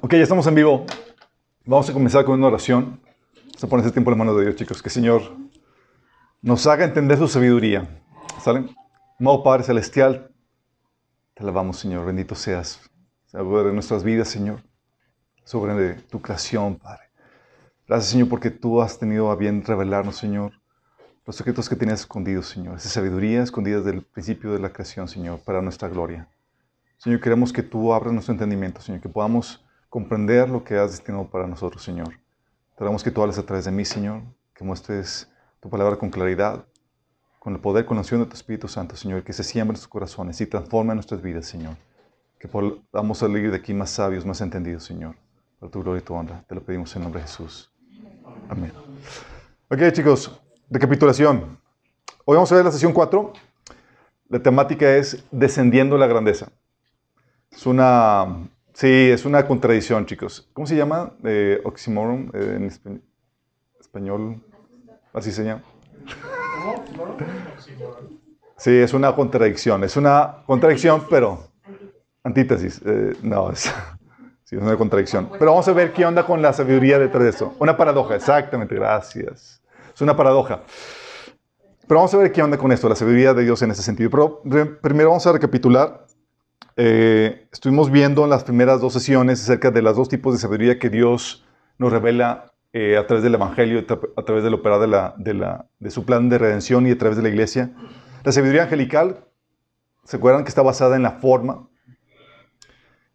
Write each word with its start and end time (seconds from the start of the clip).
Ok, 0.00 0.12
ya 0.12 0.22
estamos 0.22 0.46
en 0.46 0.54
vivo. 0.54 0.84
Vamos 1.64 1.88
a 1.88 1.92
comenzar 1.92 2.24
con 2.24 2.38
una 2.38 2.48
oración. 2.48 3.00
Vamos 3.44 3.64
a 3.64 3.66
poner 3.68 3.86
este 3.86 3.94
tiempo 3.94 4.10
en 4.10 4.18
la 4.18 4.24
mano 4.24 4.36
de 4.36 4.44
Dios, 4.44 4.56
chicos. 4.56 4.82
Que 4.82 4.90
Señor 4.90 5.22
nos 6.40 6.66
haga 6.66 6.84
entender 6.84 7.18
su 7.18 7.28
sabiduría. 7.28 8.02
¿Sale? 8.40 8.68
Amado 9.18 9.42
Padre 9.42 9.62
Celestial, 9.62 10.32
te 11.34 11.42
alabamos, 11.42 11.78
Señor. 11.78 12.04
Bendito 12.04 12.34
seas 12.34 12.80
sobre 13.26 13.72
nuestras 13.72 14.02
vidas, 14.02 14.28
Señor. 14.28 14.62
Sobre 15.44 15.94
tu 15.94 16.20
creación, 16.20 16.76
Padre. 16.76 17.04
Gracias, 17.86 18.10
Señor, 18.10 18.28
porque 18.28 18.50
tú 18.50 18.80
has 18.80 18.98
tenido 18.98 19.30
a 19.30 19.36
bien 19.36 19.64
revelarnos, 19.64 20.16
Señor, 20.16 20.61
los 21.24 21.36
secretos 21.36 21.68
que 21.68 21.76
tenías 21.76 22.00
escondidos, 22.00 22.48
Señor. 22.48 22.76
Esa 22.76 22.88
sabiduría 22.88 23.42
escondida 23.42 23.78
desde 23.78 23.90
el 23.90 24.02
principio 24.02 24.52
de 24.52 24.58
la 24.58 24.72
creación, 24.72 25.06
Señor, 25.08 25.40
para 25.40 25.62
nuestra 25.62 25.88
gloria. 25.88 26.28
Señor, 26.98 27.20
queremos 27.20 27.52
que 27.52 27.62
tú 27.62 27.92
abras 27.92 28.12
nuestro 28.12 28.32
entendimiento, 28.32 28.80
Señor, 28.80 29.00
que 29.00 29.08
podamos 29.08 29.64
comprender 29.88 30.48
lo 30.48 30.64
que 30.64 30.78
has 30.78 30.92
destinado 30.92 31.28
para 31.28 31.46
nosotros, 31.46 31.82
Señor. 31.82 32.14
Te 32.76 33.04
que 33.04 33.10
tú 33.10 33.22
hables 33.22 33.38
a 33.38 33.44
través 33.44 33.64
de 33.64 33.70
mí, 33.70 33.84
Señor, 33.84 34.22
que 34.54 34.64
muestres 34.64 35.30
tu 35.60 35.70
palabra 35.70 35.96
con 35.96 36.10
claridad, 36.10 36.64
con 37.38 37.54
el 37.54 37.60
poder, 37.60 37.84
con 37.84 37.96
la 37.96 38.00
unción 38.00 38.20
de 38.20 38.26
tu 38.26 38.34
Espíritu 38.34 38.66
Santo, 38.66 38.96
Señor, 38.96 39.22
que 39.22 39.32
se 39.32 39.44
siembre 39.44 39.70
en 39.70 39.72
nuestros 39.74 39.88
corazones 39.88 40.40
y 40.40 40.46
transforme 40.46 40.94
nuestras 40.94 41.22
vidas, 41.22 41.46
Señor. 41.46 41.76
Que 42.40 42.48
podamos 42.48 43.18
salir 43.18 43.50
de 43.50 43.56
aquí 43.56 43.72
más 43.72 43.90
sabios, 43.90 44.26
más 44.26 44.40
entendidos, 44.40 44.82
Señor. 44.82 45.14
Por 45.60 45.70
tu 45.70 45.82
gloria 45.82 46.00
y 46.00 46.04
tu 46.04 46.14
honra. 46.14 46.42
Te 46.48 46.56
lo 46.56 46.62
pedimos 46.62 46.94
en 46.96 47.02
nombre 47.02 47.20
de 47.20 47.28
Jesús. 47.28 47.70
Amén. 48.48 48.72
Ok, 49.68 49.92
chicos, 49.92 50.41
recapitulación. 50.72 51.58
Hoy 52.24 52.36
vamos 52.36 52.50
a 52.50 52.56
ver 52.56 52.64
la 52.64 52.72
sesión 52.72 52.92
4. 52.92 53.32
La 54.28 54.42
temática 54.42 54.96
es 54.96 55.24
Descendiendo 55.30 55.98
la 55.98 56.06
grandeza. 56.06 56.48
Es 57.50 57.66
una 57.66 58.48
Sí, 58.72 59.10
es 59.10 59.24
una 59.26 59.46
contradicción, 59.46 60.06
chicos. 60.06 60.48
¿Cómo 60.52 60.66
se 60.66 60.76
llama? 60.76 61.12
Eh, 61.24 61.60
oxymoron 61.64 62.30
eh, 62.32 62.54
en 62.56 63.02
español. 63.78 64.40
Así 65.12 65.30
se 65.30 65.44
llama. 65.44 65.62
Sí, 68.56 68.70
es 68.70 68.94
una 68.94 69.14
contradicción. 69.14 69.84
Es 69.84 69.96
una 69.96 70.42
contradicción, 70.46 71.04
pero 71.10 71.50
antítesis. 72.24 72.80
Eh, 72.84 73.14
no, 73.22 73.50
es, 73.50 73.72
sí, 74.44 74.56
es 74.56 74.62
una 74.62 74.76
contradicción. 74.76 75.28
Pero 75.38 75.50
vamos 75.50 75.68
a 75.68 75.72
ver 75.72 75.92
qué 75.92 76.06
onda 76.06 76.24
con 76.24 76.40
la 76.40 76.54
sabiduría 76.54 76.98
detrás 76.98 77.24
de 77.24 77.30
eso. 77.30 77.54
Una 77.58 77.76
paradoja, 77.76 78.16
exactamente. 78.16 78.74
Gracias. 78.74 79.61
Una 80.02 80.16
paradoja. 80.16 80.62
Pero 81.86 82.00
vamos 82.00 82.12
a 82.14 82.18
ver 82.18 82.32
qué 82.32 82.42
onda 82.42 82.58
con 82.58 82.72
esto, 82.72 82.88
la 82.88 82.96
sabiduría 82.96 83.34
de 83.34 83.44
Dios 83.44 83.62
en 83.62 83.70
ese 83.70 83.82
sentido. 83.82 84.10
Pero 84.10 84.42
primero 84.80 85.10
vamos 85.10 85.26
a 85.26 85.32
recapitular 85.32 86.06
eh, 86.76 87.48
estuvimos 87.52 87.90
viendo 87.90 88.24
en 88.24 88.30
las 88.30 88.44
primeras 88.44 88.80
dos 88.80 88.94
sesiones 88.94 89.42
acerca 89.42 89.70
de 89.70 89.82
los 89.82 89.94
dos 89.94 90.08
tipos 90.08 90.32
de 90.32 90.40
sabiduría 90.40 90.78
que 90.78 90.88
Dios 90.88 91.44
nos 91.76 91.92
revela 91.92 92.52
eh, 92.72 92.96
a 92.96 93.06
través 93.06 93.22
del 93.22 93.34
Evangelio, 93.34 93.84
a 94.16 94.22
través 94.22 94.42
del 94.42 94.54
operar 94.54 94.80
de, 94.80 94.86
la, 94.86 95.14
de, 95.18 95.34
la, 95.34 95.66
de, 95.78 95.90
su 95.90 96.06
plan 96.06 96.30
de 96.30 96.38
redención 96.38 96.86
y 96.86 96.92
a 96.92 96.98
través 96.98 97.16
de 97.16 97.22
la 97.22 97.28
iglesia. 97.28 97.72
La 98.24 98.32
sabiduría 98.32 98.62
angelical, 98.62 99.26
¿se 100.04 100.16
acuerdan 100.16 100.44
que 100.44 100.48
está 100.48 100.62
basada 100.62 100.96
en 100.96 101.02
la 101.02 101.12
forma? 101.12 101.68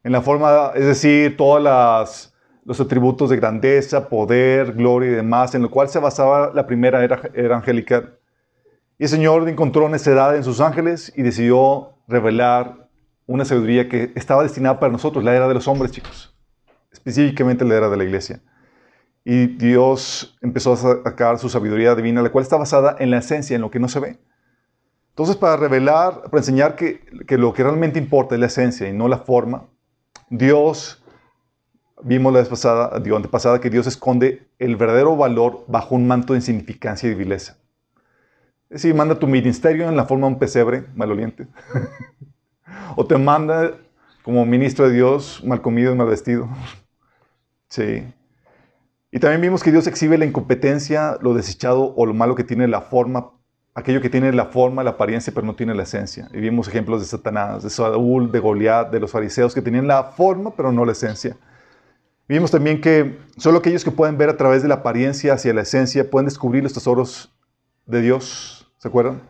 En 0.03 0.11
la 0.11 0.21
forma, 0.21 0.71
es 0.75 0.85
decir, 0.85 1.35
todos 1.35 2.31
los 2.68 2.82
atributos 2.82 3.30
de 3.30 3.38
grandeza, 3.38 4.10
poder, 4.10 4.73
gloria 4.73 5.12
y 5.12 5.16
demás, 5.16 5.56
en 5.56 5.62
lo 5.62 5.72
cual 5.72 5.88
se 5.88 6.00
basaba 6.00 6.52
la 6.54 6.68
primera 6.68 7.02
era, 7.02 7.56
angelical. 7.56 8.20
Y 9.00 9.04
el 9.04 9.10
Señor 9.10 9.48
encontró 9.48 9.88
necedad 9.88 10.36
en 10.36 10.44
sus 10.44 10.60
ángeles 10.60 11.14
y 11.16 11.22
decidió 11.22 11.94
revelar 12.10 12.90
una 13.26 13.45
sabiduría 13.45 13.88
que 13.88 14.11
estaba 14.16 14.44
destinada 14.44 14.82
para 14.82 14.92
nosotros, 14.92 15.23
la 15.23 15.33
era 15.33 15.48
de 15.48 15.54
los 15.54 15.66
hombres, 15.70 15.94
chicos. 15.94 16.38
Específicamente 16.92 17.64
la 17.64 17.76
era 17.76 17.89
de 17.89 17.95
la 17.95 18.04
iglesia. 18.04 18.42
Y 19.23 19.48
Dios 19.48 20.38
empezó 20.42 20.73
a 20.73 20.77
sacar 20.77 21.39
su 21.39 21.48
sabiduría 21.48 21.95
divina, 21.95 22.22
la 22.22 22.33
cual 22.33 22.44
está 22.44 22.58
basada 22.58 22.98
en 23.00 23.11
la 23.11 23.20
esencia, 23.20 23.56
en 23.56 23.61
lo 23.61 23.72
que 23.72 23.80
no 23.80 23.88
se 23.88 24.02
ve. 24.02 24.20
Entonces, 25.11 25.38
para 25.38 25.56
revelar, 25.56 26.23
para 26.23 26.39
enseñar 26.39 26.76
que, 26.76 27.00
lo 27.30 27.54
que 27.54 27.64
realmente 27.64 27.98
importa 27.98 28.36
es 28.36 28.42
la 28.42 28.48
esencia 28.48 28.89
y 28.89 28.94
no 28.94 29.08
la 29.08 29.20
forma, 29.20 29.70
Dios, 30.30 31.02
vimos 32.03 32.33
la 32.33 32.39
vez 32.39 32.49
pasada, 32.49 32.99
digo, 32.99 33.17
antepasada, 33.17 33.59
que 33.59 33.69
Dios 33.69 33.87
esconde 33.87 34.47
el 34.59 34.75
verdadero 34.75 35.15
valor 35.15 35.65
bajo 35.67 35.95
un 35.95 36.08
manto 36.08 36.33
de 36.33 36.39
insignificancia 36.39 37.09
y 37.09 37.15
vileza. 37.15 37.58
Es 38.69 38.81
decir, 38.81 38.95
manda 38.95 39.17
tu 39.17 39.27
ministerio 39.27 39.87
en 39.87 39.95
la 39.95 40.05
forma 40.05 40.27
de 40.27 40.33
un 40.33 40.39
pesebre 40.39 40.85
maloliente. 40.95 41.47
O 42.99 43.05
te 43.05 43.17
manda 43.17 43.73
como 44.23 44.45
ministro 44.45 44.87
de 44.89 44.95
Dios, 44.95 45.41
mal 45.45 45.61
comido 45.61 45.93
y 45.93 45.95
mal 45.95 46.08
vestido. 46.08 46.49
Sí. 47.69 48.02
Y 49.11 49.19
también 49.19 49.41
vimos 49.41 49.61
que 49.61 49.73
Dios 49.73 49.87
exhibe 49.87 50.17
la 50.17 50.23
incompetencia, 50.25 51.17
lo 51.21 51.33
desechado 51.33 51.93
o 51.97 52.05
lo 52.05 52.14
malo 52.14 52.33
que 52.33 52.45
tiene 52.45 52.65
la 52.65 52.79
forma, 52.79 53.31
aquello 53.75 53.99
que 53.99 54.09
tiene 54.09 54.31
la 54.31 54.45
forma, 54.45 54.85
la 54.85 54.91
apariencia, 54.91 55.33
pero 55.33 55.45
no 55.45 55.53
tiene 55.53 55.75
la 55.75 55.83
esencia. 55.83 56.29
Y 56.33 56.39
vimos 56.39 56.69
ejemplos 56.69 57.02
de 57.02 57.08
Satanás, 57.08 57.64
de 57.64 57.69
Saúl, 57.69 58.31
de 58.31 58.39
Goliat, 58.39 58.89
de 58.89 59.02
los 59.02 59.11
fariseos 59.11 59.53
que 59.53 59.61
tenían 59.61 59.85
la 59.85 60.03
forma, 60.03 60.55
pero 60.55 60.71
no 60.71 60.85
la 60.85 60.93
esencia. 60.93 61.35
Vimos 62.27 62.52
también 62.52 62.82
que 62.82 63.17
solo 63.38 63.60
aquellos 63.60 63.83
que 63.83 63.92
pueden 63.92 64.17
ver 64.17 64.30
a 64.30 64.38
través 64.38 64.61
de 64.61 64.67
la 64.67 64.76
apariencia 64.76 65.33
hacia 65.33 65.54
la 65.54 65.61
esencia 65.61 66.10
pueden 66.10 66.26
descubrir 66.26 66.64
los 66.64 66.73
tesoros 66.73 67.33
de 67.86 68.02
Dios. 68.02 68.71
¿Se 68.77 68.88
acuerdan? 68.88 69.21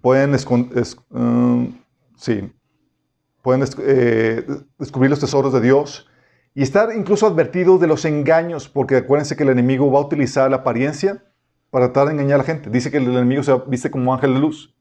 pueden, 0.00 0.34
um, 1.10 1.78
sí, 2.16 2.52
pueden 3.42 3.64
eh, 3.78 4.44
descubrir 4.78 5.10
los 5.10 5.20
tesoros 5.20 5.52
de 5.52 5.60
Dios 5.60 6.06
y 6.54 6.62
estar 6.62 6.94
incluso 6.94 7.26
advertidos 7.26 7.80
de 7.80 7.86
los 7.86 8.04
engaños, 8.04 8.68
porque 8.68 8.96
acuérdense 8.96 9.36
que 9.36 9.44
el 9.44 9.50
enemigo 9.50 9.90
va 9.90 10.00
a 10.00 10.02
utilizar 10.02 10.50
la 10.50 10.58
apariencia 10.58 11.24
para 11.70 11.86
tratar 11.86 12.06
de 12.06 12.14
engañar 12.14 12.36
a 12.36 12.38
la 12.38 12.44
gente. 12.44 12.70
Dice 12.70 12.90
que 12.90 12.96
el 12.96 13.08
enemigo 13.08 13.42
se 13.42 13.56
viste 13.68 13.90
como 13.90 14.12
ángel 14.12 14.34
de 14.34 14.40
luz. 14.40 14.74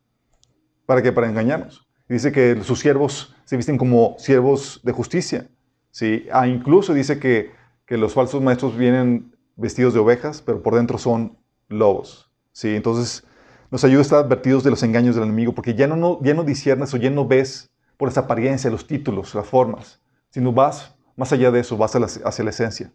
¿Para 0.85 1.03
qué? 1.03 1.11
Para 1.11 1.27
engañarnos. 1.27 1.87
dice 2.07 2.31
que 2.31 2.63
sus 2.63 2.79
siervos 2.79 3.35
se 3.45 3.55
visten 3.55 3.77
como 3.77 4.15
siervos 4.17 4.81
de 4.83 4.91
justicia. 4.91 5.47
¿Sí? 5.91 6.27
Ah, 6.31 6.47
incluso 6.47 6.93
dice 6.93 7.19
que, 7.19 7.51
que 7.85 7.97
los 7.97 8.13
falsos 8.13 8.41
maestros 8.41 8.77
vienen 8.77 9.35
vestidos 9.55 9.93
de 9.93 9.99
ovejas, 9.99 10.41
pero 10.41 10.61
por 10.61 10.75
dentro 10.75 10.97
son 10.97 11.37
lobos. 11.67 12.31
¿sí? 12.51 12.75
Entonces, 12.75 13.23
nos 13.71 13.83
ayuda 13.83 13.99
a 13.99 14.01
estar 14.01 14.23
advertidos 14.23 14.63
de 14.63 14.71
los 14.71 14.83
engaños 14.83 15.15
del 15.15 15.25
enemigo, 15.25 15.53
porque 15.53 15.75
ya 15.75 15.87
no, 15.87 16.19
ya 16.21 16.33
no 16.33 16.43
disiernes 16.43 16.93
o 16.93 16.97
ya 16.97 17.09
no 17.09 17.27
ves 17.27 17.69
por 17.97 18.09
esa 18.09 18.21
apariencia, 18.21 18.71
los 18.71 18.87
títulos, 18.87 19.35
las 19.35 19.47
formas, 19.47 19.99
sino 20.29 20.53
vas 20.53 20.95
más 21.15 21.33
allá 21.33 21.51
de 21.51 21.59
eso, 21.59 21.75
vas 21.75 21.93
hacia 21.95 22.43
la 22.43 22.49
esencia. 22.49 22.93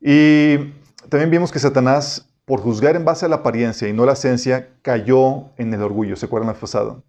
Y 0.00 0.74
también 1.08 1.30
vimos 1.30 1.50
que 1.50 1.58
Satanás, 1.58 2.28
por 2.44 2.60
juzgar 2.60 2.94
en 2.94 3.06
base 3.06 3.24
a 3.24 3.28
la 3.28 3.36
apariencia 3.36 3.88
y 3.88 3.94
no 3.94 4.04
la 4.04 4.12
esencia, 4.12 4.68
cayó 4.82 5.50
en 5.56 5.72
el 5.72 5.82
orgullo. 5.82 6.14
¿Se 6.14 6.26
acuerdan 6.26 6.48
la 6.48 6.60
pasada? 6.60 7.02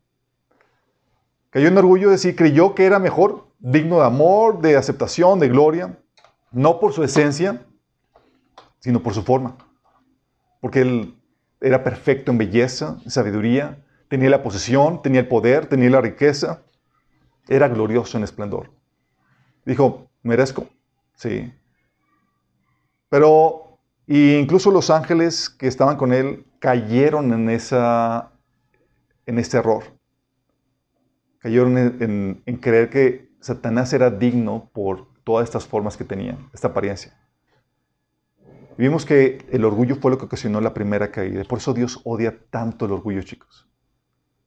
Cayó 1.49 1.67
en 1.67 1.77
orgullo, 1.77 2.07
es 2.07 2.21
decir, 2.21 2.37
creyó 2.37 2.73
que 2.73 2.85
era 2.85 2.99
mejor, 2.99 3.47
digno 3.65 3.97
de 3.97 4.05
amor, 4.05 4.61
de 4.61 4.77
aceptación, 4.77 5.39
de 5.39 5.49
gloria, 5.49 5.97
no 6.51 6.79
por 6.79 6.93
su 6.93 7.03
esencia, 7.03 7.65
sino 8.79 9.01
por 9.01 9.15
su 9.15 9.23
forma. 9.23 9.57
Porque 10.61 10.81
él 10.81 11.15
era 11.59 11.83
perfecto 11.83 12.31
en 12.31 12.37
belleza, 12.37 12.99
en 13.03 13.09
sabiduría, 13.09 13.83
tenía 14.07 14.29
la 14.29 14.43
posesión, 14.43 15.01
tenía 15.01 15.21
el 15.21 15.27
poder, 15.27 15.65
tenía 15.65 15.89
la 15.89 15.99
riqueza, 15.99 16.61
era 17.47 17.67
glorioso 17.67 18.19
en 18.19 18.23
esplendor. 18.23 18.71
Dijo, 19.65 20.11
merezco, 20.21 20.67
sí. 21.15 21.51
Pero 23.09 23.79
incluso 24.05 24.69
los 24.69 24.91
ángeles 24.91 25.49
que 25.49 25.65
estaban 25.65 25.97
con 25.97 26.13
él 26.13 26.45
cayeron 26.59 27.33
en, 27.33 27.49
esa, 27.49 28.31
en 29.25 29.39
este 29.39 29.57
error. 29.57 29.85
Cayeron 31.39 31.79
en, 31.79 32.43
en 32.45 32.57
creer 32.57 32.91
que 32.91 33.24
Satanás 33.45 33.93
era 33.93 34.09
digno 34.09 34.71
por 34.73 35.05
todas 35.23 35.43
estas 35.43 35.67
formas 35.67 35.95
que 35.95 36.03
tenía, 36.03 36.35
esta 36.51 36.69
apariencia. 36.69 37.15
Vimos 38.75 39.05
que 39.05 39.45
el 39.51 39.63
orgullo 39.65 39.97
fue 39.97 40.09
lo 40.09 40.17
que 40.17 40.25
ocasionó 40.25 40.59
la 40.61 40.73
primera 40.73 41.11
caída. 41.11 41.43
Por 41.43 41.59
eso 41.59 41.71
Dios 41.75 42.01
odia 42.05 42.39
tanto 42.49 42.87
el 42.87 42.93
orgullo, 42.93 43.21
chicos. 43.21 43.69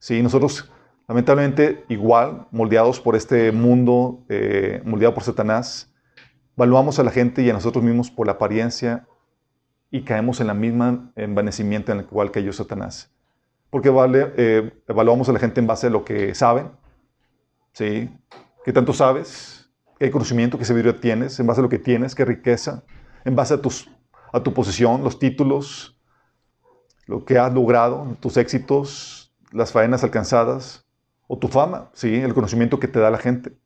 Sí, 0.01 0.21
nosotros, 0.21 0.73
lamentablemente, 1.07 1.85
igual, 1.89 2.49
moldeados 2.51 2.99
por 2.99 3.15
este 3.15 3.53
mundo, 3.53 4.25
eh, 4.29 4.83
por 5.15 5.23
Satanás, 5.23 5.95
valuamos 6.57 6.99
a 6.99 7.05
la 7.05 7.13
gente 7.13 7.43
y 7.43 7.51
a 7.51 7.53
nosotros 7.53 7.85
mismos 7.85 8.11
por 8.11 8.27
la 8.27 8.33
apariencia 8.33 9.07
y 9.93 10.03
caemos 10.03 10.41
en 10.41 10.49
la 10.49 10.55
misma 10.55 11.13
envanecimiento 11.15 11.93
en 11.93 11.99
el 11.99 12.07
cual 12.07 12.33
cayó 12.33 12.53
Satanás. 12.53 13.15
Porque 13.71 13.91
vale, 13.91 14.33
eh, 14.37 14.73
evaluamos 14.89 15.29
a 15.29 15.33
la 15.33 15.39
gente 15.39 15.61
en 15.61 15.69
base 15.69 15.87
a 15.87 15.91
lo 15.91 16.05
que 16.05 16.35
saben, 16.35 16.73
¿sí? 17.75 18.11
¿Qué 18.69 18.75
tanto 18.75 18.93
sabes? 18.93 19.71
¿Qué 19.99 20.11
conocimiento, 20.11 20.59
qué 20.59 20.67
sabiduría 20.67 21.01
tienes? 21.01 21.41
En 21.41 21.47
base 21.47 21.61
a 21.61 21.63
lo 21.63 21.71
que 21.71 21.79
tienes, 21.79 22.15
qué 22.15 22.27
riqueza, 22.27 22.85
en 23.25 23.35
base 23.35 23.55
a 23.55 23.63
tus 23.63 23.91
a 24.31 24.43
tu 24.43 24.53
posición, 24.53 25.03
los 25.03 25.19
títulos, 25.19 25.99
lo 27.07 27.25
que 27.25 27.39
has 27.39 27.51
logrado, 27.55 28.15
tus 28.21 28.37
éxitos, 28.37 29.35
las 29.53 29.73
faenas 29.73 30.05
alcanzadas, 30.05 30.85
o 31.29 31.39
tu 31.39 31.49
fama, 31.49 31.89
¿sí? 31.95 32.17
el 32.17 32.35
conocimiento 32.35 32.79
que 32.79 32.89
te 32.89 32.99
da 32.99 33.11
la 33.11 33.17
gente. 33.17 33.57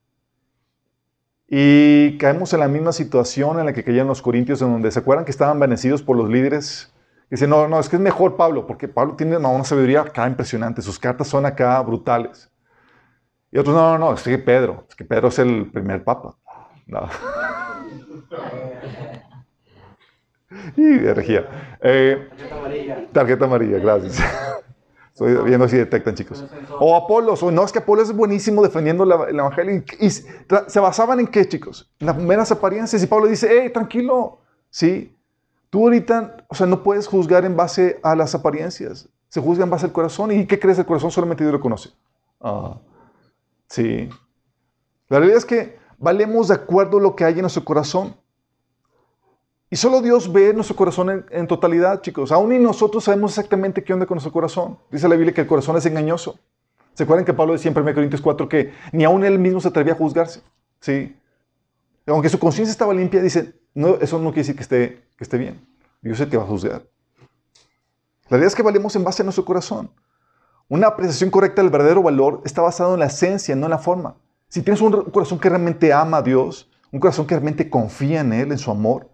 Y 1.48 2.16
caemos 2.18 2.52
en 2.52 2.60
la 2.60 2.68
misma 2.68 2.92
situación 2.92 3.58
en 3.58 3.66
la 3.66 3.72
que 3.72 3.82
caían 3.82 4.06
los 4.06 4.22
corintios, 4.22 4.62
en 4.62 4.70
donde 4.70 4.92
se 4.92 5.00
acuerdan 5.00 5.24
que 5.24 5.32
estaban 5.32 5.58
bendecidos 5.58 6.00
por 6.00 6.16
los 6.16 6.28
líderes. 6.28 6.94
Dicen, 7.28 7.50
no, 7.50 7.66
no, 7.66 7.80
es 7.80 7.88
que 7.88 7.96
es 7.96 8.02
mejor 8.02 8.36
Pablo, 8.36 8.68
porque 8.68 8.86
Pablo 8.86 9.16
tiene 9.16 9.36
una 9.36 9.64
sabiduría 9.64 10.02
acá 10.02 10.28
impresionante, 10.28 10.80
sus 10.80 11.00
cartas 11.00 11.26
son 11.26 11.44
acá 11.44 11.82
brutales. 11.82 12.51
Y 13.52 13.58
otros, 13.58 13.76
no, 13.76 13.98
no, 13.98 13.98
no, 13.98 14.14
es 14.14 14.22
que 14.22 14.38
Pedro, 14.38 14.86
es 14.88 14.96
que 14.96 15.04
Pedro 15.04 15.28
es 15.28 15.38
el 15.38 15.70
primer 15.70 16.02
papa. 16.02 16.34
No. 16.86 17.02
y 20.76 20.98
regía. 20.98 21.76
Eh, 21.82 22.28
tarjeta 22.30 22.56
amarilla. 22.56 23.06
Tarjeta 23.12 23.44
amarilla, 23.44 23.78
gracias. 23.78 24.18
Estoy 25.12 25.36
viendo 25.44 25.68
si 25.68 25.76
detectan, 25.76 26.14
chicos. 26.14 26.42
O 26.80 26.96
Apolos, 26.96 27.42
o 27.42 27.50
no, 27.50 27.62
es 27.64 27.72
que 27.72 27.80
Apolos 27.80 28.08
es 28.08 28.16
buenísimo 28.16 28.62
defendiendo 28.62 29.04
el 29.04 29.38
evangelio. 29.38 29.84
Y, 30.00 30.08
se 30.08 30.80
basaban 30.80 31.20
en 31.20 31.26
qué, 31.26 31.46
chicos? 31.46 31.92
En 32.00 32.06
las 32.06 32.16
meras 32.16 32.50
apariencias. 32.50 33.02
Y 33.02 33.06
Pablo 33.06 33.26
dice, 33.26 33.48
hey, 33.50 33.68
tranquilo, 33.70 34.38
¿sí? 34.70 35.14
Tú 35.68 35.84
ahorita, 35.84 36.38
o 36.48 36.54
sea, 36.54 36.66
no 36.66 36.82
puedes 36.82 37.06
juzgar 37.06 37.44
en 37.44 37.54
base 37.54 38.00
a 38.02 38.16
las 38.16 38.34
apariencias. 38.34 39.10
Se 39.28 39.42
juzga 39.42 39.64
en 39.64 39.70
base 39.70 39.84
al 39.84 39.92
corazón. 39.92 40.32
¿Y 40.32 40.46
qué 40.46 40.58
crees? 40.58 40.78
El 40.78 40.86
corazón 40.86 41.10
solamente 41.10 41.44
Dios 41.44 41.52
lo 41.52 41.60
conoce. 41.60 41.90
Ah, 42.40 42.78
sí. 43.72 44.08
La 45.08 45.18
realidad 45.18 45.38
es 45.38 45.44
que 45.44 45.78
valemos 45.98 46.48
de 46.48 46.54
acuerdo 46.54 46.98
a 46.98 47.00
lo 47.00 47.16
que 47.16 47.24
hay 47.24 47.34
en 47.34 47.40
nuestro 47.42 47.64
corazón. 47.64 48.16
Y 49.70 49.76
solo 49.76 50.02
Dios 50.02 50.30
ve 50.30 50.52
nuestro 50.52 50.76
corazón 50.76 51.24
en, 51.30 51.46
totalidad, 51.46 52.02
chicos. 52.02 52.30
Aún 52.30 52.52
y 52.52 52.58
nosotros 52.58 53.04
sabemos 53.04 53.32
exactamente 53.32 53.82
qué 53.82 53.94
onda 53.94 54.04
con 54.04 54.16
nuestro 54.16 54.32
corazón. 54.32 54.78
Dice 54.90 55.08
la 55.08 55.16
Biblia 55.16 55.32
que 55.32 55.40
el 55.40 55.46
corazón 55.46 55.76
es 55.76 55.86
engañoso. 55.86 56.38
¿Se 56.92 57.04
acuerdan 57.04 57.24
que 57.24 57.32
Pablo 57.32 57.54
decía 57.54 57.70
en 57.70 57.78
1 57.78 57.94
Corintios 57.94 58.20
4 58.20 58.48
que 58.48 58.74
ni 58.92 59.04
aún 59.04 59.24
él 59.24 59.38
mismo 59.38 59.60
se 59.60 59.68
atrevía 59.68 59.94
a 59.94 59.96
juzgarse? 59.96 60.42
Sí. 60.80 61.16
Aunque 62.06 62.28
su 62.28 62.38
conciencia 62.38 62.70
estaba 62.70 62.92
limpia, 62.92 63.22
dice, 63.22 63.54
no, 63.74 63.96
eso 63.96 64.18
no 64.18 64.30
quiere 64.30 64.40
decir 64.40 64.56
que 64.56 64.62
esté, 64.62 65.04
que 65.16 65.24
esté 65.24 65.38
bien. 65.38 65.66
Dios 66.02 66.18
es 66.18 66.24
el 66.24 66.30
que 66.30 66.36
va 66.36 66.42
a 66.42 66.46
juzgar. 66.46 66.82
La 68.24 68.36
realidad 68.36 68.48
es 68.48 68.54
que 68.54 68.62
valemos 68.62 68.94
en 68.96 69.04
base 69.04 69.22
a 69.22 69.24
nuestro 69.24 69.44
corazón. 69.44 69.90
Una 70.72 70.86
apreciación 70.86 71.28
correcta 71.28 71.60
del 71.60 71.70
verdadero 71.70 72.02
valor 72.02 72.40
está 72.46 72.62
basada 72.62 72.94
en 72.94 73.00
la 73.00 73.04
esencia, 73.04 73.54
no 73.54 73.66
en 73.66 73.70
la 73.72 73.78
forma. 73.78 74.16
Si 74.48 74.62
tienes 74.62 74.80
un 74.80 75.02
corazón 75.10 75.38
que 75.38 75.50
realmente 75.50 75.92
ama 75.92 76.16
a 76.16 76.22
Dios, 76.22 76.70
un 76.90 76.98
corazón 76.98 77.26
que 77.26 77.34
realmente 77.34 77.68
confía 77.68 78.22
en 78.22 78.32
Él, 78.32 78.52
en 78.52 78.56
su 78.56 78.70
amor, 78.70 79.10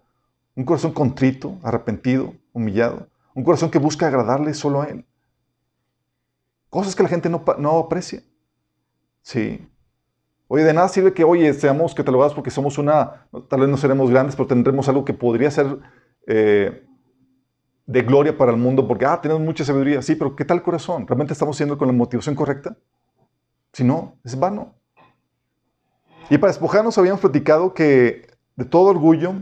un 0.55 0.63
corazón 0.63 0.93
contrito, 0.93 1.57
arrepentido, 1.61 2.33
humillado. 2.53 3.09
Un 3.33 3.43
corazón 3.43 3.69
que 3.69 3.77
busca 3.77 4.07
agradarle 4.07 4.53
solo 4.53 4.81
a 4.81 4.85
Él. 4.85 5.05
Cosas 6.69 6.95
que 6.95 7.03
la 7.03 7.09
gente 7.09 7.29
no, 7.29 7.43
no 7.57 7.77
aprecia. 7.77 8.23
Sí. 9.21 9.67
Oye, 10.47 10.63
de 10.63 10.73
nada 10.73 10.87
sirve 10.87 11.13
que, 11.13 11.25
oye, 11.25 11.53
seamos 11.53 11.93
catalogados 11.93 12.33
porque 12.33 12.51
somos 12.51 12.77
una, 12.77 13.27
tal 13.49 13.59
vez 13.59 13.67
no 13.67 13.75
seremos 13.75 14.09
grandes, 14.09 14.37
pero 14.37 14.47
tendremos 14.47 14.87
algo 14.87 15.03
que 15.03 15.13
podría 15.13 15.51
ser 15.51 15.77
eh, 16.25 16.87
de 17.89 18.03
gloria 18.03 18.37
para 18.37 18.51
el 18.51 18.57
mundo 18.57 18.87
porque, 18.87 19.03
ah, 19.07 19.19
tenemos 19.19 19.41
mucha 19.41 19.65
sabiduría. 19.65 20.03
Sí, 20.03 20.13
pero 20.13 20.35
¿qué 20.35 20.45
tal 20.45 20.61
corazón? 20.61 21.07
¿Realmente 21.07 21.33
estamos 21.33 21.57
siendo 21.57 21.75
con 21.75 21.87
la 21.87 21.93
motivación 21.93 22.35
correcta? 22.35 22.77
Si 23.73 23.83
no, 23.83 24.15
es 24.23 24.37
vano. 24.37 24.75
Y 26.29 26.37
para 26.37 26.51
despojarnos 26.51 26.99
habíamos 26.99 27.19
platicado 27.19 27.73
que 27.73 28.27
de 28.55 28.65
todo 28.65 28.89
orgullo 28.89 29.33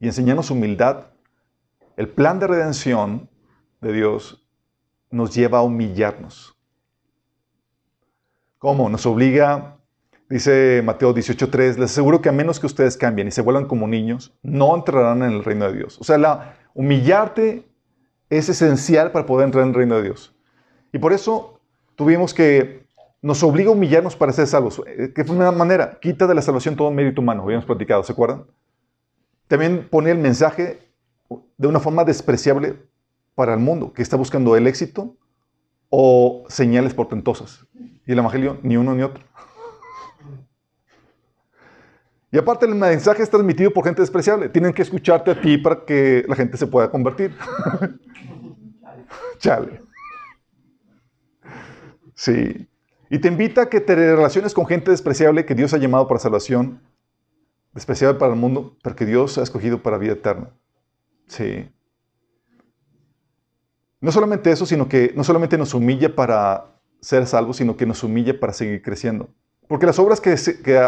y 0.00 0.06
enseñarnos 0.06 0.50
humildad, 0.50 1.06
el 1.96 2.08
plan 2.08 2.40
de 2.40 2.48
redención 2.48 3.30
de 3.80 3.92
Dios 3.92 4.44
nos 5.08 5.32
lleva 5.32 5.58
a 5.58 5.62
humillarnos. 5.62 6.56
¿Cómo? 8.58 8.88
Nos 8.88 9.06
obliga, 9.06 9.76
dice 10.28 10.82
Mateo 10.84 11.14
18.3, 11.14 11.76
les 11.76 11.92
aseguro 11.92 12.20
que 12.20 12.28
a 12.28 12.32
menos 12.32 12.58
que 12.58 12.66
ustedes 12.66 12.96
cambien 12.96 13.28
y 13.28 13.30
se 13.30 13.42
vuelvan 13.42 13.66
como 13.66 13.86
niños, 13.86 14.36
no 14.42 14.74
entrarán 14.74 15.22
en 15.22 15.30
el 15.30 15.44
reino 15.44 15.66
de 15.66 15.78
Dios. 15.78 15.96
O 16.00 16.04
sea, 16.04 16.18
la, 16.18 16.56
humillarte 16.74 17.64
es 18.28 18.48
esencial 18.48 19.12
para 19.12 19.26
poder 19.26 19.46
entrar 19.46 19.62
en 19.62 19.70
el 19.70 19.74
reino 19.74 19.96
de 19.96 20.02
Dios. 20.02 20.34
Y 20.92 20.98
por 20.98 21.12
eso 21.12 21.60
tuvimos 21.96 22.34
que, 22.34 22.80
nos 23.22 23.42
obliga 23.42 23.70
a 23.70 23.72
humillarnos 23.72 24.16
para 24.16 24.32
ser 24.32 24.46
salvos. 24.46 24.82
Eh, 24.86 25.12
¿Qué 25.14 25.24
fue 25.24 25.36
una 25.36 25.52
manera? 25.52 25.98
Quita 26.00 26.26
de 26.26 26.34
la 26.34 26.42
salvación 26.42 26.76
todo 26.76 26.90
mérito 26.90 27.20
humano, 27.20 27.42
habíamos 27.42 27.66
platicado, 27.66 28.02
¿se 28.02 28.12
acuerdan? 28.12 28.46
También 29.46 29.88
pone 29.90 30.10
el 30.10 30.18
mensaje 30.18 30.78
de 31.58 31.68
una 31.68 31.80
forma 31.80 32.04
despreciable 32.04 32.76
para 33.34 33.54
el 33.54 33.60
mundo, 33.60 33.92
que 33.92 34.02
está 34.02 34.16
buscando 34.16 34.56
el 34.56 34.66
éxito 34.66 35.16
o 35.88 36.44
señales 36.48 36.94
portentosas. 36.94 37.66
Y 38.06 38.12
el 38.12 38.18
Evangelio, 38.18 38.58
ni 38.62 38.76
uno 38.76 38.94
ni 38.94 39.02
otro. 39.02 39.24
Y 42.32 42.38
aparte 42.38 42.66
el 42.66 42.74
mensaje 42.74 43.22
es 43.22 43.30
transmitido 43.30 43.72
por 43.72 43.84
gente 43.84 44.02
despreciable. 44.02 44.48
Tienen 44.48 44.72
que 44.72 44.82
escucharte 44.82 45.32
a 45.32 45.40
ti 45.40 45.58
para 45.58 45.84
que 45.84 46.24
la 46.28 46.36
gente 46.36 46.56
se 46.56 46.66
pueda 46.66 46.90
convertir. 46.90 47.34
Chale. 49.38 49.82
Sí. 52.14 52.68
Y 53.08 53.18
te 53.18 53.28
invita 53.28 53.62
a 53.62 53.68
que 53.68 53.80
te 53.80 53.96
relaciones 53.96 54.54
con 54.54 54.66
gente 54.66 54.92
despreciable 54.92 55.44
que 55.44 55.54
Dios 55.54 55.74
ha 55.74 55.78
llamado 55.78 56.06
para 56.06 56.20
salvación 56.20 56.80
despreciable 57.72 58.18
para 58.18 58.32
el 58.32 58.38
mundo, 58.38 58.76
pero 58.82 58.96
que 58.96 59.06
Dios 59.06 59.38
ha 59.38 59.42
escogido 59.42 59.82
para 59.82 59.98
vida 59.98 60.12
eterna. 60.12 60.50
Sí. 61.26 61.70
No 64.00 64.12
solamente 64.12 64.50
eso, 64.50 64.66
sino 64.66 64.88
que 64.88 65.12
no 65.14 65.24
solamente 65.24 65.58
nos 65.58 65.74
humilla 65.74 66.14
para 66.14 66.76
ser 67.00 67.26
salvos, 67.26 67.56
sino 67.56 67.76
que 67.76 67.86
nos 67.86 68.02
humilla 68.02 68.38
para 68.38 68.52
seguir 68.52 68.82
creciendo. 68.82 69.28
Porque 69.68 69.86
las 69.86 69.98
obras 69.98 70.20
que 70.20 70.36
se, 70.36 70.62
que, 70.62 70.78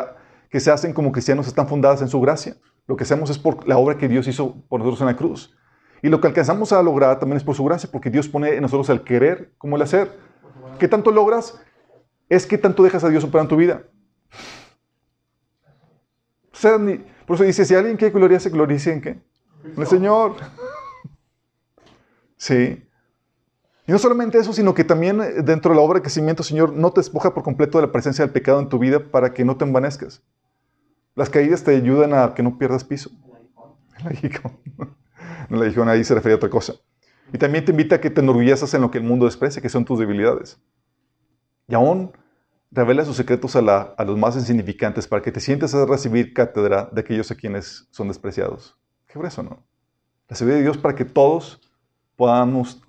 se 0.60 0.70
hacen 0.70 0.92
como 0.92 1.12
cristianos 1.12 1.46
están 1.46 1.68
fundadas 1.68 2.02
en 2.02 2.08
su 2.08 2.20
gracia. 2.20 2.56
Lo 2.86 2.96
que 2.96 3.04
hacemos 3.04 3.30
es 3.30 3.38
por 3.38 3.66
la 3.66 3.78
obra 3.78 3.96
que 3.96 4.08
Dios 4.08 4.26
hizo 4.28 4.56
por 4.68 4.80
nosotros 4.80 5.00
en 5.00 5.06
la 5.06 5.16
cruz. 5.16 5.54
Y 6.02 6.08
lo 6.08 6.20
que 6.20 6.26
alcanzamos 6.26 6.72
a 6.72 6.82
lograr 6.82 7.18
también 7.18 7.36
es 7.36 7.44
por 7.44 7.54
su 7.54 7.64
gracia, 7.64 7.88
porque 7.90 8.10
Dios 8.10 8.28
pone 8.28 8.54
en 8.54 8.62
nosotros 8.62 8.88
el 8.90 9.02
querer 9.02 9.52
como 9.58 9.76
el 9.76 9.82
hacer. 9.82 10.18
¿Qué 10.78 10.88
tanto 10.88 11.12
logras? 11.12 11.60
Es 12.28 12.46
que 12.46 12.58
tanto 12.58 12.82
dejas 12.82 13.04
a 13.04 13.08
Dios 13.08 13.22
operar 13.24 13.44
en 13.44 13.48
tu 13.48 13.56
vida 13.56 13.84
por 17.26 17.34
eso 17.36 17.44
dice, 17.44 17.64
si 17.64 17.74
alguien 17.74 17.96
quiere 17.96 18.14
gloriarse, 18.14 18.50
glorice 18.50 18.92
en 18.92 19.00
qué? 19.00 19.08
En 19.64 19.80
el 19.80 19.86
Señor. 19.86 20.36
Sí. 22.36 22.84
Y 23.86 23.92
no 23.92 23.98
solamente 24.00 24.36
eso, 24.36 24.52
sino 24.52 24.74
que 24.74 24.82
también 24.82 25.20
eh, 25.20 25.42
dentro 25.44 25.70
de 25.70 25.76
la 25.76 25.82
obra 25.82 26.00
de 26.00 26.02
crecimiento, 26.02 26.42
Señor, 26.42 26.72
no 26.72 26.92
te 26.92 26.98
despoja 26.98 27.32
por 27.32 27.44
completo 27.44 27.78
de 27.78 27.86
la 27.86 27.92
presencia 27.92 28.24
del 28.24 28.32
pecado 28.32 28.58
en 28.58 28.68
tu 28.68 28.80
vida 28.80 28.98
para 28.98 29.32
que 29.32 29.44
no 29.44 29.56
te 29.56 29.64
envanezcas. 29.64 30.24
Las 31.14 31.28
caídas 31.30 31.62
te 31.62 31.74
ayudan 31.74 32.14
a 32.14 32.34
que 32.34 32.42
no 32.42 32.58
pierdas 32.58 32.84
piso. 32.84 33.10
No 35.48 35.58
la 35.58 35.66
dijo, 35.66 35.82
ahí 35.82 36.02
se 36.02 36.14
refería 36.14 36.34
a 36.34 36.36
otra 36.36 36.48
cosa. 36.48 36.74
Y 37.30 37.36
también 37.36 37.64
te 37.64 37.72
invita 37.72 37.96
a 37.96 38.00
que 38.00 38.08
te 38.08 38.22
enorgullezas 38.22 38.72
en 38.72 38.80
lo 38.80 38.90
que 38.90 38.98
el 38.98 39.04
mundo 39.04 39.26
desprecia, 39.26 39.60
que 39.60 39.68
son 39.68 39.84
tus 39.84 39.98
debilidades. 39.98 40.58
Y 41.68 41.74
aún 41.74 42.12
revela 42.70 43.04
sus 43.04 43.16
secretos 43.16 43.54
a, 43.54 43.94
los 44.04 44.18
más 44.18 44.34
insignificantes 44.34 45.06
para 45.06 45.20
que 45.20 45.30
te 45.30 45.40
sientas 45.40 45.74
a 45.74 45.84
recibir 45.84 46.32
cátedra 46.32 46.88
de 46.90 47.02
aquellos 47.02 47.30
a 47.30 47.34
quienes 47.34 47.86
son 47.90 48.08
despreciados. 48.08 48.78
Qué 49.06 49.18
eso, 49.26 49.42
¿no? 49.42 49.62
La 50.28 50.36
sabiduría 50.36 50.58
de 50.58 50.62
Dios 50.64 50.78
para 50.78 50.94
que 50.94 51.04
todos 51.04 51.60
podamos 52.16 52.82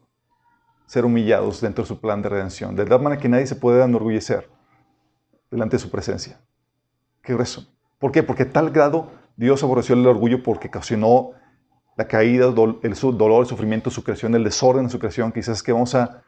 ser 0.86 1.04
humillados 1.04 1.60
dentro 1.60 1.84
de 1.84 1.88
su 1.88 2.00
plan 2.00 2.22
de 2.22 2.30
redención, 2.30 2.76
de 2.76 2.86
tal 2.86 3.02
manera 3.02 3.22
que 3.22 3.28
nadie 3.28 3.48
se 3.48 3.56
pueda 3.56 3.84
enorgullecer 3.84 4.50
delante 5.52 5.76
de 5.76 5.82
su 5.82 5.90
presencia. 5.90 6.40
Qué 7.22 7.34
grueso. 7.34 7.73
¿Por 8.00 8.12
qué? 8.12 8.24
Porque 8.24 8.46
tal 8.46 8.72
grado 8.72 9.12
Dios 9.36 9.64
aborreció 9.64 9.96
el 9.96 10.06
orgullo 10.06 10.44
porque 10.44 10.68
ocasionó 10.68 11.32
la 11.96 12.08
caída, 12.08 12.48
el 12.48 12.56
dolor, 12.56 12.80
el 12.84 13.48
sufrimiento, 13.48 13.90
su 13.90 14.04
creación, 14.04 14.36
el 14.36 14.44
desorden 14.44 14.86
de 14.86 14.90
su 14.90 15.00
creación. 15.00 15.32
Quizás 15.32 15.62
que 15.62 15.72
vamos 15.72 15.96
a 15.96 16.24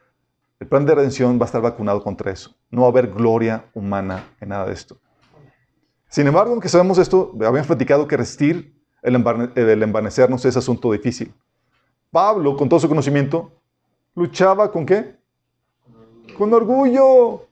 el 0.60 0.68
plan 0.68 0.86
de 0.86 0.96
redención 0.96 1.38
va 1.38 1.44
a 1.44 1.46
estar 1.48 1.62
vacunado 1.62 2.02
contra 2.02 2.32
eso. 2.32 2.56
No 2.72 2.82
va 2.82 2.88
a 2.88 2.90
haber 2.92 3.12
gloria 3.12 3.66
humana 3.74 4.24
en 4.40 4.50
nada 4.50 4.66
de 4.66 4.74
esto. 4.74 4.98
Sin 6.08 6.28
embargo, 6.28 6.54
aunque 6.54 6.70
sabemos 6.70 6.98
esto, 6.98 7.34
habíamos 7.42 7.68
platicado 7.68 8.08
que 8.08 8.16
resistir 8.16 8.74
el, 9.02 9.16
envanecernos 9.84 10.46
es 10.46 10.56
asunto 10.56 10.92
difícil. 10.92 11.34
Pablo, 12.10 12.56
con 12.56 12.70
todo 12.70 12.80
su 12.80 12.88
conocimiento, 12.88 13.52
luchaba 14.16 14.72
con 14.72 14.86
qué? 14.86 15.18
Con 16.38 16.54
orgullo. 16.54 17.48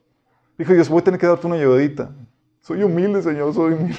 Dijo 0.56 0.72
Dios, 0.72 0.88
voy 0.88 1.00
a 1.00 1.04
tener 1.04 1.20
que 1.20 1.26
darte 1.26 1.46
una 1.46 1.56
ayudadita. 1.56 2.10
Soy 2.64 2.82
humilde, 2.82 3.22
Señor, 3.22 3.52
soy 3.52 3.74
humilde. 3.74 3.98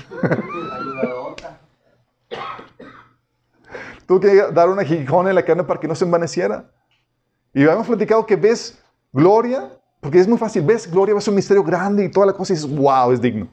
Tuve 4.08 4.20
que 4.20 4.36
dar 4.52 4.70
una 4.70 4.84
gijón 4.84 5.28
en 5.28 5.36
la 5.36 5.46
carne 5.46 5.64
para 5.64 5.80
que 5.80 5.88
no 5.88 5.94
se 5.94 6.04
envaneciera. 6.04 6.72
Y 7.54 7.62
habíamos 7.62 7.86
platicado 7.86 8.26
que 8.26 8.36
ves 8.36 8.84
Gloria, 9.14 9.70
porque 10.02 10.20
es 10.20 10.28
muy 10.28 10.40
fácil, 10.40 10.64
ves 10.64 10.90
gloria, 10.90 11.14
ves 11.14 11.28
un 11.28 11.36
misterio 11.36 11.64
grande 11.64 12.06
y 12.06 12.10
toda 12.10 12.26
la 12.26 12.34
cosa 12.34 12.54
y 12.54 12.56
dices, 12.56 12.76
wow, 12.76 13.12
es 13.12 13.22
digno. 13.22 13.48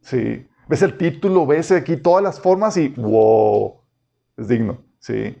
Sí, 0.00 0.46
ves 0.68 0.82
el 0.82 0.96
título, 0.96 1.44
ves 1.44 1.72
aquí 1.72 1.96
todas 1.96 2.22
las 2.22 2.38
formas 2.38 2.76
y 2.76 2.88
wow, 2.90 3.80
es 4.36 4.46
digno. 4.46 4.78
Sí. 5.00 5.36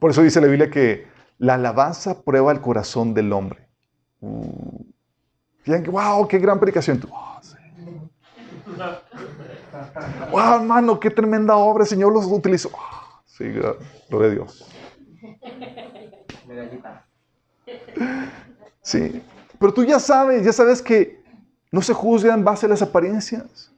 Por 0.00 0.10
eso 0.10 0.20
dice 0.22 0.40
la 0.40 0.48
Biblia 0.48 0.68
que 0.68 1.06
la 1.38 1.54
alabanza 1.54 2.22
prueba 2.22 2.50
el 2.50 2.60
corazón 2.60 3.14
del 3.14 3.32
hombre. 3.32 3.68
Uh, 4.20 4.95
wow, 5.66 6.26
qué 6.28 6.38
gran 6.38 6.58
predicación. 6.58 7.00
wow, 10.30 10.54
hermano, 10.54 10.98
qué 11.00 11.10
tremenda 11.10 11.56
obra, 11.56 11.84
el 11.84 11.88
Señor 11.88 12.12
los 12.12 12.26
utilizó. 12.26 12.70
sí, 13.24 13.44
gloria 14.08 14.28
a 14.28 14.30
Dios. 14.30 14.68
Sí, 18.82 19.22
pero 19.58 19.74
tú 19.74 19.84
ya 19.84 19.98
sabes, 19.98 20.44
ya 20.44 20.52
sabes 20.52 20.80
que 20.80 21.20
no 21.72 21.82
se 21.82 21.92
juzga 21.92 22.34
en 22.34 22.44
base 22.44 22.66
a 22.66 22.68
las 22.68 22.82
apariencias. 22.82 23.72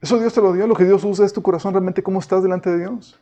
Eso 0.00 0.18
Dios 0.18 0.34
te 0.34 0.40
lo 0.40 0.52
dio, 0.52 0.66
lo 0.66 0.74
que 0.74 0.84
Dios 0.84 1.04
usa 1.04 1.24
es 1.24 1.32
tu 1.32 1.42
corazón, 1.42 1.72
realmente 1.72 2.02
cómo 2.02 2.18
estás 2.18 2.42
delante 2.42 2.70
de 2.70 2.80
Dios. 2.80 3.18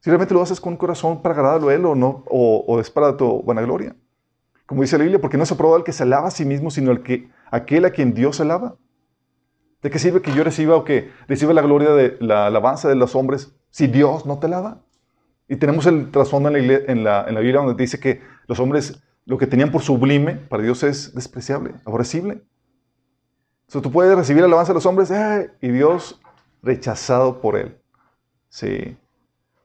Si 0.00 0.10
realmente 0.10 0.34
lo 0.34 0.42
haces 0.42 0.60
con 0.60 0.74
un 0.74 0.76
corazón 0.76 1.22
para 1.22 1.34
agradarlo 1.34 1.68
a 1.68 1.74
Él 1.74 1.84
o 1.86 1.94
no, 1.94 2.24
o, 2.28 2.78
es 2.80 2.90
para 2.90 3.16
tu 3.16 3.42
buena 3.42 3.62
gloria. 3.62 3.94
Como 4.66 4.82
dice 4.82 4.98
la 4.98 5.04
Biblia, 5.04 5.20
porque 5.20 5.36
no 5.36 5.46
se 5.46 5.54
aprobado 5.54 5.78
el 5.78 5.84
que 5.84 5.92
se 5.92 6.02
alaba 6.02 6.28
a 6.28 6.30
sí 6.30 6.44
mismo, 6.44 6.70
sino 6.70 6.90
el 6.90 7.02
que, 7.02 7.28
aquel 7.50 7.84
a 7.84 7.90
quien 7.90 8.14
Dios 8.14 8.40
alaba. 8.40 8.76
¿De 9.82 9.90
qué 9.90 9.98
sirve 9.98 10.22
que 10.22 10.32
yo 10.32 10.42
reciba 10.42 10.76
o 10.76 10.84
que 10.84 11.12
reciba 11.28 11.52
la 11.52 11.62
gloria 11.62 11.90
de 11.90 12.16
la 12.20 12.46
alabanza 12.46 12.88
de 12.88 12.96
los 12.96 13.14
hombres 13.14 13.54
si 13.70 13.86
Dios 13.86 14.26
no 14.26 14.38
te 14.38 14.46
alaba? 14.46 14.82
Y 15.48 15.56
tenemos 15.56 15.86
el 15.86 16.10
trasfondo 16.10 16.48
en 16.48 17.04
la, 17.04 17.24
en 17.24 17.34
la 17.34 17.40
Biblia 17.40 17.60
donde 17.60 17.80
dice 17.80 18.00
que 18.00 18.20
los 18.48 18.58
hombres 18.58 19.00
lo 19.26 19.38
que 19.38 19.46
tenían 19.46 19.72
por 19.72 19.82
sublime 19.82 20.36
para 20.36 20.62
Dios 20.62 20.82
es 20.84 21.14
despreciable, 21.14 21.74
aborrecible. 21.84 22.42
O 23.74 23.80
tú 23.80 23.90
puedes 23.90 24.16
recibir 24.16 24.44
alabanza 24.44 24.72
de 24.72 24.76
los 24.76 24.86
hombres 24.86 25.12
y 25.60 25.68
Dios 25.68 26.20
rechazado 26.62 27.40
por 27.40 27.56
él. 27.56 27.76
Sí. 28.48 28.96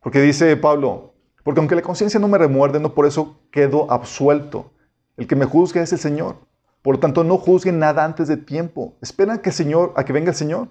Porque 0.02 0.20
dice 0.20 0.58
Pablo, 0.58 1.14
porque 1.44 1.60
aunque 1.60 1.76
la 1.76 1.84
conciencia 1.84 2.20
no 2.20 2.28
me 2.28 2.40
remuerde, 2.40 2.80
no 2.80 2.96
por 2.96 3.06
eso 3.06 3.40
quedo 3.52 3.92
absuelto. 3.92 4.72
El 5.18 5.28
que 5.28 5.36
me 5.36 5.46
juzga 5.46 5.84
es 5.84 5.94
el 5.94 6.00
Señor. 6.00 6.38
Por 6.82 6.96
lo 6.96 7.00
tanto, 7.00 7.24
no 7.24 7.38
juzguen 7.38 7.80
nada 7.80 8.04
antes 8.04 8.28
de 8.28 8.38
tiempo. 8.38 8.98
Esperan 9.02 9.40
que 9.40 9.50
el 9.50 9.56
Señor, 9.56 9.94
a 9.96 10.04
que 10.04 10.14
venga 10.14 10.30
el 10.30 10.36
Señor. 10.36 10.70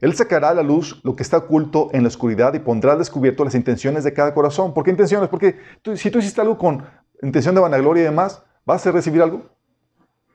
Él 0.00 0.14
sacará 0.14 0.48
a 0.48 0.54
la 0.54 0.62
luz 0.62 1.00
lo 1.04 1.14
que 1.14 1.22
está 1.22 1.36
oculto 1.36 1.90
en 1.92 2.02
la 2.02 2.08
oscuridad 2.08 2.54
y 2.54 2.58
pondrá 2.58 2.96
descubierto 2.96 3.44
las 3.44 3.54
intenciones 3.54 4.02
de 4.02 4.14
cada 4.14 4.32
corazón. 4.32 4.72
¿Por 4.72 4.84
qué 4.84 4.90
intenciones? 4.90 5.28
Porque 5.28 5.58
si 5.94 6.10
tú 6.10 6.18
hiciste 6.18 6.40
algo 6.40 6.56
con 6.56 6.84
intención 7.22 7.54
de 7.54 7.60
vanagloria 7.60 8.02
y 8.02 8.04
demás, 8.04 8.42
¿vas 8.64 8.86
a 8.86 8.92
recibir 8.92 9.22
algo? 9.22 9.42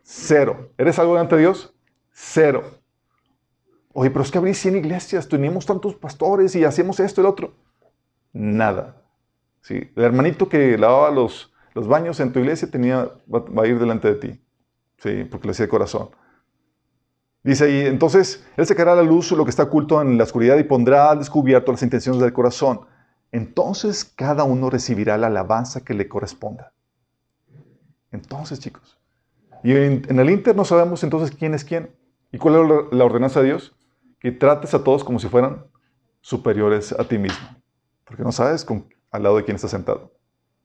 Cero. 0.03 0.69
¿Eres 0.77 0.99
algo 0.99 1.13
delante 1.13 1.35
de 1.35 1.41
Dios? 1.41 1.73
Cero. 2.11 2.63
Oye, 3.91 4.11
pero 4.11 4.23
es 4.23 4.31
que 4.31 4.37
abrí 4.37 4.53
100 4.53 4.75
iglesias, 4.75 5.27
tenemos 5.27 5.65
tantos 5.65 5.95
pastores 5.95 6.55
y 6.55 6.63
hacemos 6.63 6.99
esto 6.99 7.21
y 7.21 7.23
lo 7.23 7.29
otro. 7.29 7.55
Nada. 8.33 9.01
Sí. 9.61 9.89
El 9.95 10.03
hermanito 10.03 10.47
que 10.47 10.77
lavaba 10.77 11.09
los, 11.09 11.53
los 11.73 11.87
baños 11.87 12.19
en 12.19 12.31
tu 12.31 12.39
iglesia 12.39 12.69
tenía, 12.69 13.09
va, 13.33 13.63
a 13.63 13.67
ir 13.67 13.79
delante 13.79 14.09
de 14.09 14.15
ti. 14.15 14.44
Sí, 14.97 15.23
porque 15.25 15.47
le 15.47 15.51
hacía 15.51 15.65
de 15.65 15.69
corazón. 15.69 16.09
Dice 17.43 17.65
ahí, 17.65 17.85
entonces 17.85 18.43
Él 18.57 18.65
sacará 18.65 18.93
a 18.93 18.95
la 18.95 19.03
luz 19.03 19.31
lo 19.31 19.43
que 19.43 19.51
está 19.51 19.63
oculto 19.63 20.01
en 20.01 20.17
la 20.17 20.23
oscuridad 20.23 20.57
y 20.57 20.63
pondrá 20.63 21.11
al 21.11 21.19
descubierto 21.19 21.71
las 21.71 21.83
intenciones 21.83 22.21
del 22.21 22.33
corazón. 22.33 22.81
Entonces 23.31 24.03
cada 24.03 24.43
uno 24.43 24.69
recibirá 24.69 25.17
la 25.17 25.27
alabanza 25.27 25.83
que 25.83 25.93
le 25.93 26.07
corresponda. 26.07 26.73
Entonces, 28.11 28.59
chicos. 28.59 28.97
Y 29.63 29.73
en, 29.73 30.03
en 30.07 30.19
el 30.19 30.29
Inter 30.29 30.55
no 30.55 30.65
sabemos 30.65 31.03
entonces 31.03 31.35
quién 31.35 31.53
es 31.53 31.63
quién. 31.63 31.95
¿Y 32.31 32.37
cuál 32.37 32.55
es 32.55 32.97
la 32.97 33.05
ordenanza 33.05 33.41
de 33.41 33.47
Dios? 33.47 33.75
Que 34.19 34.31
trates 34.31 34.73
a 34.73 34.83
todos 34.83 35.03
como 35.03 35.19
si 35.19 35.27
fueran 35.27 35.65
superiores 36.21 36.91
a 36.93 37.07
ti 37.07 37.17
mismo. 37.17 37.47
Porque 38.05 38.23
no 38.23 38.31
sabes 38.31 38.65
con, 38.65 38.87
al 39.11 39.23
lado 39.23 39.37
de 39.37 39.43
quién 39.43 39.55
está 39.55 39.67
sentado. 39.67 40.11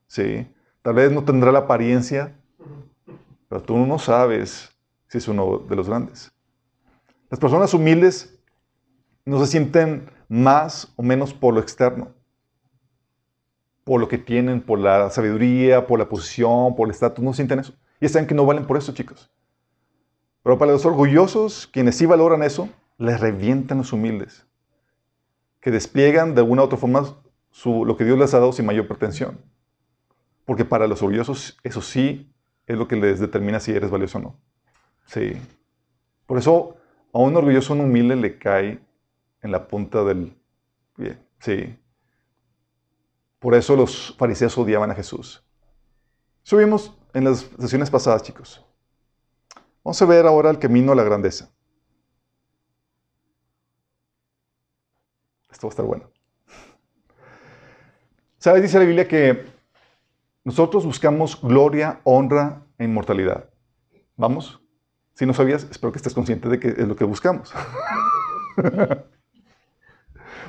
Sí. 0.06 0.50
Tal 0.82 0.94
vez 0.94 1.12
no 1.12 1.24
tendrá 1.24 1.52
la 1.52 1.60
apariencia, 1.60 2.36
pero 3.50 3.64
tú 3.64 3.76
no 3.76 3.98
sabes 3.98 4.70
si 5.08 5.18
es 5.18 5.26
uno 5.26 5.58
de 5.68 5.74
los 5.74 5.88
grandes. 5.88 6.30
Las 7.28 7.40
personas 7.40 7.74
humildes 7.74 8.38
no 9.24 9.40
se 9.40 9.50
sienten 9.50 10.08
más 10.28 10.92
o 10.94 11.02
menos 11.02 11.34
por 11.34 11.52
lo 11.52 11.60
externo, 11.60 12.14
por 13.82 14.00
lo 14.00 14.06
que 14.06 14.18
tienen, 14.18 14.60
por 14.60 14.78
la 14.78 15.10
sabiduría, 15.10 15.84
por 15.84 15.98
la 15.98 16.08
posición, 16.08 16.76
por 16.76 16.86
el 16.86 16.92
estatus, 16.92 17.24
no 17.24 17.32
sienten 17.32 17.58
eso. 17.58 17.74
Y 18.00 18.08
saben 18.08 18.28
que 18.28 18.36
no 18.36 18.46
valen 18.46 18.66
por 18.68 18.76
eso, 18.76 18.94
chicos. 18.94 19.28
Pero 20.44 20.56
para 20.56 20.70
los 20.70 20.86
orgullosos, 20.86 21.66
quienes 21.66 21.96
sí 21.96 22.06
valoran 22.06 22.44
eso, 22.44 22.68
les 22.98 23.18
revientan 23.18 23.78
los 23.78 23.92
humildes, 23.92 24.46
que 25.60 25.72
despliegan 25.72 26.36
de 26.36 26.42
una 26.42 26.62
u 26.62 26.66
otra 26.66 26.78
forma 26.78 27.16
lo 27.64 27.96
que 27.96 28.04
Dios 28.04 28.16
les 28.16 28.32
ha 28.32 28.38
dado 28.38 28.52
sin 28.52 28.64
mayor 28.64 28.86
pretensión. 28.86 29.40
Porque 30.44 30.64
para 30.64 30.86
los 30.86 31.02
orgullosos 31.02 31.58
eso 31.64 31.82
sí 31.82 32.29
es 32.70 32.78
lo 32.78 32.86
que 32.86 32.94
les 32.94 33.18
determina 33.18 33.58
si 33.58 33.72
eres 33.72 33.90
valioso 33.90 34.18
o 34.18 34.20
no. 34.20 34.40
Sí. 35.06 35.32
Por 36.24 36.38
eso 36.38 36.76
a 37.12 37.18
un 37.18 37.34
orgulloso, 37.34 37.72
un 37.72 37.80
humilde 37.80 38.14
le 38.14 38.38
cae 38.38 38.80
en 39.42 39.50
la 39.50 39.66
punta 39.66 40.04
del 40.04 40.36
pie. 40.94 41.18
Sí. 41.40 41.76
Por 43.40 43.56
eso 43.56 43.74
los 43.74 44.14
fariseos 44.16 44.56
odiaban 44.56 44.88
a 44.92 44.94
Jesús. 44.94 45.44
Subimos 46.44 46.96
en 47.12 47.24
las 47.24 47.50
sesiones 47.58 47.90
pasadas, 47.90 48.22
chicos. 48.22 48.64
Vamos 49.82 50.00
a 50.00 50.06
ver 50.06 50.24
ahora 50.24 50.50
el 50.50 50.60
camino 50.60 50.92
a 50.92 50.94
la 50.94 51.02
grandeza. 51.02 51.50
Esto 55.50 55.66
va 55.66 55.70
a 55.70 55.72
estar 55.72 55.86
bueno. 55.86 56.08
¿Sabes? 58.38 58.62
Dice 58.62 58.78
la 58.78 58.84
Biblia 58.84 59.08
que 59.08 59.44
nosotros 60.44 60.84
buscamos 60.84 61.40
gloria, 61.40 62.00
honra 62.04 62.62
e 62.78 62.84
inmortalidad. 62.84 63.50
¿Vamos? 64.16 64.60
Si 65.14 65.26
no 65.26 65.34
sabías, 65.34 65.66
espero 65.70 65.92
que 65.92 65.98
estés 65.98 66.14
consciente 66.14 66.48
de 66.48 66.58
que 66.58 66.68
es 66.68 66.88
lo 66.88 66.96
que 66.96 67.04
buscamos. 67.04 67.52
o 68.56 68.64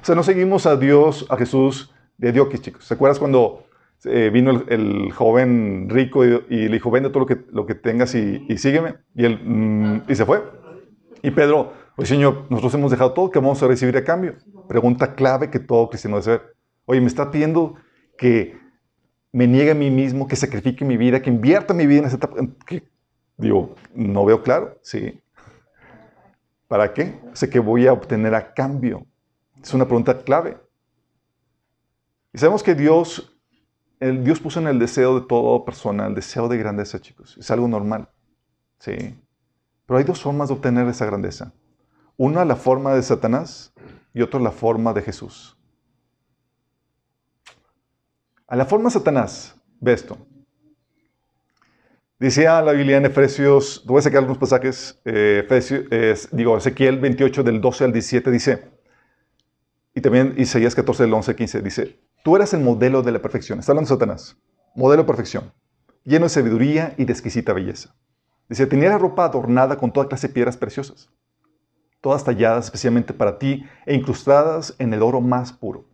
sea, 0.01 0.15
no 0.15 0.23
seguimos 0.23 0.65
a 0.65 0.77
Dios, 0.77 1.25
a 1.29 1.37
Jesús 1.37 1.93
de 2.17 2.31
Diokis, 2.31 2.61
chicos. 2.61 2.85
¿Se 2.85 2.93
acuerdas 2.93 3.19
cuando 3.19 3.65
eh, 4.05 4.31
vino 4.33 4.63
el, 4.67 5.11
joven 5.11 5.87
rico 5.87 6.25
y, 6.25 6.39
le 6.49 6.69
dijo, 6.69 6.89
vende 6.89 7.09
todo 7.09 7.19
lo 7.19 7.25
que, 7.27 7.45
lo 7.51 7.67
que 7.67 7.75
tengas 7.75 8.15
y, 8.15 8.57
sígueme. 8.57 8.95
Y 9.13 9.25
él, 9.25 9.39
mm, 9.43 10.03
y 10.07 10.15
se 10.15 10.25
fue. 10.25 10.41
Y 11.21 11.29
Pedro, 11.31 11.73
oye 11.97 12.07
Señor, 12.07 12.47
nosotros 12.49 12.73
hemos 12.73 12.89
dejado 12.89 13.13
todo, 13.13 13.29
¿qué 13.29 13.37
vamos 13.37 13.61
a 13.61 13.67
recibir 13.67 13.95
a 13.97 14.03
cambio? 14.03 14.35
Pregunta 14.67 15.13
clave 15.13 15.51
que 15.51 15.59
todo 15.59 15.89
cristiano 15.89 16.15
debe 16.15 16.23
saber. 16.23 16.55
Oye, 16.85 16.99
me 16.99 17.07
está 17.07 17.29
pidiendo 17.29 17.75
que 18.17 18.57
me 19.31 19.47
niegue 19.47 19.71
a 19.71 19.75
mí 19.75 19.89
mismo, 19.89 20.27
que 20.27 20.35
sacrifique 20.35 20.85
mi 20.85 20.97
vida, 20.97 21.21
que 21.21 21.29
invierta 21.29 21.73
mi 21.73 21.85
vida 21.85 21.99
en 21.99 22.05
esa 22.05 22.17
etapa. 22.17 22.37
Digo, 23.37 23.75
no 23.93 24.25
veo 24.25 24.43
claro, 24.43 24.77
sí. 24.81 25.21
¿Para 26.67 26.93
qué? 26.93 27.19
Sé 27.33 27.49
que 27.49 27.59
voy 27.59 27.87
a 27.87 27.93
obtener 27.93 28.35
a 28.35 28.53
cambio. 28.53 29.05
Es 29.61 29.73
una 29.73 29.85
pregunta 29.85 30.17
clave. 30.19 30.57
Y 32.33 32.37
sabemos 32.37 32.63
que 32.63 32.75
Dios 32.75 33.31
Dios 34.01 34.39
puso 34.39 34.59
en 34.59 34.67
el 34.67 34.79
deseo 34.79 35.19
de 35.19 35.27
toda 35.27 35.63
persona, 35.63 36.07
el 36.07 36.15
deseo 36.15 36.47
de 36.47 36.57
grandeza, 36.57 36.99
chicos. 36.99 37.37
Es 37.37 37.51
algo 37.51 37.67
normal. 37.67 38.09
Sí. 38.79 39.15
Pero 39.85 39.99
hay 39.99 40.03
dos 40.03 40.21
formas 40.21 40.49
de 40.49 40.55
obtener 40.55 40.87
esa 40.87 41.05
grandeza. 41.05 41.53
Una 42.17 42.43
la 42.43 42.55
forma 42.55 42.95
de 42.95 43.03
Satanás 43.03 43.73
y 44.11 44.23
otra 44.23 44.39
la 44.39 44.51
forma 44.51 44.93
de 44.93 45.03
Jesús. 45.03 45.55
A 48.51 48.57
la 48.57 48.65
forma 48.65 48.89
de 48.89 48.95
Satanás, 48.95 49.55
ve 49.79 49.93
esto. 49.93 50.17
Decía 52.19 52.61
la 52.61 52.73
Biblia 52.73 52.97
en 52.97 53.05
Efesios, 53.05 53.81
voy 53.85 53.99
a 53.99 54.01
sacar 54.01 54.17
algunos 54.17 54.39
pasajes, 54.39 54.99
eh, 55.05 55.47
digo, 56.33 56.57
Ezequiel 56.57 56.99
28 56.99 57.43
del 57.43 57.61
12 57.61 57.85
al 57.85 57.93
17 57.93 58.29
dice, 58.29 58.69
y 59.95 60.01
también 60.01 60.35
Isaías 60.37 60.75
14 60.75 61.03
del 61.03 61.13
11 61.13 61.31
al 61.31 61.37
15 61.37 61.61
dice, 61.61 61.99
Tú 62.25 62.35
eras 62.35 62.53
el 62.53 62.59
modelo 62.59 63.01
de 63.01 63.13
la 63.13 63.21
perfección. 63.21 63.57
Está 63.57 63.71
hablando 63.71 63.87
Satanás. 63.87 64.35
Modelo 64.75 65.03
de 65.03 65.07
perfección. 65.07 65.53
Lleno 66.03 66.25
de 66.25 66.29
sabiduría 66.29 66.93
y 66.97 67.05
de 67.05 67.13
exquisita 67.13 67.53
belleza. 67.53 67.95
Dice, 68.49 68.67
tenía 68.67 68.89
la 68.89 68.97
ropa 68.97 69.23
adornada 69.23 69.77
con 69.77 69.93
toda 69.93 70.09
clase 70.09 70.27
de 70.27 70.33
piedras 70.33 70.57
preciosas, 70.57 71.09
todas 72.01 72.25
talladas 72.25 72.65
especialmente 72.65 73.13
para 73.13 73.39
ti 73.39 73.63
e 73.85 73.95
incrustadas 73.95 74.75
en 74.77 74.93
el 74.93 75.03
oro 75.03 75.21
más 75.21 75.53
puro. 75.53 75.85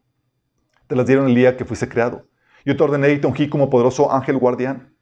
Te 0.88 0.96
las 0.96 1.06
dieron 1.06 1.28
el 1.28 1.36
día 1.36 1.56
que 1.56 1.64
fuiste 1.64 1.88
creado. 1.88 2.27
Yo 2.68 2.76
te 2.76 2.84
ordené 2.84 3.14
y 3.14 3.22
te 3.22 3.28
ungí 3.28 3.48
como 3.48 3.70
poderoso 3.70 4.12
ángel 4.12 4.38
guardián. 4.38 4.94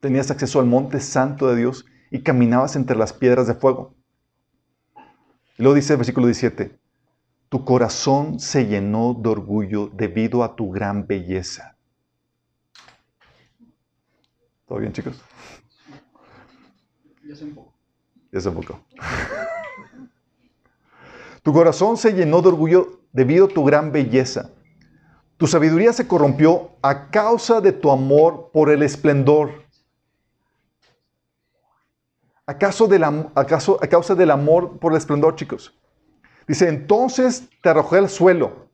Tenías 0.00 0.32
acceso 0.32 0.58
al 0.58 0.66
monte 0.66 0.98
santo 0.98 1.46
de 1.46 1.54
Dios 1.54 1.86
y 2.10 2.22
caminabas 2.22 2.74
entre 2.74 2.96
las 2.96 3.12
piedras 3.12 3.46
de 3.46 3.54
fuego. 3.54 3.94
Y 5.56 5.62
luego 5.62 5.76
dice 5.76 5.92
el 5.92 5.98
versículo 5.98 6.26
17, 6.26 6.76
tu 7.48 7.64
corazón 7.64 8.40
se 8.40 8.66
llenó 8.66 9.14
de 9.14 9.28
orgullo 9.28 9.88
debido 9.94 10.42
a 10.42 10.56
tu 10.56 10.72
gran 10.72 11.06
belleza. 11.06 11.76
¿Todo 14.66 14.80
bien, 14.80 14.92
chicos? 14.92 15.22
Ya 17.24 17.36
se 17.36 17.44
enfocó. 17.44 17.72
Ya 18.32 18.40
se 18.40 18.48
enfocó. 18.48 18.84
tu 21.44 21.52
corazón 21.52 21.96
se 21.96 22.14
llenó 22.14 22.42
de 22.42 22.48
orgullo 22.48 23.00
debido 23.12 23.44
a 23.44 23.48
tu 23.48 23.62
gran 23.62 23.92
belleza. 23.92 24.50
Tu 25.36 25.46
sabiduría 25.46 25.92
se 25.92 26.06
corrompió 26.06 26.70
a 26.82 27.10
causa 27.10 27.60
de 27.60 27.72
tu 27.72 27.90
amor 27.90 28.50
por 28.52 28.70
el 28.70 28.82
esplendor. 28.82 29.64
¿Acaso, 32.46 32.88
acaso 33.34 33.78
a 33.82 33.86
causa 33.86 34.14
del 34.14 34.30
amor 34.30 34.78
por 34.78 34.92
el 34.92 34.98
esplendor, 34.98 35.34
chicos? 35.34 35.74
Dice, 36.46 36.68
entonces 36.68 37.48
te 37.62 37.70
arrojé 37.70 37.98
al 37.98 38.08
suelo. 38.08 38.68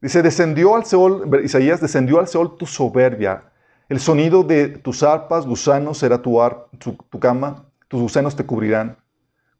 Dice, 0.00 0.20
descendió 0.20 0.74
al 0.74 0.84
Seol, 0.84 1.30
Isaías, 1.44 1.80
descendió 1.80 2.18
al 2.18 2.26
Seol 2.26 2.56
tu 2.56 2.66
soberbia. 2.66 3.52
El 3.88 4.00
sonido 4.00 4.42
de 4.42 4.68
tus 4.68 5.02
arpas, 5.04 5.46
gusanos, 5.46 5.98
será 5.98 6.20
tu, 6.20 6.40
tu, 6.78 7.20
cama, 7.20 7.66
tus 7.86 8.00
gusanos 8.00 8.34
te 8.34 8.44
cubrirán. 8.44 8.96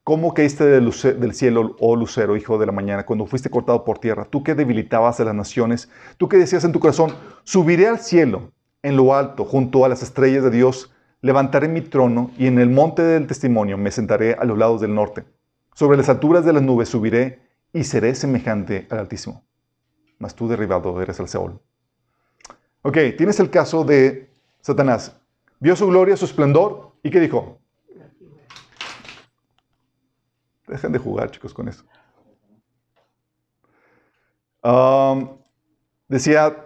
¿Cómo 0.05 0.35
caíste 0.35 0.65
del, 0.65 0.93
cielo, 1.33 1.77
oh 1.79 1.95
lucero, 1.95 2.37
hijo 2.37 2.59
de 2.59 2.67
la 2.67 2.73
mañana, 2.73 3.07
cuando 3.07 3.25
fuiste 3.25 3.51
cortado 3.51 3.85
por 3.85 4.01
tierra? 4.01 4.25
Tú 4.25 4.43
que 4.43 4.57
debilitabas 4.57 5.21
a 5.21 5.25
las 5.25 5.35
naciones, 5.35 5.89
tú 6.17 6.29
que 6.29 6.39
decías 6.39 6.65
en 6.65 6.73
tu 6.73 6.81
corazón, 6.81 7.15
subiré 7.45 7.87
al 7.87 8.01
cielo, 8.01 8.51
en 8.83 8.97
lo 8.97 9.15
alto, 9.15 9.45
junto 9.45 9.85
a 9.85 9.89
las 9.89 10.03
estrellas 10.03 10.43
de 10.43 10.51
Dios, 10.51 10.93
levantaré 11.21 11.69
mi 11.69 11.83
trono 11.83 12.33
y 12.37 12.49
en 12.49 12.59
el 12.59 12.69
monte 12.69 13.03
del 13.03 13.29
testimonio 13.29 13.79
me 13.79 13.93
sentaré 13.93 14.35
a 14.35 14.45
los 14.45 14.59
lados 14.59 14.81
del 14.81 14.93
norte. 14.93 15.23
Sobre 15.73 15.97
las 15.97 16.09
alturas 16.09 16.45
de 16.45 16.53
las 16.53 16.65
nubes 16.65 16.89
subiré 16.89 17.39
y 17.73 17.85
seré 17.85 18.17
semejante 18.17 18.89
al 18.91 18.99
Altísimo. 18.99 19.45
Mas 20.19 20.35
tú 20.35 20.49
derribado 20.49 21.01
eres 21.01 21.21
el 21.21 21.29
Seol. 21.29 21.61
Ok, 22.83 22.99
tienes 23.17 23.39
el 23.39 23.51
caso 23.51 23.85
de 23.85 24.29
Satanás. 24.61 25.17
Vio 25.61 25.77
su 25.77 25.87
gloria, 25.87 26.17
su 26.17 26.25
esplendor, 26.25 26.91
¿y 27.05 27.11
qué 27.11 27.21
dijo? 27.21 27.62
Dejen 30.73 30.91
de 30.91 30.99
jugar, 30.99 31.31
chicos, 31.31 31.52
con 31.52 31.69
eso. 31.69 31.85
decía, 36.09 36.57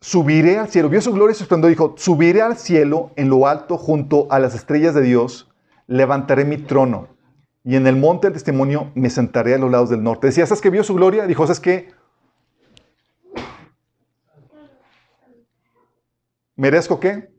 subiré 0.00 0.58
al 0.58 0.68
cielo. 0.68 0.88
Vio 0.88 1.00
su 1.00 1.12
gloria 1.12 1.32
y 1.32 1.36
su. 1.36 1.46
Dijo, 1.68 1.94
subiré 1.96 2.42
al 2.42 2.56
cielo 2.56 3.12
en 3.14 3.28
lo 3.28 3.46
alto 3.46 3.78
junto 3.78 4.26
a 4.30 4.40
las 4.40 4.56
estrellas 4.56 4.94
de 4.96 5.02
Dios. 5.02 5.48
Levantaré 5.86 6.44
mi 6.44 6.56
trono. 6.56 7.06
Y 7.62 7.76
en 7.76 7.86
el 7.86 7.94
monte 7.94 8.26
del 8.26 8.34
testimonio 8.34 8.90
me 8.96 9.10
sentaré 9.10 9.54
a 9.54 9.58
los 9.58 9.70
lados 9.70 9.90
del 9.90 10.02
norte. 10.02 10.26
Decía, 10.26 10.44
¿sabes 10.44 10.60
que 10.60 10.70
vio 10.70 10.82
su 10.82 10.94
gloria? 10.94 11.24
Dijo, 11.26 11.46
¿sabes 11.46 11.60
qué? 11.60 11.94
¿Merezco 16.56 16.98
qué? 16.98 17.35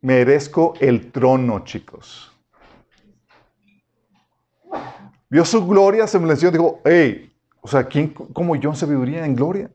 Merezco 0.00 0.74
el 0.80 1.10
trono, 1.10 1.64
chicos. 1.64 2.32
Vio 5.30 5.44
su 5.44 5.66
gloria, 5.66 6.06
se 6.06 6.18
y 6.18 6.50
dijo, 6.50 6.80
hey, 6.84 7.32
o 7.60 7.68
sea, 7.68 7.84
¿quién 7.84 8.08
como 8.08 8.56
yo 8.56 8.70
en 8.70 8.76
sabiduría, 8.76 9.26
en 9.26 9.34
gloria, 9.34 9.70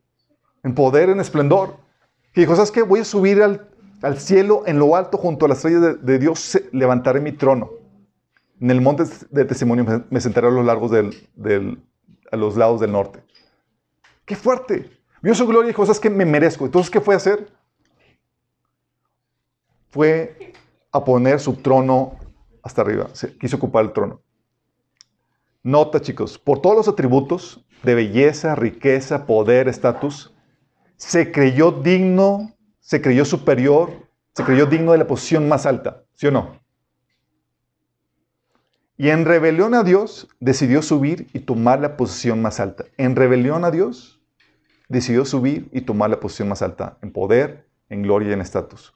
en 0.63 0.73
poder, 0.73 1.09
en 1.09 1.19
esplendor? 1.19 1.77
Y 2.35 2.41
dijo, 2.41 2.55
¿sabes 2.55 2.71
qué? 2.71 2.81
Voy 2.81 3.01
a 3.01 3.05
subir 3.05 3.41
al, 3.43 3.69
cielo 4.17 4.63
en 4.65 4.79
lo 4.79 4.95
alto 4.95 5.17
junto 5.17 5.45
a 5.45 5.49
las 5.49 5.59
estrellas 5.59 6.03
de, 6.03 6.19
Dios, 6.19 6.59
levantaré 6.71 7.21
mi 7.21 7.33
trono. 7.33 7.69
En 8.59 8.71
el 8.71 8.81
monte 8.81 9.03
de 9.29 9.45
testimonio 9.45 10.05
me, 10.09 10.21
sentaré 10.21 10.47
a 10.47 10.51
los, 10.51 10.65
largos 10.65 10.89
del, 10.91 11.83
a 12.31 12.35
los 12.35 12.57
lados 12.57 12.81
del 12.81 12.91
norte. 12.91 13.23
¡Qué 14.25 14.35
fuerte! 14.35 14.89
Vio 15.21 15.35
su 15.35 15.45
gloria 15.45 15.67
y 15.67 15.71
dijo, 15.71 15.85
¿sabes 15.85 15.99
qué? 15.99 16.09
Me 16.09 16.25
merezco. 16.25 16.65
Entonces, 16.65 16.89
¿qué 16.89 16.99
fue 16.99 17.13
a 17.13 17.17
hacer? 17.17 17.47
Fue 19.93 20.53
a 20.91 21.05
poner 21.05 21.39
su 21.39 21.53
trono 21.53 22.17
hasta 22.63 22.81
arriba. 22.81 23.09
quiso 23.39 23.57
ocupar 23.57 23.85
el 23.85 23.93
trono. 23.93 24.23
Nota, 25.61 26.01
chicos, 26.01 26.39
por 26.39 26.63
todos 26.63 26.75
los 26.75 26.87
atributos 26.87 27.63
de 27.83 27.93
belleza, 27.93 28.55
riqueza, 28.55 29.27
poder, 29.27 29.67
estatus, 29.67 30.33
se 30.97 31.31
creyó 31.31 31.71
digno, 31.71 32.55
se 32.79 33.03
creyó 33.03 33.23
superior, 33.23 33.91
se 34.33 34.43
creyó 34.43 34.65
digno 34.65 34.93
de 34.93 34.97
la 34.97 35.05
posición 35.05 35.47
más 35.47 35.67
alta, 35.67 36.05
¿sí 36.15 36.25
o 36.25 36.31
no? 36.31 36.59
Y 38.97 39.09
en 39.09 39.25
rebelión 39.25 39.75
a 39.75 39.83
Dios 39.83 40.27
decidió 40.39 40.81
subir 40.81 41.27
y 41.33 41.41
tomar 41.41 41.81
la 41.81 41.97
posición 41.97 42.41
más 42.41 42.59
alta. 42.59 42.85
En 42.97 43.15
rebelión 43.15 43.63
a 43.63 43.69
Dios 43.69 44.19
decidió 44.89 45.23
subir 45.23 45.69
y 45.71 45.81
tomar 45.81 46.09
la 46.09 46.19
posición 46.19 46.49
más 46.49 46.63
alta 46.63 46.97
en 47.03 47.13
poder, 47.13 47.69
en 47.89 48.01
gloria 48.01 48.31
y 48.31 48.33
en 48.33 48.41
estatus. 48.41 48.95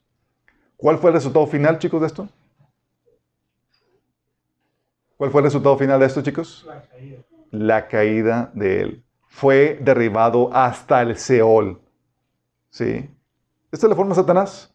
¿Cuál 0.77 0.99
fue 0.99 1.09
el 1.09 1.15
resultado 1.15 1.47
final, 1.47 1.79
chicos, 1.79 1.99
de 2.01 2.07
esto? 2.07 2.29
¿Cuál 5.17 5.31
fue 5.31 5.41
el 5.41 5.45
resultado 5.45 5.75
final 5.75 5.99
de 5.99 6.05
esto, 6.05 6.21
chicos? 6.21 6.63
La 6.67 6.81
caída. 6.87 7.23
La 7.49 7.87
caída 7.87 8.51
de 8.53 8.81
él. 8.81 9.03
Fue 9.27 9.79
derribado 9.81 10.53
hasta 10.53 11.01
el 11.01 11.17
Seol. 11.17 11.81
¿Sí? 12.69 13.09
Esta 13.71 13.87
es 13.87 13.89
la 13.89 13.95
forma 13.95 14.11
de 14.11 14.21
Satanás. 14.21 14.71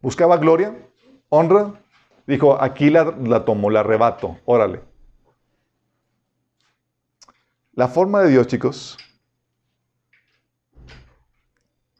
Buscaba 0.00 0.38
gloria, 0.38 0.74
honra. 1.28 1.74
Dijo, 2.26 2.60
aquí 2.60 2.88
la, 2.88 3.04
la 3.04 3.44
tomo, 3.44 3.68
la 3.68 3.80
arrebato. 3.80 4.38
Órale. 4.46 4.80
La 7.74 7.88
forma 7.88 8.22
de 8.22 8.30
Dios, 8.30 8.46
chicos. 8.46 8.96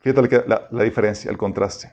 Fíjate 0.01 0.49
la, 0.49 0.69
la 0.71 0.83
diferencia, 0.83 1.31
el 1.31 1.37
contraste. 1.37 1.93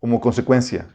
como 0.00 0.20
consecuencia, 0.20 0.88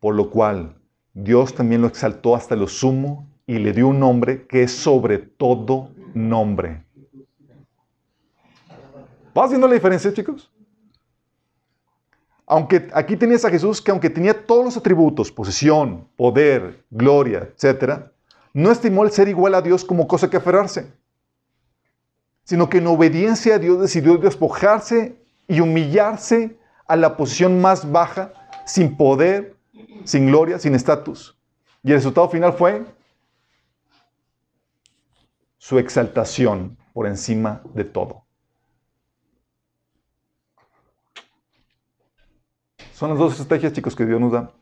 por 0.00 0.14
lo 0.14 0.30
cual 0.30 0.76
Dios 1.14 1.54
también 1.54 1.82
lo 1.82 1.88
exaltó 1.88 2.34
hasta 2.34 2.56
lo 2.56 2.68
sumo 2.68 3.28
y 3.46 3.58
le 3.58 3.72
dio 3.72 3.88
un 3.88 3.98
nombre 3.98 4.46
que 4.46 4.62
es 4.62 4.72
sobre 4.72 5.18
todo 5.18 5.90
nombre. 6.14 6.84
¿Vas 9.34 9.50
viendo 9.50 9.68
la 9.68 9.74
diferencia, 9.74 10.12
chicos? 10.12 10.50
Aunque 12.46 12.88
aquí 12.94 13.16
tenías 13.16 13.44
a 13.44 13.50
Jesús 13.50 13.80
que 13.80 13.90
aunque 13.90 14.10
tenía 14.10 14.46
todos 14.46 14.64
los 14.64 14.76
atributos, 14.76 15.30
posesión, 15.30 16.08
poder, 16.16 16.84
gloria, 16.90 17.50
etc., 17.56 18.06
no 18.54 18.70
estimó 18.70 19.04
el 19.04 19.10
ser 19.10 19.28
igual 19.28 19.54
a 19.54 19.62
Dios 19.62 19.84
como 19.84 20.08
cosa 20.08 20.30
que 20.30 20.38
aferrarse, 20.38 20.90
sino 22.44 22.68
que 22.68 22.78
en 22.78 22.86
obediencia 22.86 23.56
a 23.56 23.58
Dios 23.58 23.80
decidió 23.80 24.16
despojarse 24.16 25.16
y 25.46 25.60
humillarse 25.60 26.58
a 26.86 26.96
la 26.96 27.16
posición 27.16 27.60
más 27.60 27.90
baja, 27.90 28.32
sin 28.68 28.96
poder, 28.96 29.56
sin 30.04 30.26
gloria, 30.26 30.58
sin 30.58 30.74
estatus. 30.74 31.36
Y 31.82 31.90
el 31.90 31.96
resultado 31.96 32.28
final 32.28 32.52
fue 32.52 32.84
su 35.56 35.78
exaltación 35.78 36.76
por 36.92 37.06
encima 37.06 37.62
de 37.74 37.84
todo. 37.84 38.24
Son 42.92 43.10
las 43.10 43.18
dos 43.18 43.32
estrategias, 43.32 43.72
chicos, 43.72 43.94
que 43.94 44.04
Dios 44.04 44.20
nos 44.20 44.32
da. 44.32 44.52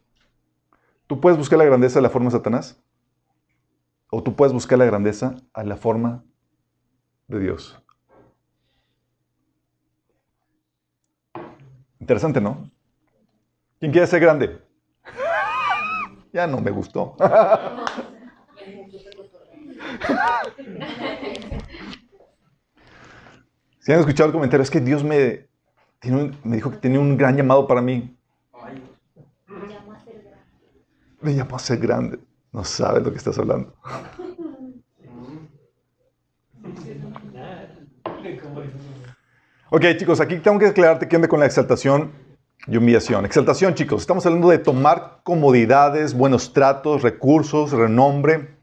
Tú 1.07 1.21
puedes 1.21 1.39
buscar 1.39 1.59
la 1.59 1.65
grandeza 1.65 1.99
a 1.99 2.03
la 2.03 2.11
forma 2.11 2.27
de 2.27 2.37
Satanás, 2.37 2.83
o 4.11 4.23
tú 4.23 4.37
puedes 4.37 4.53
buscar 4.53 4.79
la 4.79 4.85
grandeza 4.85 5.37
a 5.53 5.65
la 5.65 5.77
forma 5.77 6.25
de 7.29 7.41
Dios. 7.41 7.83
Interesante, 11.99 12.41
¿no? 12.41 12.71
¿Quién 13.79 13.93
quiere 13.93 14.07
ser 14.07 14.21
grande? 14.21 14.59
ya 16.33 16.47
no 16.47 16.61
me 16.61 16.71
gustó. 16.71 17.17
si 23.79 23.93
han 23.93 24.01
escuchado 24.01 24.27
el 24.29 24.33
comentario, 24.35 24.63
es 24.63 24.71
que 24.71 24.81
Dios 24.81 25.03
me, 25.03 25.47
me 26.45 26.57
dijo 26.57 26.71
que 26.71 26.77
tiene 26.77 26.99
un 26.99 27.17
gran 27.17 27.37
llamado 27.37 27.67
para 27.67 27.81
mí. 27.81 28.15
Me 31.21 31.35
llamó 31.35 31.57
a 31.57 31.59
ser 31.59 31.79
grande. 31.79 32.19
No 32.53 32.65
sabes 32.65 33.03
lo 33.03 33.11
que 33.11 33.17
estás 33.19 33.39
hablando. 33.39 33.75
Ok, 39.71 39.85
chicos, 39.97 40.21
aquí 40.21 40.37
tengo 40.39 40.59
que 40.59 40.67
aclararte 40.67 41.09
qué 41.09 41.17
onda 41.17 41.29
con 41.29 41.41
la 41.41 41.47
exaltación 41.47 42.26
y 42.67 42.77
humillación. 42.77 43.25
Exaltación, 43.25 43.75
chicos, 43.75 44.03
estamos 44.03 44.27
hablando 44.27 44.49
de 44.49 44.59
tomar 44.59 45.21
comodidades, 45.23 46.15
buenos 46.15 46.53
tratos, 46.53 47.03
recursos, 47.03 47.73
renombre, 47.73 48.57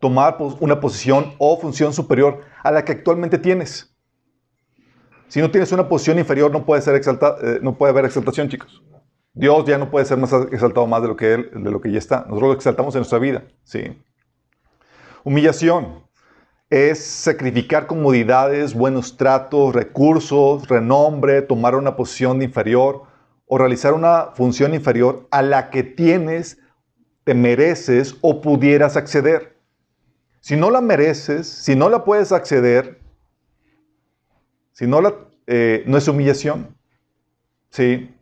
tomar 0.00 0.38
una 0.60 0.80
posición 0.80 1.34
o 1.38 1.58
función 1.58 1.92
superior 1.92 2.40
a 2.62 2.72
la 2.72 2.84
que 2.84 2.92
actualmente 2.92 3.38
tienes. 3.38 3.94
Si 5.28 5.40
no 5.40 5.50
tienes 5.50 5.70
una 5.70 5.88
posición 5.88 6.18
inferior, 6.18 6.50
no 6.50 6.64
puede, 6.64 6.82
ser 6.82 6.96
eh, 6.96 7.60
no 7.62 7.78
puede 7.78 7.92
haber 7.92 8.04
exaltación, 8.06 8.48
chicos. 8.48 8.82
Dios 9.32 9.64
ya 9.64 9.78
no 9.78 9.90
puede 9.90 10.06
ser 10.06 10.18
más 10.18 10.32
exaltado 10.32 10.88
más 10.88 11.02
de 11.02 11.08
lo 11.08 11.16
que 11.16 11.34
Él, 11.34 11.50
de 11.54 11.70
lo 11.70 11.80
que 11.80 11.92
ya 11.92 11.98
está. 11.98 12.20
Nosotros 12.22 12.48
lo 12.48 12.52
exaltamos 12.54 12.94
en 12.96 13.00
nuestra 13.00 13.20
vida. 13.20 13.44
¿sí? 13.62 14.02
Humillación 15.22 16.02
es 16.68 17.04
sacrificar 17.04 17.86
comodidades, 17.86 18.74
buenos 18.74 19.16
tratos, 19.16 19.72
recursos, 19.72 20.66
renombre, 20.66 21.42
tomar 21.42 21.76
una 21.76 21.94
posición 21.94 22.42
inferior 22.42 23.09
o 23.52 23.58
realizar 23.58 23.94
una 23.94 24.26
función 24.26 24.74
inferior 24.74 25.26
a 25.32 25.42
la 25.42 25.70
que 25.70 25.82
tienes, 25.82 26.60
te 27.24 27.34
mereces 27.34 28.14
o 28.20 28.40
pudieras 28.40 28.96
acceder. 28.96 29.58
Si 30.38 30.54
no 30.54 30.70
la 30.70 30.80
mereces, 30.80 31.48
si 31.48 31.74
no 31.74 31.88
la 31.88 32.04
puedes 32.04 32.30
acceder, 32.30 33.00
si 34.70 34.86
no 34.86 35.00
la, 35.00 35.16
eh, 35.48 35.82
no 35.88 35.98
es 35.98 36.06
humillación. 36.06 36.76
¿Sí? 37.70 38.14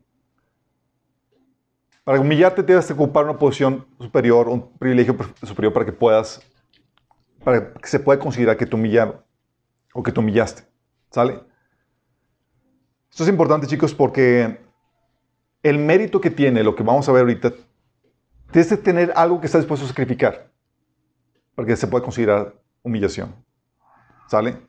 Para 2.05 2.21
humillarte 2.21 2.63
tienes 2.63 2.87
que 2.87 2.95
ocupar 2.95 3.25
una 3.25 3.39
posición 3.39 3.87
superior, 4.01 4.49
un 4.49 4.79
privilegio 4.79 5.15
superior 5.43 5.75
para 5.75 5.85
que 5.85 5.93
puedas, 5.93 6.41
para 7.45 7.75
que 7.75 7.87
se 7.87 8.01
pueda 8.01 8.19
considerar 8.19 8.57
que 8.57 8.65
te 8.65 8.75
humillaron 8.75 9.21
o 9.93 10.03
que 10.03 10.11
te 10.11 10.21
humillaste. 10.21 10.63
¿Sale? 11.11 11.43
Esto 13.11 13.25
es 13.25 13.29
importante, 13.29 13.67
chicos, 13.67 13.93
porque 13.93 14.68
el 15.63 15.79
mérito 15.79 16.21
que 16.21 16.31
tiene 16.31 16.63
lo 16.63 16.75
que 16.75 16.83
vamos 16.83 17.09
a 17.09 17.13
ver 17.13 17.23
ahorita, 17.23 17.53
tienes 18.51 18.69
que 18.69 18.77
tener 18.77 19.13
algo 19.17 19.41
que 19.41 19.47
estás 19.47 19.63
dispuesto 19.63 19.85
a 19.85 19.89
sacrificar 19.89 20.51
para 21.55 21.67
que 21.67 21.77
se 21.77 21.87
pueda 21.87 22.05
considerar 22.05 22.55
humillación. 22.83 23.35
¿Sale? 24.29 24.63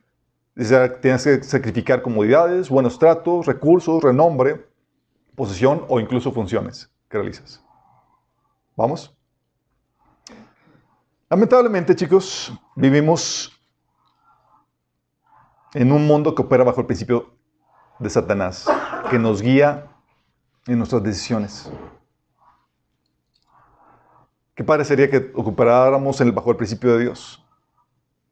Tienes 0.54 1.24
que 1.24 1.42
sacrificar 1.42 2.02
comodidades, 2.02 2.68
buenos 2.68 2.98
tratos, 2.98 3.46
recursos, 3.46 4.02
renombre, 4.02 4.66
posesión 5.34 5.84
o 5.88 6.00
incluso 6.00 6.32
funciones 6.32 6.90
que 7.08 7.18
realizas. 7.18 7.64
¿Vamos? 8.76 9.16
Lamentablemente, 11.28 11.94
chicos, 11.94 12.52
vivimos 12.74 13.52
en 15.74 15.92
un 15.92 16.06
mundo 16.06 16.34
que 16.34 16.42
opera 16.42 16.64
bajo 16.64 16.80
el 16.80 16.86
principio 16.86 17.32
de 18.00 18.10
Satanás, 18.10 18.66
que 19.10 19.18
nos 19.18 19.40
guía 19.40 19.89
en 20.66 20.78
nuestras 20.78 21.02
decisiones. 21.02 21.70
Qué 24.54 24.64
padre 24.64 24.84
sería 24.84 25.10
que 25.10 25.32
ocupáramos 25.34 26.20
el, 26.20 26.32
bajo 26.32 26.50
el 26.50 26.56
principio 26.56 26.92
de 26.92 27.04
Dios. 27.04 27.44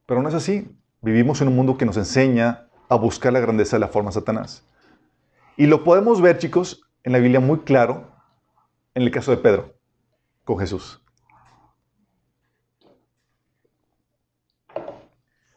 Pero 0.04 0.22
no 0.22 0.28
es 0.28 0.34
así. 0.34 0.76
Vivimos 1.00 1.40
en 1.40 1.48
un 1.48 1.56
mundo 1.56 1.78
que 1.78 1.86
nos 1.86 1.96
enseña 1.96 2.68
a 2.88 2.96
buscar 2.96 3.32
la 3.32 3.40
grandeza 3.40 3.76
de 3.76 3.80
la 3.80 3.88
forma 3.88 4.10
de 4.10 4.14
Satanás. 4.14 4.64
Y 5.56 5.66
lo 5.66 5.84
podemos 5.84 6.20
ver, 6.20 6.38
chicos, 6.38 6.82
en 7.02 7.12
la 7.12 7.18
Biblia 7.18 7.40
muy 7.40 7.60
claro 7.60 8.12
en 8.94 9.02
el 9.02 9.10
caso 9.10 9.30
de 9.30 9.38
Pedro 9.38 9.74
con 10.44 10.58
Jesús. 10.58 11.00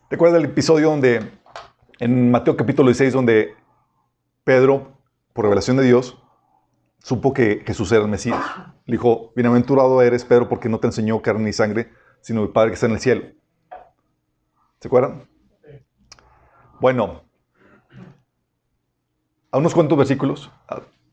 ¿Recuerda 0.10 0.38
el 0.38 0.46
episodio 0.46 0.90
donde, 0.90 1.32
en 2.00 2.32
Mateo 2.32 2.58
capítulo 2.58 2.90
16, 2.90 3.14
donde 3.14 3.56
Pedro, 4.44 4.98
por 5.34 5.46
revelación 5.46 5.78
de 5.78 5.84
Dios, 5.84 6.21
supo 7.04 7.34
que 7.34 7.64
Jesús 7.66 7.92
era 7.92 8.04
el 8.04 8.08
Mesías? 8.08 8.44
Le 8.86 8.94
dijo, 8.94 9.32
bienaventurado 9.36 10.02
eres, 10.02 10.26
Pedro, 10.26 10.48
porque 10.48 10.70
no 10.70 10.80
te 10.80 10.88
enseñó 10.88 11.22
carne 11.22 11.46
ni 11.46 11.54
sangre, 11.54 11.92
sino 12.22 12.44
el 12.44 12.50
Padre 12.50 12.70
que 12.70 12.74
está 12.76 12.86
en 12.86 12.94
el 12.94 13.00
cielo. 13.00 13.26
¿Se 14.80 14.88
acuerdan? 14.88 15.28
Bueno, 16.80 17.24
a 19.52 19.58
unos 19.58 19.74
cuantos 19.74 19.98
versículos, 19.98 20.52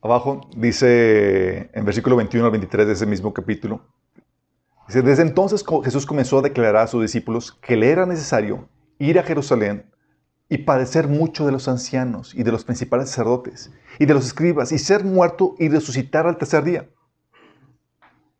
abajo, 0.01 0.49
dice 0.57 1.71
en 1.73 1.85
versículo 1.85 2.17
21 2.17 2.47
al 2.47 2.53
23 2.53 2.87
de 2.87 2.93
ese 2.93 3.05
mismo 3.05 3.35
capítulo, 3.35 3.83
dice, 4.87 5.03
desde 5.03 5.23
entonces 5.23 5.65
Jesús 5.85 6.07
comenzó 6.07 6.39
a 6.39 6.43
declarar 6.43 6.85
a 6.85 6.87
sus 6.87 7.03
discípulos 7.03 7.53
que 7.53 7.77
le 7.77 7.91
era 7.91 8.07
necesario 8.07 8.69
ir 8.99 9.19
a 9.19 9.23
Jerusalén 9.23 9.91
y 10.49 10.59
padecer 10.59 11.09
mucho 11.09 11.45
de 11.45 11.53
los 11.53 11.69
ancianos 11.69 12.35
y 12.35 12.43
de 12.43 12.53
los 12.53 12.65
principales 12.65 13.11
sacerdotes 13.11 13.71
y 13.99 14.07
de 14.07 14.15
los 14.15 14.27
escribas 14.27 14.73
y 14.73 14.79
ser 14.79 15.05
muerto 15.05 15.55
y 15.59 15.69
resucitar 15.69 16.27
al 16.27 16.39
tercer 16.39 16.65
día. 16.65 16.89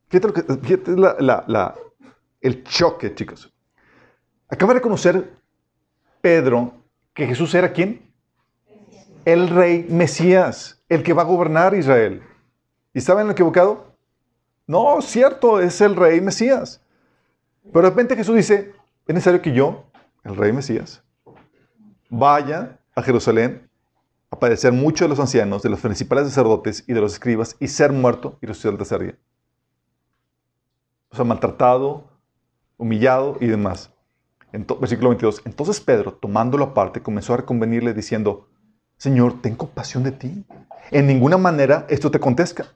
Fíjate, 0.09 0.43
el 2.41 2.65
choque, 2.65 3.15
chicos. 3.15 3.53
Acaba 4.49 4.73
de 4.73 4.79
reconocer 4.79 5.37
Pedro 6.23 6.73
que 7.13 7.27
Jesús 7.27 7.55
era 7.55 7.73
quién? 7.73 8.11
El 9.27 9.51
rey 9.51 9.87
Mesías 9.91 10.79
el 10.89 11.03
que 11.03 11.13
va 11.13 11.23
a 11.23 11.27
gobernar 11.27 11.75
Israel. 11.75 12.23
¿Y 12.95 12.99
estaban 12.99 13.31
equivocado? 13.31 13.95
No, 14.67 15.01
cierto, 15.03 15.61
es 15.61 15.81
el 15.81 15.97
rey 15.97 16.21
Mesías. 16.21 16.81
Pero 17.65 17.83
de 17.83 17.91
repente 17.91 18.17
Jesús 18.17 18.37
dice, 18.37 18.73
es 19.07 19.15
necesario 19.15 19.43
que 19.43 19.53
yo, 19.53 19.85
el 20.25 20.37
rey 20.37 20.53
Mesías, 20.53 21.03
vaya 22.09 22.79
a 22.95 23.03
Jerusalén 23.03 23.69
a 24.31 24.39
padecer 24.39 24.73
mucho 24.73 25.05
de 25.05 25.09
los 25.09 25.21
ancianos, 25.21 25.63
de 25.63 25.71
los 25.71 25.81
principales 25.81 26.29
sacerdotes 26.29 26.85
y 26.87 26.93
de 26.93 27.01
los 27.01 27.15
escribas 27.15 27.57
y 27.61 27.69
ser 27.69 27.93
muerto 27.93 28.39
y 28.43 28.47
resucitar 28.47 28.73
el 28.73 28.79
tercer 28.79 29.03
día. 29.03 29.19
O 31.11 31.17
sea, 31.17 31.25
maltratado, 31.25 32.05
humillado 32.77 33.37
y 33.41 33.47
demás. 33.47 33.91
versículo 34.53 35.11
22. 35.11 35.43
Entonces 35.45 35.81
Pedro, 35.81 36.13
tomándolo 36.13 36.65
aparte, 36.65 37.03
comenzó 37.03 37.35
a 37.35 37.39
reconvenirle 37.39 37.95
diciendo, 37.95 38.49
Señor, 38.99 39.41
ten 39.41 39.55
compasión 39.55 40.03
de 40.03 40.13
ti. 40.13 40.45
En 40.91 41.07
ninguna 41.07 41.39
manera 41.39 41.87
esto 41.89 42.11
te 42.11 42.21
contesta. 42.21 42.67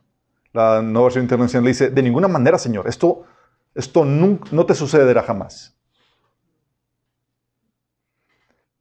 La 0.52 0.82
nueva 0.82 1.06
versión 1.06 1.24
internacional 1.24 1.66
dice, 1.66 1.90
de 1.90 2.02
ninguna 2.02 2.28
manera, 2.28 2.58
Señor, 2.58 2.86
esto, 2.86 3.24
esto 3.74 4.04
no, 4.04 4.38
no 4.50 4.66
te 4.66 4.74
sucederá 4.74 5.22
jamás. 5.22 5.74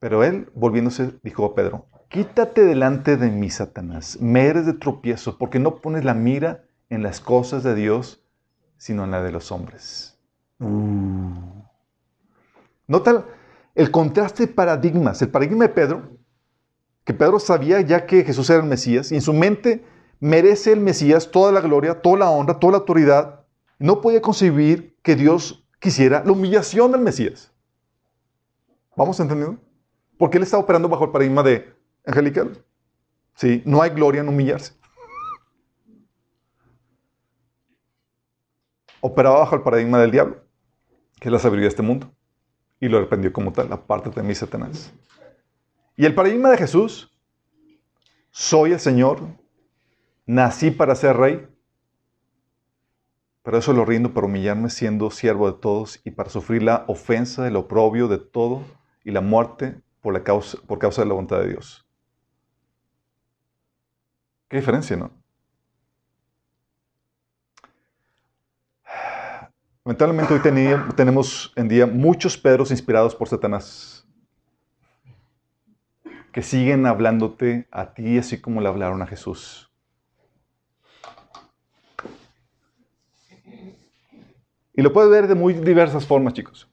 Pero 0.02 0.24
él, 0.24 0.50
volviéndose, 0.56 1.14
dijo 1.22 1.46
a 1.46 1.54
Pedro, 1.54 1.86
quítate 2.10 2.66
delante 2.66 3.18
de 3.18 3.30
mí, 3.30 3.52
Satanás, 3.52 4.18
me 4.20 4.48
eres 4.48 4.66
de 4.66 4.74
tropiezo, 4.74 5.38
porque 5.38 5.60
no 5.60 5.76
pones 5.76 6.04
la 6.04 6.16
mira 6.16 6.66
en 6.90 7.04
las 7.04 7.22
cosas 7.22 7.62
de 7.62 7.76
Dios, 7.76 8.26
sino 8.78 9.04
en 9.04 9.12
la 9.12 9.22
de 9.22 9.32
los 9.32 9.52
hombres. 9.52 10.18
Uh. 10.60 11.62
Nota 12.88 13.26
el 13.76 13.92
contraste 13.92 14.48
de 14.48 14.54
paradigmas. 14.54 15.22
El 15.22 15.30
paradigma 15.30 15.66
de 15.66 15.70
Pedro 15.70 16.02
que 17.04 17.14
Pedro 17.14 17.40
sabía 17.40 17.80
ya 17.82 18.08
que 18.08 18.24
Jesús 18.24 18.50
era 18.50 18.60
el 18.60 18.68
Mesías 18.68 19.12
y 19.12 19.16
en 19.16 19.22
su 19.22 19.34
mente 19.34 19.86
merece 20.20 20.72
el 20.72 20.80
Mesías 20.80 21.30
toda 21.30 21.52
la 21.52 21.62
gloria, 21.62 22.02
toda 22.02 22.18
la 22.18 22.30
honra, 22.32 22.60
toda 22.60 22.72
la 22.72 22.78
autoridad. 22.80 23.42
No 23.78 24.02
podía 24.02 24.22
concebir 24.22 24.98
que 25.04 25.16
Dios 25.16 25.64
quisiera 25.80 26.24
la 26.26 26.32
humillación 26.32 26.92
del 26.92 27.02
Mesías. 27.02 27.52
¿Vamos 28.96 29.20
entendiendo? 29.20 29.60
Porque 30.22 30.38
él 30.38 30.44
está 30.44 30.60
operando 30.60 30.88
bajo 30.88 31.06
el 31.06 31.10
paradigma 31.10 31.42
de 31.42 31.74
angelical. 32.06 32.64
Sí, 33.34 33.64
no 33.66 33.82
hay 33.82 33.90
gloria 33.90 34.22
en 34.22 34.30
humillarse. 34.30 34.76
Operaba 39.00 39.40
bajo 39.40 39.56
el 39.56 39.64
paradigma 39.64 40.00
del 40.00 40.12
diablo, 40.12 40.44
que 41.20 41.28
es 41.28 41.32
la 41.32 41.40
sabiduría 41.40 41.64
de 41.64 41.70
este 41.70 41.82
mundo. 41.82 42.14
Y 42.80 42.88
lo 42.88 43.00
reprendió 43.00 43.34
como 43.34 43.52
tal, 43.52 43.74
aparte 43.74 44.12
de 44.12 44.22
mí, 44.22 44.36
Satanás. 44.36 44.94
Y 45.96 46.06
el 46.06 46.14
paradigma 46.14 46.52
de 46.52 46.58
Jesús, 46.58 47.12
soy 48.30 48.74
el 48.74 48.80
Señor, 48.80 49.22
nací 50.28 50.70
para 50.70 50.94
ser 50.94 51.18
rey, 51.18 51.48
pero 53.42 53.58
eso 53.58 53.74
lo 53.74 53.86
rindo 53.86 54.14
para 54.14 54.28
humillarme 54.28 54.70
siendo 54.70 55.10
siervo 55.10 55.52
de 55.52 55.58
todos 55.58 56.00
y 56.04 56.12
para 56.12 56.30
sufrir 56.30 56.62
la 56.62 56.86
ofensa, 56.88 57.48
el 57.48 57.56
oprobio 57.56 58.08
de 58.08 58.20
todo 58.20 58.62
y 59.04 59.10
la 59.10 59.22
muerte 59.22 59.82
por, 60.02 60.14
la 60.14 60.24
causa, 60.24 60.58
por 60.68 60.80
causa 60.80 61.02
de 61.02 61.08
la 61.08 61.14
voluntad 61.14 61.40
de 61.40 61.50
Dios. 61.50 61.86
Qué 64.50 64.58
diferencia, 64.58 64.98
¿no? 64.98 65.12
Lamentablemente 69.86 70.34
hoy 70.34 70.42
tenemos 70.96 71.52
en 71.56 71.68
día 71.68 71.88
muchos 71.88 72.38
Pedros 72.38 72.70
inspirados 72.70 73.16
por 73.16 73.28
Satanás 73.28 74.02
que 76.32 76.42
siguen 76.42 76.86
hablándote 76.86 77.68
a 77.72 77.94
ti 77.94 78.18
así 78.18 78.40
como 78.40 78.62
le 78.62 78.70
hablaron 78.70 79.02
a 79.02 79.08
Jesús. 79.08 79.70
Y 84.74 84.82
lo 84.82 84.94
puedes 84.94 85.12
ver 85.12 85.28
de 85.28 85.36
muy 85.36 85.54
diversas 85.54 86.08
formas, 86.08 86.34
chicos. 86.34 86.71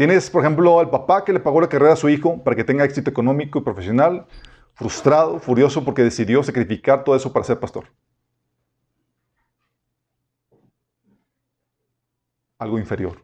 Tienes, 0.00 0.30
por 0.30 0.42
ejemplo, 0.42 0.80
al 0.80 0.88
papá 0.88 1.26
que 1.26 1.32
le 1.34 1.40
pagó 1.40 1.60
la 1.60 1.68
carrera 1.68 1.92
a 1.92 1.96
su 1.96 2.08
hijo 2.08 2.42
para 2.42 2.56
que 2.56 2.64
tenga 2.64 2.86
éxito 2.86 3.10
económico 3.10 3.58
y 3.58 3.62
profesional, 3.62 4.24
frustrado, 4.72 5.38
furioso 5.40 5.84
porque 5.84 6.02
decidió 6.02 6.42
sacrificar 6.42 7.04
todo 7.04 7.14
eso 7.14 7.30
para 7.34 7.44
ser 7.44 7.60
pastor. 7.60 7.84
Algo 12.58 12.78
inferior. 12.78 13.22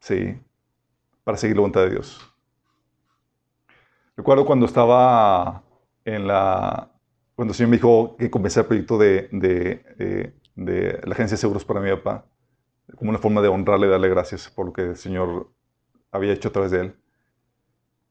Sí, 0.00 0.36
para 1.22 1.38
seguir 1.38 1.54
la 1.54 1.60
voluntad 1.60 1.82
de 1.82 1.90
Dios. 1.90 2.28
Recuerdo 4.16 4.44
cuando 4.44 4.66
estaba 4.66 5.62
en 6.04 6.26
la... 6.26 6.90
Cuando 7.36 7.52
el 7.52 7.56
Señor 7.56 7.70
me 7.70 7.76
dijo 7.76 8.16
que 8.16 8.32
comencé 8.32 8.58
el 8.58 8.66
proyecto 8.66 8.98
de, 8.98 9.28
de, 9.30 10.34
de, 10.56 11.00
la 11.04 11.14
Agencia 11.14 11.36
de 11.36 11.40
Seguros 11.40 11.64
para 11.64 11.78
mi 11.78 11.90
papá, 11.90 12.26
como 12.94 13.10
una 13.10 13.18
forma 13.18 13.42
de 13.42 13.48
honrarle 13.48 13.88
darle 13.88 14.08
gracias 14.08 14.48
por 14.48 14.66
lo 14.66 14.72
que 14.72 14.82
el 14.82 14.96
Señor 14.96 15.50
había 16.12 16.32
hecho 16.32 16.48
a 16.48 16.52
través 16.52 16.70
de 16.70 16.80
él. 16.80 16.94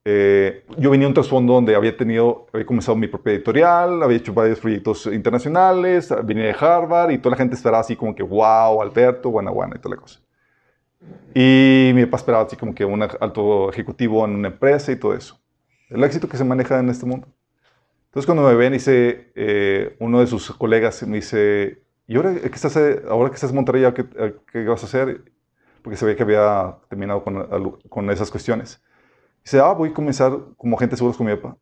Eh, 0.08 0.64
yo 0.78 0.92
venía 0.92 1.06
de 1.06 1.10
un 1.10 1.14
trasfondo 1.16 1.54
donde 1.54 1.76
había 1.76 1.98
tenido, 1.98 2.46
había 2.54 2.66
comenzado 2.66 2.96
mi 2.96 3.08
propia 3.08 3.34
editorial, 3.34 4.04
había 4.04 4.18
hecho 4.18 4.34
varios 4.34 4.60
proyectos 4.60 5.08
internacionales, 5.08 6.14
venía 6.24 6.46
de 6.46 6.56
Harvard 6.60 7.10
y 7.10 7.18
toda 7.18 7.32
la 7.32 7.38
gente 7.38 7.56
esperaba 7.56 7.80
así 7.80 7.96
como 7.96 8.14
que, 8.14 8.22
wow, 8.22 8.82
Alberto, 8.82 9.32
buena, 9.32 9.50
buena 9.50 9.76
y 9.76 9.80
toda 9.80 9.96
la 9.96 10.02
cosa. 10.02 10.20
Y 11.34 11.92
mi 11.96 12.06
papá 12.06 12.18
esperaba 12.18 12.44
así 12.44 12.56
como 12.56 12.76
que 12.76 12.86
un 12.86 13.02
alto 13.02 13.70
ejecutivo 13.72 14.24
en 14.26 14.36
una 14.36 14.50
empresa 14.50 14.92
y 14.92 14.96
todo 14.96 15.16
eso. 15.16 15.40
El 15.90 16.04
éxito 16.04 16.30
que 16.30 16.38
se 16.38 16.44
maneja 16.44 16.80
en 16.80 16.90
este 16.90 17.06
mundo. 17.06 17.28
Entonces 18.06 18.28
cuando 18.28 18.44
me 18.44 18.56
ven, 18.56 18.74
dice, 18.74 19.32
eh, 19.36 19.96
uno 20.00 20.20
de 20.20 20.28
sus 20.28 20.52
colegas 20.52 21.02
me 21.08 21.18
dice, 21.18 21.82
¿y 22.08 22.16
ahora 22.16 22.36
que 22.36 22.48
estás, 22.48 22.78
ahora 23.08 23.30
que 23.30 23.36
estás 23.36 23.50
en 23.50 23.56
Monterrey, 23.56 23.92
¿qué, 23.94 24.36
qué 24.52 24.66
vas 24.66 24.84
a 24.84 24.86
hacer? 24.86 25.32
Porque 25.82 25.98
se 25.98 26.06
ve 26.06 26.16
que 26.16 26.24
había 26.24 26.78
terminado 26.90 27.24
con, 27.24 27.80
con 27.90 28.10
esas 28.10 28.32
cuestiones. 28.32 28.82
Dice, 29.44 29.60
ah, 29.60 29.74
voy 29.74 29.90
a 29.90 29.94
comenzar 29.94 30.32
como 30.58 30.76
agente 30.76 30.94
de 30.94 30.98
seguros 30.98 31.18
con 31.18 31.28
mi 31.28 31.36
papá. 31.36 31.58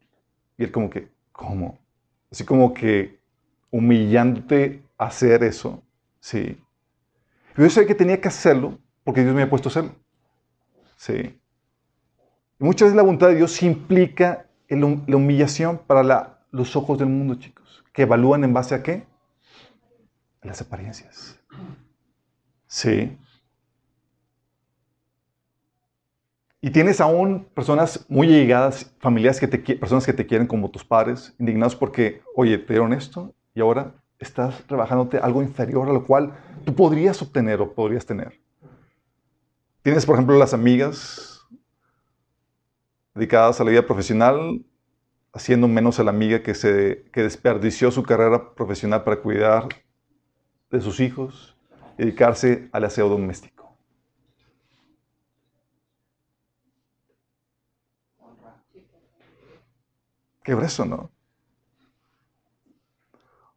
Y 0.58 0.64
él 0.64 0.72
como 0.72 0.90
que, 0.90 1.10
¿cómo? 1.32 1.80
Así 2.32 2.46
como 2.46 2.74
que 2.74 3.20
humillante 3.72 4.84
hacer 4.98 5.44
eso. 5.44 5.84
Sí. 6.20 6.58
Yo 7.58 7.70
sé 7.70 7.86
que 7.86 7.96
tenía 7.96 8.22
que 8.22 8.30
hacerlo 8.30 8.80
porque 9.04 9.22
Dios 9.22 9.36
me 9.36 9.42
había 9.42 9.50
puesto 9.50 9.70
a 9.70 9.72
hacerlo. 9.72 9.92
Sí. 10.96 11.40
Y 12.60 12.64
muchas 12.64 12.88
veces 12.88 12.96
la 12.96 13.04
voluntad 13.04 13.28
de 13.28 13.36
Dios 13.36 13.62
implica 13.62 14.48
la 14.70 15.18
humillación 15.18 15.80
para 15.86 16.40
los 16.52 16.76
ojos 16.76 16.98
del 16.98 17.10
mundo, 17.10 17.36
chicos. 17.36 17.84
Que 17.94 18.04
evalúan 18.04 18.44
en 18.44 18.54
base 18.54 18.76
a 18.76 18.84
qué? 18.84 19.06
A 20.44 20.48
las 20.48 20.62
apariencias. 20.62 21.40
Sí. 22.68 23.18
Y 26.60 26.70
tienes 26.72 27.02
aún 27.02 27.46
personas 27.54 28.06
muy 28.10 28.28
llegadas, 28.28 28.94
familiares 29.00 29.40
que 29.40 29.48
te, 29.48 29.58
personas 29.76 30.06
que 30.06 30.14
te 30.14 30.26
quieren 30.26 30.48
como 30.48 30.70
tus 30.70 30.84
padres, 30.84 31.34
indignados 31.40 31.76
porque, 31.76 32.22
oye, 32.36 32.58
te 32.58 32.74
dieron 32.74 32.94
esto 32.94 33.34
y 33.54 33.62
ahora 33.62 33.94
estás 34.20 34.64
trabajándote 34.64 35.18
algo 35.18 35.42
inferior 35.44 35.90
a 35.90 35.94
lo 35.94 36.06
cual 36.06 36.34
tú 36.66 36.74
podrías 36.74 37.22
obtener 37.22 37.62
o 37.62 37.74
podrías 37.74 38.06
tener. 38.06 38.40
Tienes, 39.82 40.06
por 40.06 40.16
ejemplo, 40.16 40.38
las 40.38 40.54
amigas 40.54 41.42
dedicadas 43.14 43.60
a 43.60 43.64
la 43.64 43.72
vida 43.72 43.86
profesional, 43.86 44.66
haciendo 45.34 45.68
menos 45.68 46.00
a 46.00 46.04
la 46.04 46.12
amiga 46.12 46.42
que, 46.42 46.56
se, 46.56 47.06
que 47.12 47.24
desperdició 47.24 47.92
su 47.92 48.04
carrera 48.04 48.54
profesional 48.56 49.04
para 49.04 49.18
cuidar 49.18 49.68
de 50.74 50.82
sus 50.82 51.00
hijos, 51.00 51.56
dedicarse 51.98 52.68
al 52.72 52.84
aseo 52.84 53.08
doméstico. 53.08 53.78
Qué 60.44 60.56
grueso, 60.56 60.84
¿no? 60.86 61.12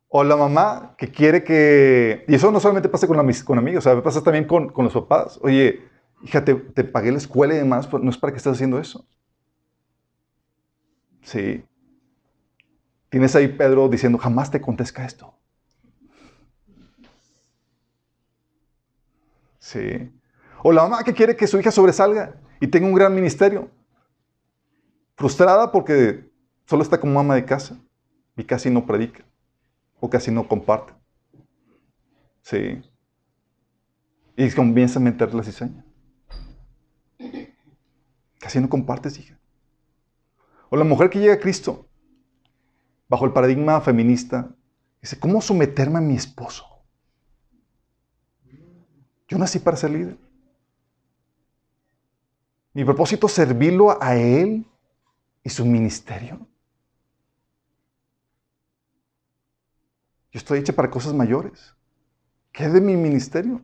O 0.08 0.22
la 0.22 0.36
mamá 0.36 0.94
que 0.98 1.10
quiere 1.10 1.42
que... 1.42 2.24
Y 2.28 2.34
eso 2.34 2.52
no 2.52 2.60
solamente 2.60 2.88
pasa 2.88 3.06
con, 3.06 3.16
con 3.44 3.58
amigos, 3.58 3.86
o 3.86 4.02
pasa 4.02 4.22
también 4.22 4.44
con, 4.44 4.68
con 4.68 4.84
los 4.84 4.94
papás. 4.94 5.38
Oye, 5.42 5.88
hija, 6.22 6.44
te, 6.44 6.54
pagué 6.84 7.10
la 7.10 7.18
escuela 7.18 7.54
y 7.54 7.58
demás, 7.58 7.86
pues 7.86 8.02
no 8.02 8.10
es 8.10 8.18
para 8.18 8.32
que 8.32 8.36
estés 8.36 8.52
haciendo 8.52 8.78
eso. 8.78 9.06
Sí. 11.22 11.64
Tienes 13.08 13.34
ahí 13.34 13.48
Pedro 13.48 13.88
diciendo, 13.88 14.18
jamás 14.18 14.50
te 14.50 14.60
contesta 14.60 15.04
esto. 15.04 15.34
Sí. 19.66 20.12
O 20.62 20.70
la 20.70 20.82
mamá 20.82 21.02
que 21.02 21.12
quiere 21.12 21.34
que 21.34 21.48
su 21.48 21.58
hija 21.58 21.72
sobresalga 21.72 22.40
y 22.60 22.68
tenga 22.68 22.86
un 22.86 22.94
gran 22.94 23.12
ministerio. 23.14 23.68
Frustrada 25.16 25.72
porque 25.72 26.30
Solo 26.66 26.82
está 26.82 26.98
como 26.98 27.20
ama 27.20 27.36
de 27.36 27.44
casa 27.44 27.78
y 28.36 28.42
casi 28.42 28.70
no 28.70 28.84
predica 28.86 29.24
o 30.00 30.10
casi 30.10 30.32
no 30.32 30.46
comparte. 30.48 30.92
Sí. 32.42 32.82
Y 34.36 34.50
comienza 34.50 34.98
a 34.98 35.02
meter 35.02 35.32
la 35.32 35.44
cizaña. 35.44 35.84
Casi 38.40 38.60
no 38.60 38.68
compartes, 38.68 39.18
hija. 39.18 39.38
O 40.68 40.76
la 40.76 40.84
mujer 40.84 41.08
que 41.08 41.20
llega 41.20 41.34
a 41.34 41.40
Cristo, 41.40 41.88
bajo 43.08 43.24
el 43.24 43.32
paradigma 43.32 43.80
feminista, 43.80 44.50
dice, 45.00 45.18
¿cómo 45.18 45.40
someterme 45.40 45.98
a 45.98 46.02
mi 46.02 46.16
esposo? 46.16 46.64
Yo 49.28 49.38
nací 49.38 49.58
para 49.58 49.76
ser 49.76 49.90
líder. 49.90 50.18
Mi 52.72 52.84
propósito 52.84 53.26
es 53.26 53.32
servirlo 53.32 54.00
a 54.02 54.16
él 54.16 54.66
y 55.42 55.48
su 55.48 55.64
ministerio. 55.64 56.46
Yo 60.30 60.38
estoy 60.38 60.58
hecha 60.58 60.74
para 60.74 60.90
cosas 60.90 61.14
mayores. 61.14 61.74
¿Qué 62.52 62.68
de 62.68 62.80
mi 62.80 62.96
ministerio? 62.96 63.62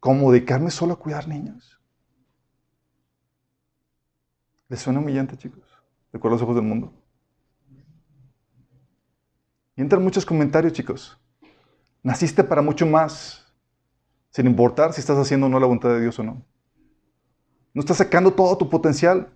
¿Cómo 0.00 0.32
dedicarme 0.32 0.70
solo 0.70 0.94
a 0.94 0.98
cuidar 0.98 1.28
niños? 1.28 1.80
¿Les 4.68 4.80
suena 4.80 4.98
humillante, 4.98 5.36
chicos? 5.36 5.62
¿De 6.12 6.18
acuerdo 6.18 6.34
a 6.34 6.38
los 6.38 6.42
ojos 6.42 6.56
del 6.56 6.64
mundo? 6.64 6.92
Y 9.76 9.80
entran 9.80 10.02
muchos 10.02 10.26
comentarios, 10.26 10.72
chicos. 10.72 11.16
Naciste 12.02 12.42
para 12.42 12.62
mucho 12.62 12.86
más, 12.86 13.45
sin 14.36 14.46
importar 14.46 14.92
si 14.92 15.00
estás 15.00 15.16
haciendo 15.16 15.46
o 15.46 15.48
no 15.48 15.58
la 15.58 15.64
voluntad 15.64 15.88
de 15.88 16.02
Dios 16.02 16.18
o 16.18 16.22
no. 16.22 16.42
No 17.72 17.80
estás 17.80 17.96
sacando 17.96 18.30
todo 18.34 18.58
tu 18.58 18.68
potencial. 18.68 19.30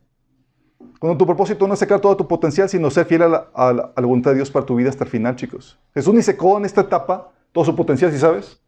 Cuando 0.98 1.16
tu 1.16 1.24
propósito 1.24 1.66
no 1.66 1.72
es 1.72 1.80
sacar 1.80 2.00
todo 2.00 2.14
tu 2.18 2.28
potencial, 2.28 2.68
sino 2.68 2.90
ser 2.90 3.06
fiel 3.06 3.22
a 3.22 3.72
la, 3.72 3.92
voluntad 3.96 4.32
de 4.32 4.36
Dios 4.36 4.50
para 4.50 4.66
tu 4.66 4.76
vida 4.76 4.90
hasta 4.90 5.04
el 5.04 5.10
final, 5.10 5.36
chicos. 5.36 5.78
Jesús 5.94 6.12
ni 6.12 6.20
secó 6.20 6.58
en 6.58 6.66
esta 6.66 6.82
etapa 6.82 7.32
todo 7.50 7.64
su 7.64 7.74
potencial, 7.74 8.12
¿sí 8.12 8.18
sabes? 8.18 8.60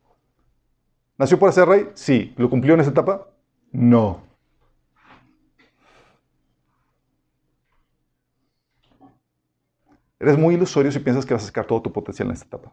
¿Nació 1.18 1.38
para 1.38 1.52
ser 1.52 1.68
rey? 1.68 1.90
Sí. 1.92 2.32
¿Lo 2.38 2.48
cumplió 2.48 2.72
en 2.72 2.80
esta 2.80 2.92
etapa? 2.92 3.28
No. 3.70 4.22
Eres 10.18 10.38
muy 10.38 10.54
ilusorio 10.54 10.90
si 10.90 10.98
piensas 10.98 11.26
que 11.26 11.34
vas 11.34 11.42
a 11.42 11.46
sacar 11.48 11.66
todo 11.66 11.82
tu 11.82 11.92
potencial 11.92 12.28
en 12.28 12.32
esta 12.32 12.46
etapa. 12.46 12.72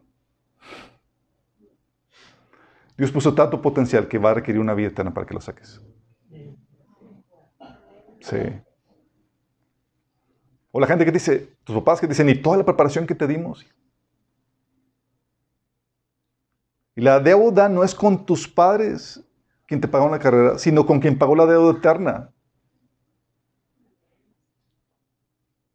Dios 3.00 3.14
puso 3.14 3.34
tanto 3.34 3.62
potencial 3.62 4.10
que 4.10 4.18
va 4.18 4.32
a 4.32 4.34
requerir 4.34 4.60
una 4.60 4.74
vida 4.74 4.90
eterna 4.90 5.14
para 5.14 5.26
que 5.26 5.34
lo 5.34 5.40
saques. 5.40 5.82
Sí. 8.20 8.38
O 10.70 10.82
la 10.82 10.86
gente 10.86 11.06
que 11.06 11.12
dice, 11.14 11.56
tus 11.64 11.78
papás 11.78 12.02
que 12.02 12.08
dicen, 12.08 12.28
y 12.28 12.36
toda 12.36 12.58
la 12.58 12.66
preparación 12.66 13.08
que 13.08 13.16
te 13.16 13.26
dimos. 13.26 13.66
Y 16.94 17.00
la 17.00 17.22
deuda 17.22 17.70
no 17.70 17.86
es 17.86 17.96
con 17.96 18.26
tus 18.26 18.50
padres 18.50 19.24
quien 19.66 19.80
te 19.80 19.88
pagó 19.88 20.10
la 20.10 20.20
carrera, 20.20 20.60
sino 20.60 20.86
con 20.86 21.00
quien 21.00 21.18
pagó 21.18 21.38
la 21.38 21.46
deuda 21.46 21.78
eterna. 21.78 22.34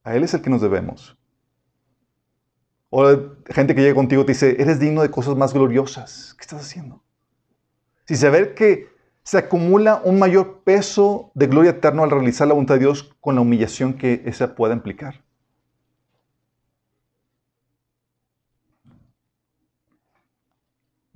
A 0.02 0.14
Él 0.14 0.24
es 0.24 0.34
el 0.34 0.42
que 0.42 0.50
nos 0.50 0.60
debemos. 0.60 1.16
O 2.90 3.02
la 3.02 3.18
gente 3.46 3.74
que 3.74 3.80
llega 3.80 3.94
contigo 3.94 4.26
te 4.26 4.32
dice, 4.32 4.60
eres 4.60 4.78
digno 4.78 5.00
de 5.00 5.10
cosas 5.10 5.34
más 5.37 5.54
gloriosas. 5.54 6.34
¿Qué 6.34 6.42
estás 6.42 6.60
haciendo? 6.60 7.02
Si 8.07 8.17
saber 8.17 8.55
que 8.55 8.88
se 9.23 9.38
acumula 9.38 10.03
un 10.05 10.19
mayor 10.19 10.62
peso 10.64 11.31
de 11.35 11.47
gloria 11.47 11.73
eterna 11.73 12.03
al 12.03 12.11
realizar 12.11 12.47
la 12.47 12.55
voluntad 12.55 12.75
de 12.75 12.81
Dios 12.81 13.14
con 13.21 13.35
la 13.35 13.40
humillación 13.40 13.95
que 13.95 14.23
esa 14.27 14.55
pueda 14.55 14.75
implicar. 14.75 15.25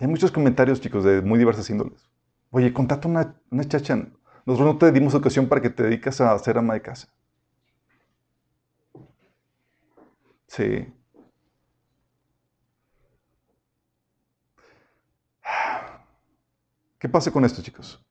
hay 0.01 0.07
muchos 0.07 0.31
comentarios, 0.31 0.81
chicos, 0.81 1.05
de 1.05 1.22
muy 1.22 1.38
diversas 1.38 1.68
índoles. 1.70 2.09
Oye, 2.51 2.72
contate 2.72 3.09
una, 3.09 3.35
una 3.51 3.64
chacha. 3.64 3.96
Nosotros 4.46 4.74
no 4.74 4.79
te 4.79 4.92
dimos 4.92 5.14
ocasión 5.14 5.48
para 5.48 5.61
que 5.61 5.70
te 5.70 5.83
dedicas 5.83 6.20
a 6.20 6.38
ser 6.38 6.59
ama 6.59 6.74
de 6.74 6.83
casa. 6.83 7.09
Sí. 10.46 10.88
¿Qué 16.98 17.08
pasa 17.08 17.30
con 17.30 17.44
esto, 17.44 17.62
chicos? 17.62 18.04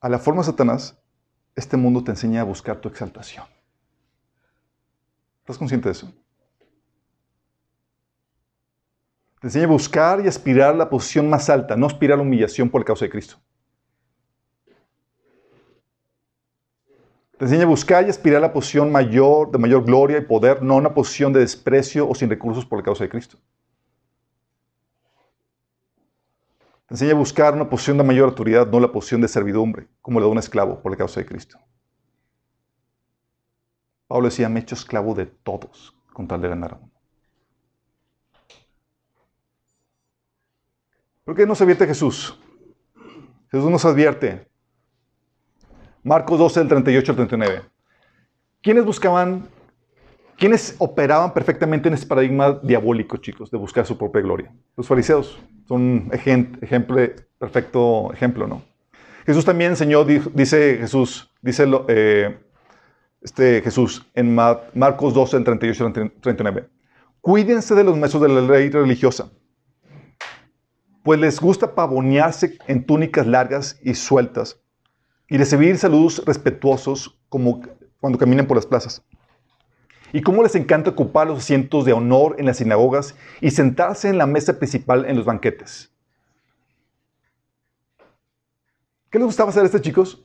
A 0.00 0.08
la 0.08 0.18
forma 0.18 0.40
de 0.40 0.46
Satanás, 0.46 0.98
este 1.54 1.76
mundo 1.76 2.02
te 2.02 2.10
enseña 2.10 2.40
a 2.40 2.44
buscar 2.44 2.80
tu 2.80 2.88
exaltación. 2.88 3.44
¿Estás 5.40 5.58
consciente 5.58 5.88
de 5.88 5.92
eso? 5.92 6.12
Te 9.40 9.48
enseña 9.48 9.64
a 9.64 9.68
buscar 9.68 10.24
y 10.24 10.28
aspirar 10.28 10.70
a 10.70 10.76
la 10.76 10.88
posición 10.88 11.28
más 11.28 11.50
alta, 11.50 11.76
no 11.76 11.86
aspirar 11.86 12.14
a 12.14 12.16
la 12.18 12.22
humillación 12.22 12.70
por 12.70 12.80
la 12.80 12.86
causa 12.86 13.04
de 13.04 13.10
Cristo. 13.10 13.36
Te 17.36 17.44
enseña 17.44 17.64
a 17.64 17.66
buscar 17.66 18.06
y 18.06 18.10
aspirar 18.10 18.38
a 18.38 18.46
la 18.46 18.52
posición 18.52 18.90
mayor, 18.90 19.50
de 19.50 19.58
mayor 19.58 19.84
gloria 19.84 20.18
y 20.18 20.20
poder, 20.22 20.62
no 20.62 20.76
una 20.76 20.94
posición 20.94 21.32
de 21.32 21.40
desprecio 21.40 22.08
o 22.08 22.14
sin 22.14 22.30
recursos 22.30 22.64
por 22.64 22.78
la 22.78 22.84
causa 22.84 23.04
de 23.04 23.10
Cristo. 23.10 23.36
Enseña 26.92 27.12
a 27.12 27.16
buscar 27.16 27.54
una 27.54 27.70
posición 27.70 27.96
de 27.96 28.04
mayor 28.04 28.28
autoridad, 28.28 28.66
no 28.66 28.78
la 28.78 28.92
posición 28.92 29.22
de 29.22 29.28
servidumbre, 29.28 29.88
como 30.02 30.20
la 30.20 30.26
de 30.26 30.32
un 30.32 30.38
esclavo 30.38 30.82
por 30.82 30.92
la 30.92 30.98
causa 30.98 31.20
de 31.20 31.26
Cristo. 31.26 31.58
Pablo 34.06 34.28
decía, 34.28 34.50
me 34.50 34.60
he 34.60 34.62
hecho 34.62 34.74
esclavo 34.74 35.14
de 35.14 35.24
todos 35.24 35.96
con 36.12 36.28
tal 36.28 36.42
de 36.42 36.48
ganar 36.50 36.78
uno. 36.78 36.92
¿Por 41.24 41.34
qué 41.34 41.46
nos 41.46 41.62
advierte 41.62 41.86
Jesús? 41.86 42.38
Jesús 43.50 43.70
nos 43.70 43.86
advierte. 43.86 44.46
Marcos 46.02 46.38
12, 46.38 46.60
del 46.60 46.68
38 46.68 47.12
al 47.12 47.16
39. 47.16 47.62
¿Quiénes 48.60 48.84
buscaban, 48.84 49.48
quiénes 50.42 50.74
operaban 50.78 51.32
perfectamente 51.32 51.86
en 51.86 51.94
ese 51.94 52.04
paradigma 52.04 52.58
diabólico, 52.64 53.16
chicos, 53.18 53.48
de 53.48 53.58
buscar 53.58 53.86
su 53.86 53.96
propia 53.96 54.22
gloria? 54.22 54.52
Los 54.76 54.88
fariseos 54.88 55.38
son 55.68 56.10
ejemplo, 56.12 56.96
perfecto 57.38 58.12
ejemplo, 58.12 58.48
¿no? 58.48 58.62
Jesús 59.24 59.44
también 59.44 59.70
enseñó, 59.70 60.04
dice 60.04 60.78
Jesús, 60.80 61.30
dice 61.40 61.64
eh, 61.86 62.36
este 63.20 63.62
Jesús 63.62 64.04
en 64.14 64.34
Marcos 64.34 65.14
12, 65.14 65.36
del 65.36 65.44
38 65.44 65.86
al 65.86 65.92
39. 66.20 66.68
Cuídense 67.20 67.76
de 67.76 67.84
los 67.84 67.96
maestros 67.96 68.24
de 68.24 68.28
la 68.28 68.40
ley 68.40 68.68
religiosa 68.68 69.30
pues 71.02 71.18
les 71.18 71.40
gusta 71.40 71.74
pavonearse 71.74 72.58
en 72.66 72.84
túnicas 72.84 73.26
largas 73.26 73.78
y 73.82 73.94
sueltas 73.94 74.60
y 75.28 75.36
recibir 75.36 75.76
saludos 75.78 76.22
respetuosos 76.24 77.18
como 77.28 77.60
cuando 78.00 78.18
caminan 78.18 78.46
por 78.46 78.56
las 78.56 78.66
plazas. 78.66 79.02
Y 80.12 80.22
cómo 80.22 80.42
les 80.42 80.54
encanta 80.54 80.90
ocupar 80.90 81.26
los 81.26 81.38
asientos 81.38 81.84
de 81.84 81.92
honor 81.92 82.36
en 82.38 82.46
las 82.46 82.58
sinagogas 82.58 83.14
y 83.40 83.50
sentarse 83.50 84.08
en 84.08 84.18
la 84.18 84.26
mesa 84.26 84.58
principal 84.58 85.04
en 85.06 85.16
los 85.16 85.24
banquetes. 85.24 85.90
¿Qué 89.10 89.18
les 89.18 89.26
gustaba 89.26 89.50
hacer 89.50 89.62
a 89.62 89.66
estos 89.66 89.82
chicos? 89.82 90.24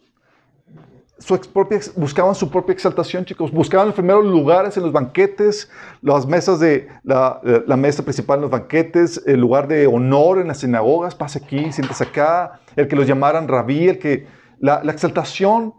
su 1.19 1.39
propia, 1.51 1.79
buscaban 1.95 2.35
su 2.35 2.49
propia 2.49 2.73
exaltación, 2.73 3.25
chicos. 3.25 3.51
Buscaban 3.51 3.87
los 3.87 3.95
primeros 3.95 4.25
lugares 4.25 4.77
en 4.77 4.83
los 4.83 4.91
banquetes, 4.91 5.69
las 6.01 6.27
mesas 6.27 6.59
de 6.59 6.87
la, 7.03 7.41
mesa 7.77 8.03
principal 8.03 8.37
en 8.37 8.41
los 8.43 8.51
banquetes, 8.51 9.23
el 9.25 9.39
lugar 9.39 9.67
de 9.67 9.87
honor 9.87 10.39
en 10.39 10.47
las 10.47 10.59
sinagogas. 10.59 11.15
Pasa 11.15 11.39
aquí, 11.39 11.71
siéntese 11.71 12.03
acá. 12.03 12.59
El 12.75 12.87
que 12.87 12.95
los 12.95 13.07
llamaran 13.07 13.47
rabí, 13.47 13.89
el 13.89 13.99
que 13.99 14.27
la, 14.59 14.81
exaltación 14.91 15.73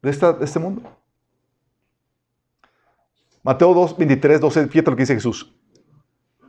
de, 0.00 0.10
este 0.10 0.58
mundo. 0.58 0.82
Mateo 3.42 3.74
2, 3.74 3.96
23, 3.96 4.40
12, 4.40 4.68
fíjate 4.68 4.90
lo 4.90 4.96
que 4.96 5.02
dice 5.02 5.14
Jesús. 5.14 5.54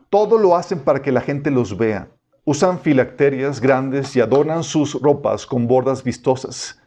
Todo 0.10 0.38
lo 0.38 0.56
hacen 0.56 0.80
para 0.80 1.02
que 1.02 1.12
la 1.12 1.22
gente 1.22 1.50
los 1.52 1.78
vea. 1.78 2.10
Usan 2.46 2.80
filacterias 2.80 3.60
grandes 3.60 4.16
y 4.16 4.22
adornan 4.22 4.64
sus 4.64 5.02
ropas 5.02 5.46
con 5.46 5.68
bordas 5.68 6.04
vistosas 6.04 6.80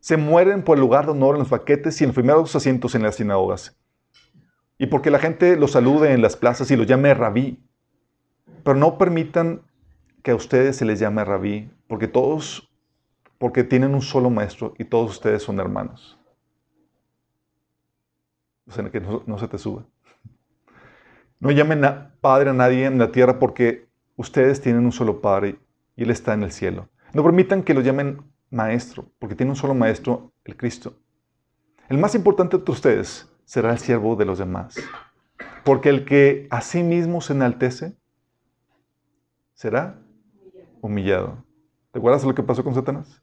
se 0.00 0.16
mueren 0.16 0.62
por 0.64 0.78
el 0.78 0.80
lugar 0.80 1.04
de 1.04 1.12
honor 1.12 1.34
en 1.34 1.40
los 1.40 1.48
paquetes 1.48 2.00
y 2.00 2.04
en 2.04 2.08
los 2.08 2.14
primeros 2.14 2.56
asientos 2.56 2.94
en 2.94 3.02
las 3.02 3.16
sinagogas. 3.16 3.78
Y 4.78 4.86
porque 4.86 5.10
la 5.10 5.18
gente 5.18 5.56
los 5.56 5.72
salude 5.72 6.12
en 6.12 6.22
las 6.22 6.36
plazas 6.36 6.70
y 6.70 6.76
los 6.76 6.86
llame 6.86 7.12
rabí. 7.12 7.62
Pero 8.64 8.76
no 8.76 8.96
permitan 8.96 9.62
que 10.22 10.30
a 10.30 10.34
ustedes 10.34 10.76
se 10.76 10.86
les 10.86 10.98
llame 10.98 11.24
rabí, 11.24 11.70
porque 11.86 12.08
todos, 12.08 12.72
porque 13.38 13.62
tienen 13.62 13.94
un 13.94 14.02
solo 14.02 14.30
maestro 14.30 14.74
y 14.78 14.84
todos 14.84 15.10
ustedes 15.10 15.42
son 15.42 15.60
hermanos. 15.60 16.18
O 18.70 18.72
sea, 18.72 18.88
que 18.88 19.00
no, 19.00 19.36
se 19.36 19.48
te 19.48 19.58
suba. 19.58 19.84
No 21.40 21.50
llamen 21.50 21.84
a 21.84 22.14
padre 22.20 22.50
a 22.50 22.52
nadie 22.52 22.86
en 22.86 22.98
la 22.98 23.10
tierra 23.10 23.40
porque 23.40 23.88
ustedes 24.14 24.60
tienen 24.60 24.84
un 24.84 24.92
solo 24.92 25.20
padre 25.20 25.58
y 25.96 26.04
Él 26.04 26.10
está 26.10 26.34
en 26.34 26.44
el 26.44 26.52
cielo. 26.52 26.88
No 27.12 27.24
permitan 27.24 27.64
que 27.64 27.74
lo 27.74 27.80
llamen 27.80 28.22
maestro, 28.48 29.10
porque 29.18 29.34
tiene 29.34 29.50
un 29.50 29.56
solo 29.56 29.74
maestro, 29.74 30.30
el 30.44 30.56
Cristo. 30.56 30.94
El 31.88 31.98
más 31.98 32.14
importante 32.14 32.58
de 32.58 32.70
ustedes 32.70 33.28
será 33.44 33.72
el 33.72 33.80
siervo 33.80 34.14
de 34.14 34.24
los 34.24 34.38
demás, 34.38 34.76
porque 35.64 35.88
el 35.88 36.04
que 36.04 36.46
a 36.50 36.60
sí 36.60 36.84
mismo 36.84 37.20
se 37.20 37.32
enaltece 37.32 37.96
será 39.54 39.98
humillado. 40.80 41.44
¿Te 41.90 41.98
acuerdas 41.98 42.22
de 42.22 42.28
lo 42.28 42.36
que 42.36 42.44
pasó 42.44 42.62
con 42.62 42.74
Satanás? 42.74 43.20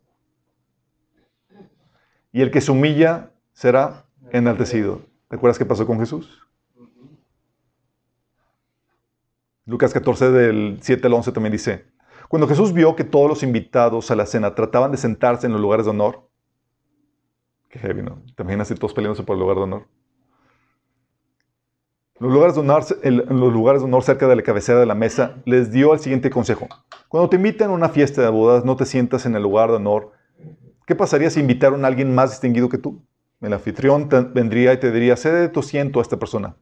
Y 2.34 2.42
el 2.42 2.52
que 2.52 2.60
se 2.60 2.70
humilla 2.70 3.32
será 3.54 4.08
enaltecido. 4.32 5.07
¿Te 5.28 5.36
acuerdas 5.36 5.58
qué 5.58 5.66
pasó 5.66 5.86
con 5.86 6.00
Jesús? 6.00 6.48
Lucas 9.66 9.94
14 9.94 10.32
del 10.32 10.80
7 10.82 11.08
al 11.08 11.14
11 11.14 11.32
también 11.34 11.52
dice, 11.52 11.86
cuando 12.30 12.48
Jesús 12.48 12.72
vio 12.72 12.96
que 12.96 13.04
todos 13.04 13.28
los 13.28 13.44
invitados 13.44 14.10
a 14.12 14.16
la 14.16 14.26
cena 14.26 14.56
trataban 14.56 14.92
de 14.92 14.98
sentarse 14.98 15.46
en 15.46 15.52
los 15.52 15.62
lugares 15.62 15.86
de 15.86 15.92
honor, 15.92 16.30
qué 17.70 17.80
heavy, 17.80 18.02
¿no? 18.02 18.22
¿Te 18.36 18.44
imaginas 18.44 18.70
todos 18.70 18.94
peleándose 18.94 19.24
por 19.24 19.36
el 19.36 19.42
lugar 19.42 19.58
de 19.58 19.64
honor? 19.64 19.88
Los, 22.20 22.32
lugares 22.32 22.56
de 22.56 22.62
honor, 22.62 22.84
los 23.04 23.54
lugares 23.54 23.82
de 23.82 23.86
honor 23.86 24.04
cerca 24.04 24.28
de 24.28 24.38
la 24.38 24.42
cabecera 24.42 24.80
de 24.80 24.86
la 24.86 24.96
mesa, 24.96 25.36
les 25.44 25.72
dio 25.72 25.94
el 25.94 26.00
siguiente 26.00 26.30
consejo. 26.30 26.68
Cuando 27.10 27.30
te 27.30 27.36
invitan 27.36 27.70
a 27.70 27.74
una 27.74 27.90
fiesta 27.90 28.22
de 28.22 28.30
bodas, 28.30 28.64
no 28.64 28.78
te 28.78 28.86
sientas 28.86 29.26
en 29.26 29.36
el 29.36 29.44
lugar 29.44 29.70
de 29.70 29.76
honor. 29.76 30.14
¿Qué 30.86 30.96
pasaría 30.96 31.30
si 31.30 31.42
invitaron 31.42 31.84
a 31.84 31.90
alguien 31.90 32.16
más 32.16 32.32
distinguido 32.32 32.70
que 32.70 32.78
tú? 32.78 33.04
El 33.42 33.54
anfitrión 33.54 34.10
vendría 34.34 34.74
y 34.74 34.78
te 34.78 34.92
diría, 34.92 35.16
cede 35.16 35.42
de 35.42 35.50
tu 35.50 35.60
asiento 35.60 36.00
a 36.00 36.02
esta 36.02 36.18
persona 36.18 36.56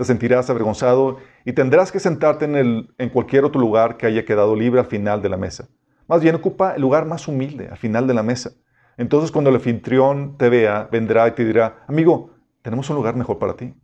te 0.00 0.06
sentirás 0.06 0.48
avergonzado 0.48 1.18
y 1.44 1.52
tendrás 1.52 1.92
que 1.92 2.00
sentarte 2.00 2.46
en, 2.46 2.56
el, 2.56 2.94
en 2.96 3.10
cualquier 3.10 3.44
otro 3.44 3.60
lugar 3.60 3.98
que 3.98 4.06
haya 4.06 4.24
quedado 4.24 4.56
libre 4.56 4.80
al 4.80 4.86
final 4.86 5.20
de 5.20 5.28
la 5.28 5.36
mesa. 5.36 5.68
Más 6.08 6.22
bien 6.22 6.34
ocupa 6.34 6.74
el 6.74 6.80
lugar 6.80 7.04
más 7.04 7.28
humilde, 7.28 7.68
al 7.68 7.76
final 7.76 8.06
de 8.06 8.14
la 8.14 8.22
mesa. 8.22 8.52
Entonces 8.96 9.30
cuando 9.30 9.50
el 9.50 9.56
anfitrión 9.56 10.38
te 10.38 10.48
vea, 10.48 10.88
vendrá 10.90 11.28
y 11.28 11.32
te 11.32 11.44
dirá, 11.44 11.84
amigo, 11.86 12.30
tenemos 12.62 12.88
un 12.88 12.96
lugar 12.96 13.14
mejor 13.14 13.38
para 13.38 13.56
ti. 13.58 13.74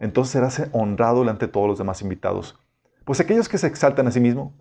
Entonces 0.00 0.32
serás 0.32 0.68
honrado 0.72 1.20
delante 1.20 1.46
de 1.46 1.52
todos 1.52 1.68
los 1.68 1.78
demás 1.78 2.02
invitados. 2.02 2.58
Pues 3.04 3.20
aquellos 3.20 3.48
que 3.48 3.56
se 3.56 3.68
exaltan 3.68 4.08
a 4.08 4.10
sí 4.10 4.18
mismos 4.18 4.52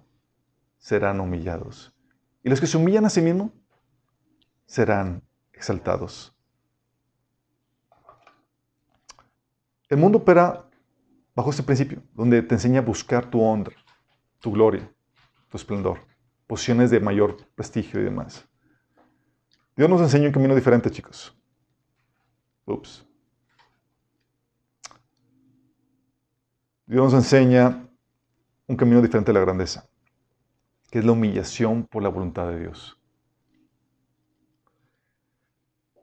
serán 0.78 1.20
humillados. 1.22 1.92
Y 2.44 2.52
los 2.52 2.62
que 2.62 2.68
se 2.68 2.78
humillan 2.78 3.06
a 3.06 3.10
sí 3.10 3.24
mismos 3.24 3.50
serán 4.68 5.24
exaltados. 5.54 6.36
El 9.90 9.98
mundo 9.98 10.20
opera 10.20 10.70
bajo 11.36 11.50
este 11.50 11.64
principio, 11.64 12.04
donde 12.14 12.44
te 12.44 12.54
enseña 12.54 12.80
a 12.80 12.84
buscar 12.84 13.30
tu 13.30 13.42
honra, 13.42 13.76
tu 14.40 14.52
gloria, 14.52 14.90
tu 15.50 15.58
esplendor, 15.58 16.00
posiciones 16.46 16.92
de 16.92 17.00
mayor 17.00 17.38
prestigio 17.56 18.00
y 18.00 18.04
demás. 18.04 18.48
Dios 19.76 19.90
nos 19.90 20.02
enseña 20.02 20.28
un 20.28 20.34
camino 20.34 20.54
diferente, 20.54 20.92
chicos. 20.92 21.36
Ups. 22.66 23.04
Dios 26.86 27.06
nos 27.06 27.14
enseña 27.14 27.88
un 28.68 28.76
camino 28.76 29.02
diferente 29.02 29.32
a 29.32 29.34
la 29.34 29.40
grandeza, 29.40 29.90
que 30.92 31.00
es 31.00 31.06
la 31.06 31.14
humillación 31.14 31.86
por 31.86 32.04
la 32.04 32.10
voluntad 32.10 32.48
de 32.50 32.60
Dios. 32.60 33.00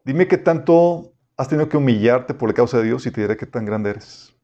Dime 0.04 0.26
qué 0.26 0.38
tanto 0.38 1.15
has 1.36 1.48
tenido 1.48 1.68
que 1.68 1.76
humillarte 1.76 2.34
por 2.34 2.48
la 2.48 2.54
causa 2.54 2.78
de 2.78 2.84
Dios 2.84 3.06
y 3.06 3.10
te 3.10 3.20
diré 3.20 3.36
qué 3.36 3.46
tan 3.46 3.64
grande 3.64 3.90
eres. 3.90 4.34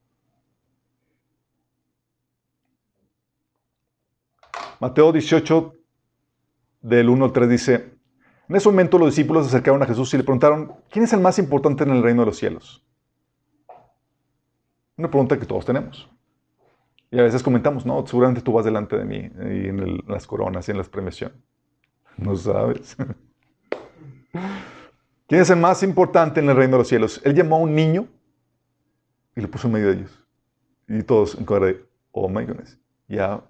Mateo 4.78 5.12
18, 5.12 5.74
del 6.80 7.08
1 7.08 7.24
al 7.24 7.32
3 7.32 7.48
dice, 7.48 7.94
en 8.48 8.56
ese 8.56 8.68
momento 8.68 8.98
los 8.98 9.10
discípulos 9.10 9.44
se 9.44 9.50
acercaron 9.50 9.82
a 9.82 9.86
Jesús 9.86 10.12
y 10.12 10.16
le 10.16 10.24
preguntaron, 10.24 10.74
¿quién 10.90 11.04
es 11.04 11.12
el 11.12 11.20
más 11.20 11.38
importante 11.38 11.84
en 11.84 11.90
el 11.90 12.02
reino 12.02 12.22
de 12.22 12.26
los 12.26 12.36
cielos? 12.36 12.84
Una 14.96 15.08
pregunta 15.08 15.38
que 15.38 15.46
todos 15.46 15.64
tenemos. 15.64 16.10
Y 17.10 17.18
a 17.18 17.22
veces 17.22 17.42
comentamos, 17.42 17.86
no, 17.86 18.06
seguramente 18.06 18.42
tú 18.42 18.52
vas 18.52 18.64
delante 18.64 18.96
de 18.96 19.04
mí 19.04 19.18
y 19.18 19.68
en, 19.68 20.00
las 20.06 20.26
coronas 20.26 20.66
y 20.68 20.72
en 20.72 20.78
las 20.78 20.88
premiaciones. 20.88 21.38
No 22.16 22.34
sabes. 22.36 22.96
¿Quién 25.32 25.40
es 25.40 25.48
el 25.48 25.56
más 25.56 25.82
importante 25.82 26.40
en 26.40 26.50
el 26.50 26.56
reino 26.56 26.72
de 26.72 26.80
los 26.80 26.88
cielos? 26.88 27.18
Él 27.24 27.34
llamó 27.34 27.56
a 27.56 27.60
un 27.60 27.74
niño 27.74 28.06
y 29.34 29.40
lo 29.40 29.50
puso 29.50 29.66
en 29.66 29.72
medio 29.72 29.86
de 29.86 29.94
ellos. 29.94 30.22
Y 30.86 31.02
todos 31.04 31.38
en 31.38 31.46
de, 31.46 31.86
oh 32.10 32.28
my 32.28 32.44
goodness, 32.44 32.78
ya 33.08 33.42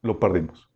lo 0.00 0.18
perdimos. 0.18 0.70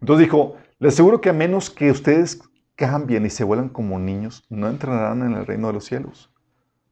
Entonces 0.00 0.26
dijo, 0.26 0.54
les 0.78 0.94
aseguro 0.94 1.20
que 1.20 1.30
a 1.30 1.32
menos 1.32 1.68
que 1.68 1.90
ustedes 1.90 2.42
cambien 2.76 3.26
y 3.26 3.30
se 3.30 3.42
vuelvan 3.42 3.70
como 3.70 3.98
niños, 3.98 4.44
no 4.48 4.68
entrarán 4.68 5.22
en 5.22 5.32
el 5.32 5.46
reino 5.46 5.66
de 5.66 5.72
los 5.72 5.84
cielos. 5.84 6.32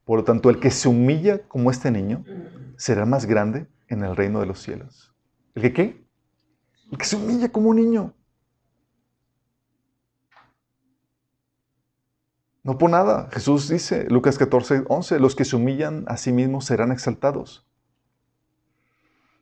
Por 0.05 0.19
lo 0.19 0.25
tanto, 0.25 0.51
el 0.51 0.59
que 0.59 0.73
se 0.73 0.89
humilla 0.89 1.47
como 1.47 1.71
este 1.71 1.93
niño 1.93 2.25
será 2.77 3.07
más 3.07 3.25
grande 3.25 3.69
en 3.87 4.03
el 4.03 4.17
reino 4.17 4.41
de 4.41 4.47
los 4.47 4.59
cielos. 4.59 5.15
¿El 5.55 5.63
que 5.63 5.73
qué? 5.73 6.05
El 6.91 6.99
que 6.99 7.05
se 7.05 7.15
humilla 7.15 7.53
como 7.53 7.71
un 7.71 7.77
niño. 7.77 8.15
No 12.63 12.77
por 12.77 12.91
nada. 12.91 13.29
Jesús 13.33 13.69
dice, 13.69 14.07
Lucas 14.11 14.37
14, 14.39 14.85
11, 14.89 15.19
los 15.19 15.35
que 15.35 15.45
se 15.45 15.57
humillan 15.57 16.05
a 16.09 16.17
sí 16.17 16.33
mismos 16.33 16.67
serán 16.67 16.93
exaltados. 16.93 17.67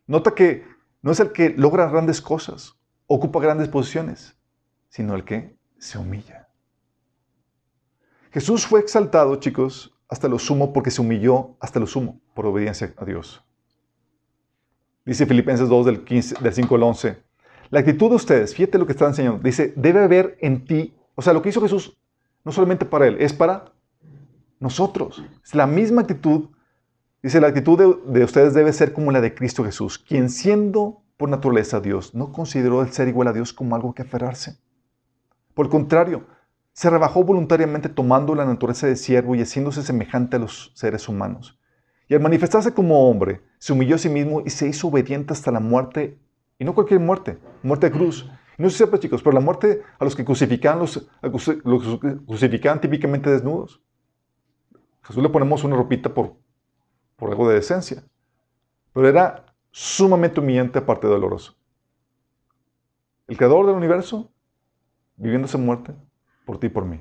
Nota 0.06 0.34
que 0.34 0.64
no 1.02 1.10
es 1.12 1.20
el 1.20 1.32
que 1.32 1.50
logra 1.50 1.90
grandes 1.90 2.20
cosas, 2.20 2.76
ocupa 3.06 3.40
grandes 3.40 3.68
posiciones, 3.68 4.36
sino 4.88 5.14
el 5.14 5.24
que 5.24 5.56
se 5.78 5.98
humilla. 5.98 6.48
Jesús 8.30 8.66
fue 8.66 8.80
exaltado, 8.80 9.36
chicos, 9.36 9.94
hasta 10.08 10.28
lo 10.28 10.38
sumo 10.38 10.72
porque 10.72 10.90
se 10.90 11.00
humilló 11.00 11.56
hasta 11.60 11.80
lo 11.80 11.86
sumo 11.86 12.20
por 12.34 12.46
obediencia 12.46 12.92
a 12.96 13.04
Dios. 13.04 13.44
Dice 15.04 15.26
Filipenses 15.26 15.68
2 15.68 15.86
del, 15.86 16.04
15, 16.04 16.36
del 16.40 16.52
5 16.52 16.74
al 16.74 16.82
11. 16.82 17.22
La 17.70 17.80
actitud 17.80 18.10
de 18.10 18.16
ustedes, 18.16 18.54
fíjate 18.54 18.78
lo 18.78 18.86
que 18.86 18.92
está 18.92 19.06
enseñando, 19.06 19.40
dice, 19.42 19.72
debe 19.76 20.02
haber 20.02 20.38
en 20.40 20.64
ti, 20.64 20.94
o 21.14 21.22
sea, 21.22 21.32
lo 21.32 21.42
que 21.42 21.50
hizo 21.50 21.60
Jesús 21.60 21.98
no 22.48 22.52
solamente 22.52 22.86
para 22.86 23.06
Él, 23.06 23.18
es 23.20 23.34
para 23.34 23.74
nosotros. 24.58 25.22
Es 25.44 25.54
la 25.54 25.66
misma 25.66 26.00
actitud. 26.00 26.48
Dice, 27.22 27.42
la 27.42 27.48
actitud 27.48 27.78
de, 27.78 28.18
de 28.18 28.24
ustedes 28.24 28.54
debe 28.54 28.72
ser 28.72 28.94
como 28.94 29.12
la 29.12 29.20
de 29.20 29.34
Cristo 29.34 29.64
Jesús, 29.64 29.98
quien 29.98 30.30
siendo 30.30 31.02
por 31.18 31.28
naturaleza 31.28 31.80
Dios, 31.80 32.14
no 32.14 32.32
consideró 32.32 32.80
el 32.80 32.90
ser 32.90 33.06
igual 33.08 33.28
a 33.28 33.34
Dios 33.34 33.52
como 33.52 33.76
algo 33.76 33.92
que 33.92 34.00
aferrarse. 34.00 34.56
Por 35.52 35.66
el 35.66 35.70
contrario, 35.70 36.24
se 36.72 36.88
rebajó 36.88 37.22
voluntariamente 37.22 37.90
tomando 37.90 38.34
la 38.34 38.46
naturaleza 38.46 38.86
de 38.86 38.96
siervo 38.96 39.34
y 39.34 39.42
haciéndose 39.42 39.82
semejante 39.82 40.36
a 40.36 40.38
los 40.38 40.72
seres 40.74 41.06
humanos. 41.06 41.60
Y 42.08 42.14
al 42.14 42.22
manifestarse 42.22 42.72
como 42.72 43.10
hombre, 43.10 43.42
se 43.58 43.74
humilló 43.74 43.96
a 43.96 43.98
sí 43.98 44.08
mismo 44.08 44.40
y 44.40 44.48
se 44.48 44.68
hizo 44.68 44.88
obediente 44.88 45.34
hasta 45.34 45.52
la 45.52 45.60
muerte, 45.60 46.18
y 46.58 46.64
no 46.64 46.74
cualquier 46.74 47.00
muerte, 47.00 47.36
muerte 47.62 47.90
de 47.90 47.92
cruz. 47.92 48.30
No 48.58 48.68
se 48.70 48.78
sepa, 48.78 48.98
chicos, 48.98 49.22
pero 49.22 49.34
la 49.34 49.40
muerte 49.40 49.82
a 49.98 50.04
los 50.04 50.16
que 50.16 50.24
crucificaban, 50.24 50.80
los, 50.80 51.08
crucificaban 52.26 52.80
típicamente 52.80 53.30
desnudos. 53.30 53.80
Jesús 55.02 55.22
le 55.22 55.28
ponemos 55.28 55.62
una 55.62 55.76
ropita 55.76 56.12
por, 56.12 56.34
por 57.16 57.30
algo 57.30 57.48
de 57.48 57.54
decencia. 57.54 58.04
Pero 58.92 59.08
era 59.08 59.46
sumamente 59.70 60.40
humillante, 60.40 60.80
aparte 60.80 61.06
doloroso. 61.06 61.54
El 63.28 63.36
creador 63.36 63.66
del 63.66 63.76
universo, 63.76 64.32
viviendo 65.16 65.46
esa 65.46 65.58
muerte, 65.58 65.94
por 66.44 66.58
ti 66.58 66.66
y 66.66 66.70
por 66.70 66.84
mí. 66.84 67.00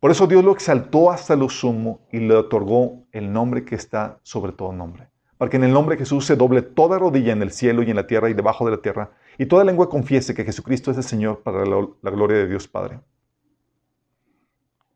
Por 0.00 0.10
eso 0.10 0.26
Dios 0.26 0.44
lo 0.44 0.52
exaltó 0.52 1.10
hasta 1.10 1.36
lo 1.36 1.48
sumo 1.48 2.06
y 2.10 2.20
le 2.20 2.34
otorgó 2.34 3.06
el 3.12 3.32
nombre 3.32 3.64
que 3.64 3.74
está 3.74 4.18
sobre 4.22 4.52
todo 4.52 4.72
nombre. 4.72 5.08
Para 5.38 5.50
que 5.50 5.56
en 5.56 5.64
el 5.64 5.72
nombre 5.72 5.96
de 5.96 6.00
Jesús 6.00 6.26
se 6.26 6.36
doble 6.36 6.62
toda 6.62 6.98
rodilla 6.98 7.32
en 7.32 7.42
el 7.42 7.52
cielo 7.52 7.82
y 7.82 7.90
en 7.90 7.96
la 7.96 8.06
tierra 8.06 8.28
y 8.28 8.34
debajo 8.34 8.64
de 8.64 8.72
la 8.72 8.82
tierra, 8.82 9.12
y 9.38 9.46
toda 9.46 9.64
lengua 9.64 9.88
confiese 9.88 10.34
que 10.34 10.44
Jesucristo 10.44 10.90
es 10.90 10.96
el 10.96 11.04
Señor 11.04 11.42
para 11.42 11.64
la, 11.64 12.10
gloria 12.10 12.38
de 12.38 12.48
Dios 12.48 12.68
Padre. 12.68 13.00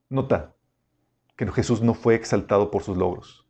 Nota 0.09 0.55
que 1.37 1.51
Jesús 1.51 1.81
no 1.81 1.95
fue 1.95 2.15
exaltado 2.15 2.71
por 2.71 2.83
sus 2.83 2.97
logros, 2.97 3.47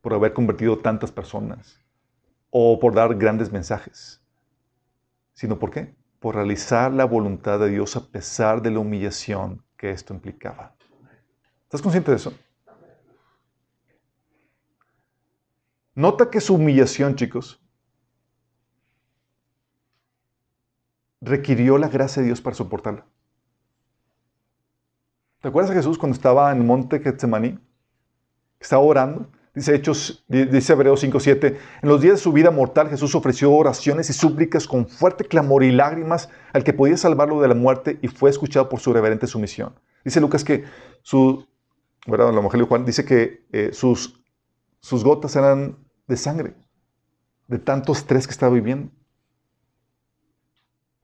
por 0.00 0.14
haber 0.14 0.32
convertido 0.32 0.78
tantas 0.78 1.10
personas 1.10 1.80
o 2.50 2.78
por 2.78 2.94
dar 2.94 3.14
grandes 3.16 3.50
mensajes, 3.50 4.22
sino 5.32 5.58
por 5.58 5.70
qué? 5.70 5.94
por 6.24 6.36
realizar 6.36 6.90
la 6.90 7.04
voluntad 7.04 7.58
de 7.58 7.68
Dios 7.68 7.96
a 7.96 8.06
pesar 8.06 8.62
de 8.62 8.70
la 8.70 8.78
humillación 8.78 9.62
que 9.76 9.90
esto 9.90 10.14
implicaba. 10.14 10.74
¿Estás 11.64 11.82
consciente 11.82 12.12
de 12.12 12.16
eso? 12.16 12.32
Nota 15.94 16.30
que 16.30 16.40
su 16.40 16.54
humillación, 16.54 17.14
chicos, 17.14 17.62
requirió 21.24 21.78
la 21.78 21.88
gracia 21.88 22.22
de 22.22 22.26
Dios 22.26 22.40
para 22.40 22.56
soportarla. 22.56 23.06
¿Te 25.40 25.48
acuerdas 25.48 25.70
de 25.70 25.76
Jesús 25.76 25.98
cuando 25.98 26.14
estaba 26.14 26.50
en 26.52 26.58
el 26.58 26.64
monte 26.64 27.00
Getsemaní? 27.00 27.58
Estaba 28.60 28.82
orando 28.82 29.28
Dice 29.54 29.72
Hechos, 29.72 30.24
dice 30.26 30.72
Hebreos 30.72 31.04
5.7, 31.04 31.56
en 31.82 31.88
los 31.88 32.00
días 32.00 32.14
de 32.14 32.20
su 32.20 32.32
vida 32.32 32.50
mortal 32.50 32.88
Jesús 32.88 33.14
ofreció 33.14 33.52
oraciones 33.52 34.10
y 34.10 34.12
súplicas 34.12 34.66
con 34.66 34.88
fuerte 34.88 35.24
clamor 35.24 35.62
y 35.62 35.70
lágrimas 35.70 36.28
al 36.52 36.64
que 36.64 36.72
podía 36.72 36.96
salvarlo 36.96 37.40
de 37.40 37.46
la 37.46 37.54
muerte 37.54 38.00
y 38.02 38.08
fue 38.08 38.30
escuchado 38.30 38.68
por 38.68 38.80
su 38.80 38.92
reverente 38.92 39.28
sumisión. 39.28 39.72
Dice 40.04 40.20
Lucas 40.20 40.42
que 40.42 40.64
su, 41.02 41.46
¿verdad? 42.04 42.34
La 42.34 42.40
mujer 42.40 42.58
de 42.58 42.66
Juan 42.66 42.84
dice 42.84 43.04
que 43.04 43.46
eh, 43.52 43.70
sus, 43.72 44.20
sus 44.80 45.04
gotas 45.04 45.36
eran 45.36 45.78
de 46.08 46.16
sangre, 46.16 46.54
de 47.46 47.60
tanto 47.60 47.92
estrés 47.92 48.26
que 48.26 48.32
estaba 48.32 48.52
viviendo. 48.52 48.90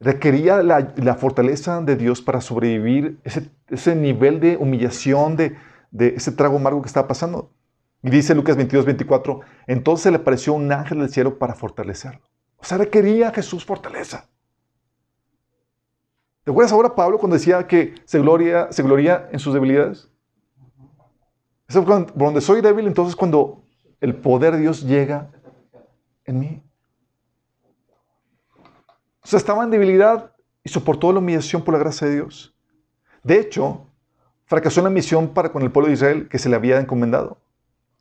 Requería 0.01 0.63
la, 0.63 1.15
fortaleza 1.15 1.83
de 1.83 1.95
Dios 1.95 2.23
para 2.23 2.41
sobrevivir 2.41 3.21
ese, 3.23 3.95
nivel 3.95 4.41
de 4.41 4.57
humillación, 4.57 5.37
de, 5.37 5.57
ese 5.93 6.33
trago 6.33 6.57
amargo 6.57 6.81
que 6.81 6.89
estaba 6.89 7.07
pasando. 7.07 7.51
Y 8.03 8.09
dice 8.09 8.35
Lucas 8.35 8.57
22, 8.57 8.87
24, 8.87 9.41
entonces 9.67 10.11
le 10.11 10.17
apareció 10.17 10.55
un 10.55 10.73
ángel 10.73 11.01
del 11.01 11.11
cielo 11.11 11.39
para 11.39 11.55
fortalecerlo. 11.55 12.23
O 12.57 12.65
sea, 12.65 12.79
requería 12.79 13.29
a 13.29 13.33
Jesús 13.33 13.63
fortaleza. 13.65 14.31
¿Te 16.45 16.51
acuerdas 16.51 16.73
ahora 16.73 16.95
Pablo 16.95 17.19
cuando 17.19 17.37
decía 17.37 17.67
que 17.67 17.95
se 18.07 18.19
gloria, 18.21 18.73
se 18.73 18.83
gloria 18.83 19.29
en 19.31 19.39
sus 19.39 19.53
debilidades? 19.53 20.09
Es 21.69 21.77
por 21.77 22.15
donde 22.15 22.41
soy 22.41 22.63
débil, 22.63 22.87
entonces 22.87 23.15
cuando 23.15 23.65
el 24.01 24.17
poder 24.17 24.55
de 24.55 24.61
Dios 24.61 24.83
llega 24.83 25.31
en 26.25 26.41
mí. 26.41 26.63
Sea, 29.31 29.39
estaba 29.39 29.63
en 29.63 29.71
debilidad 29.71 30.33
y 30.65 30.71
soportó 30.71 31.13
la 31.13 31.21
humillación 31.21 31.63
por 31.63 31.75
la 31.75 31.79
gracia 31.79 32.09
de 32.09 32.15
Dios. 32.15 32.53
De 33.23 33.39
hecho, 33.39 33.87
fracasó 34.47 34.81
en 34.81 34.85
la 34.85 34.91
misión 34.91 35.29
para 35.29 35.53
con 35.53 35.63
el 35.63 35.71
pueblo 35.71 35.87
de 35.87 35.95
Israel 35.95 36.29
que 36.29 36.37
se 36.37 36.49
le 36.49 36.57
había 36.57 36.81
encomendado. 36.81 37.39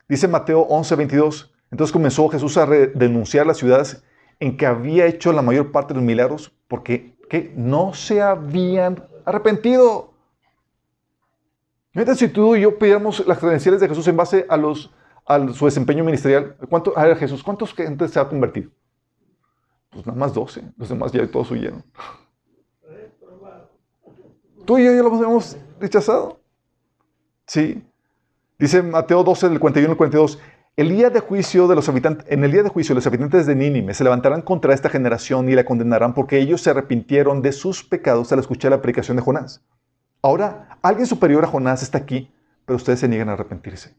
Dice 0.08 0.28
Mateo 0.28 0.62
11, 0.62 0.96
22. 0.96 1.54
Entonces 1.70 1.94
comenzó 1.94 2.28
Jesús 2.30 2.58
a 2.58 2.66
denunciar 2.66 3.46
las 3.46 3.58
ciudades 3.58 4.04
en 4.40 4.58
que 4.58 4.66
había 4.66 5.06
hecho 5.06 5.32
la 5.32 5.44
mayor 5.44 5.72
parte 5.72 5.94
de 5.94 6.00
los 6.00 6.04
milagros 6.04 6.52
porque 6.68 7.16
no 7.56 7.94
se 7.94 8.24
habían 8.24 9.04
arrepentido. 9.24 10.16
Mientras 11.94 12.18
si 12.18 12.28
tú 12.28 12.56
y 12.56 12.62
yo 12.62 12.80
pidiéramos 12.80 13.28
las 13.28 13.38
credenciales 13.38 13.82
de 13.82 13.88
Jesús 13.88 14.08
en 14.08 14.18
base 14.18 14.48
a 14.50 14.58
su 15.54 15.66
desempeño 15.66 16.04
ministerial, 16.04 16.56
¿cuánto, 16.68 16.98
a 16.98 17.04
ver, 17.04 17.18
Jesús, 17.18 17.44
¿cuántos 17.44 17.72
gente 17.76 18.08
se 18.08 18.20
ha 18.20 18.28
convertido? 18.28 18.72
Pues 19.90 20.06
nada 20.06 20.18
más 20.18 20.34
12, 20.34 20.64
los 20.78 20.90
demás 20.90 21.12
ya 21.12 21.26
todos 21.30 21.50
huyeron. 21.52 21.84
Tú 24.66 24.78
y 24.78 24.86
yo 24.86 24.94
ya 24.94 25.02
los 25.02 25.22
hemos 25.22 25.58
rechazado. 25.80 26.40
Sí. 27.48 27.84
Dice 28.60 28.84
Mateo 28.84 29.24
12, 29.24 29.50
del 29.50 29.60
41 29.60 29.92
al 29.92 29.98
42, 29.98 30.40
el 30.76 30.90
día 30.90 31.10
de 31.10 31.20
juicio 31.20 31.68
de 31.68 31.76
los 31.76 31.90
habitantes, 31.90 32.26
en 32.30 32.44
el 32.44 32.52
día 32.52 32.64
de 32.64 32.70
juicio 32.70 32.94
los 32.94 33.08
habitantes 33.08 33.46
de 33.46 33.56
Nínive 33.56 33.94
se 33.94 34.04
levantarán 34.04 34.42
contra 34.42 34.74
esta 34.74 34.90
generación 34.90 35.50
y 35.50 35.56
la 35.56 35.66
condenarán 35.66 36.14
porque 36.14 36.40
ellos 36.40 36.62
se 36.62 36.70
arrepintieron 36.70 37.42
de 37.42 37.52
sus 37.52 37.84
pecados 37.84 38.32
al 38.32 38.40
escuchar 38.40 38.72
la 38.72 38.82
predicación 38.82 39.18
de 39.18 39.24
Jonás. 39.24 39.62
Ahora, 40.22 40.78
alguien 40.82 41.08
superior 41.08 41.44
a 41.44 41.48
Jonás 41.48 41.82
está 41.82 41.98
aquí, 41.98 42.32
pero 42.66 42.78
ustedes 42.78 43.00
se 43.00 43.08
niegan 43.08 43.30
a 43.30 43.34
arrepentirse. 43.34 43.96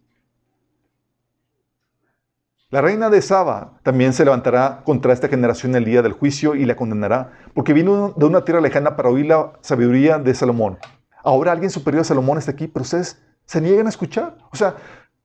La 2.71 2.81
reina 2.81 3.11
de 3.11 3.21
Saba 3.21 3.81
también 3.83 4.12
se 4.12 4.25
levantará 4.25 4.83
contra 4.85 5.12
esta 5.12 5.27
generación 5.27 5.75
el 5.75 5.85
día 5.85 6.03
del 6.03 6.12
juicio 6.12 6.55
y 6.55 6.64
la 6.64 6.77
condenará, 6.77 7.33
porque 7.53 7.73
vino 7.73 8.14
de 8.16 8.27
una 8.27 8.45
tierra 8.45 8.61
lejana 8.61 8.95
para 8.95 9.09
oír 9.09 9.27
la 9.27 9.55
sabiduría 9.61 10.21
de 10.21 10.33
Salomón. 10.33 10.79
Ahora 11.25 11.51
alguien 11.51 11.71
superior 11.71 12.03
a 12.03 12.05
Salomón 12.05 12.39
está 12.39 12.53
aquí, 12.53 12.68
pero 12.68 12.85
ustedes 12.85 13.21
se 13.45 13.61
niegan 13.61 13.87
a 13.87 13.89
escuchar. 13.89 14.39
O 14.53 14.57
sea, 14.57 14.77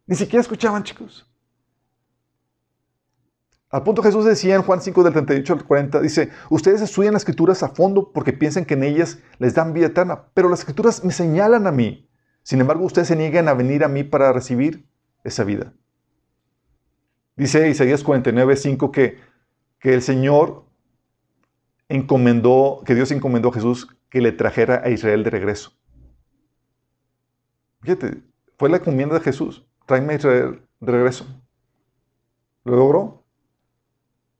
ni 0.08 0.16
siquiera 0.16 0.42
escuchaban, 0.42 0.82
chicos. 0.82 1.32
Al 3.70 3.84
punto 3.84 4.02
Jesús 4.02 4.26
decía 4.26 4.56
en 4.56 4.64
Juan 4.64 4.82
5 4.82 5.04
del 5.04 5.14
38 5.14 5.54
al 5.54 5.66
40, 5.66 6.02
dice, 6.02 6.32
ustedes 6.50 6.82
estudian 6.82 7.14
las 7.14 7.22
escrituras 7.22 7.62
a 7.62 7.70
fondo 7.70 8.12
porque 8.12 8.34
piensan 8.34 8.66
que 8.66 8.74
en 8.74 8.84
ellas 8.84 9.20
les 9.38 9.54
dan 9.54 9.72
vida 9.72 9.86
eterna, 9.86 10.24
pero 10.34 10.50
las 10.50 10.62
escrituras 10.62 11.04
me 11.04 11.12
señalan 11.12 11.68
a 11.68 11.72
mí. 11.72 12.10
Sin 12.42 12.60
embargo, 12.60 12.86
ustedes 12.86 13.08
se 13.08 13.16
niegan 13.16 13.48
a 13.50 13.54
venir 13.54 13.84
a 13.84 13.88
mí 13.88 14.04
para 14.04 14.34
recibir 14.34 14.90
esa 15.24 15.44
vida. 15.44 15.74
Dice 17.36 17.70
Isaías 17.70 18.04
49, 18.04 18.56
5 18.56 18.92
que, 18.92 19.20
que 19.80 19.94
el 19.94 20.02
Señor 20.02 20.66
encomendó, 21.90 22.82
que 22.86 22.96
Dios 22.96 23.12
encomendó 23.12 23.50
a 23.50 23.54
Jesús 23.54 23.88
que 24.10 24.22
le 24.22 24.32
trajera 24.32 24.82
a 24.84 24.90
Israel 24.90 25.24
de 25.24 25.30
regreso. 25.30 25.74
Fíjate, 27.82 28.24
fue 28.58 28.70
la 28.70 28.78
encomienda 28.78 29.16
de 29.16 29.22
Jesús. 29.22 29.66
Tráeme 29.86 30.14
a 30.14 30.16
Israel 30.16 30.62
de 30.80 30.92
regreso. 30.92 31.26
¿Lo 32.64 32.76
logró? 32.78 33.24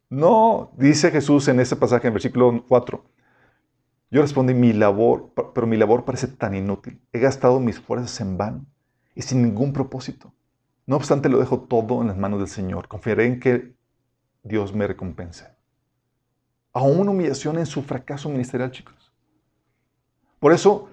No, 0.10 0.72
dice 0.78 1.12
Jesús 1.12 1.48
en 1.48 1.60
ese 1.60 1.76
pasaje, 1.76 2.08
en 2.08 2.14
versículo 2.14 2.64
4. 2.68 3.04
Yo 4.12 4.22
respondí, 4.22 4.54
mi 4.54 4.72
labor, 4.72 5.34
pero 5.54 5.68
mi 5.68 5.78
labor 5.78 6.06
parece 6.06 6.28
tan 6.28 6.56
inútil. 6.56 7.02
He 7.12 7.20
gastado 7.20 7.60
mis 7.60 7.80
fuerzas 7.80 8.22
en 8.22 8.38
vano 8.38 8.66
y 9.14 9.22
sin 9.24 9.42
ningún 9.42 9.74
propósito. 9.74 10.34
No 10.88 10.98
obstante, 10.98 11.30
lo 11.30 11.40
dejo 11.40 11.62
todo 11.62 12.02
en 12.02 12.08
las 12.08 12.18
manos 12.18 12.40
del 12.40 12.48
Señor. 12.48 12.88
Confiaré 12.88 13.26
en 13.26 13.40
que 13.40 13.76
Dios 14.44 14.74
me 14.74 14.88
recompense. 14.88 15.48
Aún 16.74 17.00
una 17.00 17.12
humillación 17.12 17.58
en 17.58 17.66
su 17.66 17.82
fracaso 17.84 18.30
ministerial, 18.30 18.72
chicos. 18.72 19.14
Por 20.40 20.54
eso, 20.54 20.90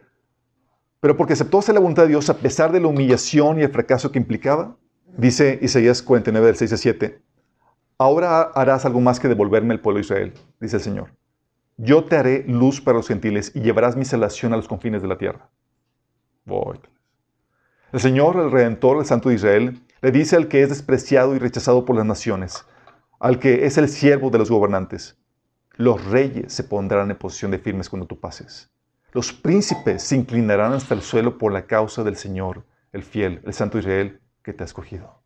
Pero 1.01 1.16
porque 1.16 1.32
aceptó 1.32 1.59
hacer 1.59 1.74
la 1.74 1.80
voluntad 1.80 2.05
de 2.05 2.11
Dios 2.11 2.30
a 2.30 2.36
pesar 2.38 2.70
de 2.70 2.80
la 2.80 2.86
humillación 2.86 3.59
y 3.59 3.62
el 3.62 3.72
fracaso 3.72 4.12
que 4.12 4.20
implicaba, 4.20 4.76
dice 5.18 5.59
Isaías 5.61 6.01
49, 6.03 6.47
del 6.47 6.57
6 6.57 6.72
a 6.74 6.76
7, 6.76 7.22
ahora 7.99 8.43
harás 8.43 8.84
algo 8.86 9.01
más 9.01 9.18
que 9.18 9.28
devolverme 9.28 9.74
el 9.74 9.80
pueblo 9.80 9.99
de 9.99 10.03
Israel, 10.03 10.32
dice 10.61 10.76
el 10.76 10.82
Señor. 10.82 11.11
Yo 11.76 12.05
te 12.05 12.16
haré 12.16 12.45
luz 12.47 12.80
para 12.80 12.99
los 12.99 13.09
gentiles 13.09 13.51
y 13.55 13.62
llevarás 13.62 13.97
mi 13.97 14.05
salvación 14.05 14.53
a 14.53 14.57
los 14.57 14.68
confines 14.68 15.03
de 15.03 15.09
la 15.09 15.18
tierra. 15.18 15.51
Voy. 16.45 16.80
El 17.93 18.01
Señor, 18.01 18.36
el 18.36 18.51
Redentor, 18.51 18.99
el 18.99 19.05
Santo 19.05 19.28
de 19.28 19.34
Israel, 19.34 19.82
le 20.01 20.11
dice 20.11 20.34
al 20.34 20.49
que 20.49 20.62
es 20.62 20.70
despreciado 20.70 21.36
y 21.36 21.38
rechazado 21.38 21.84
por 21.84 21.95
las 21.95 22.07
naciones, 22.07 22.64
al 23.20 23.38
que 23.38 23.66
es 23.66 23.76
el 23.76 23.90
siervo 23.90 24.30
de 24.30 24.38
los 24.38 24.51
gobernantes, 24.51 25.18
los 25.76 26.03
reyes 26.07 26.55
se 26.55 26.64
pondrán 26.64 27.11
en 27.11 27.18
posición 27.18 27.51
de 27.51 27.59
firmes 27.59 27.90
cuando 27.90 28.07
tú 28.07 28.18
pases. 28.18 28.70
Los 29.12 29.34
príncipes 29.34 30.03
se 30.03 30.16
inclinarán 30.16 30.72
hasta 30.72 30.95
el 30.95 31.03
suelo 31.03 31.36
por 31.36 31.53
la 31.53 31.66
causa 31.66 32.03
del 32.03 32.16
Señor, 32.16 32.64
el 32.93 33.03
fiel, 33.03 33.43
el 33.45 33.53
Santo 33.53 33.78
Israel 33.78 34.22
que 34.43 34.55
te 34.55 34.64
ha 34.64 34.66
escogido. 34.66 35.22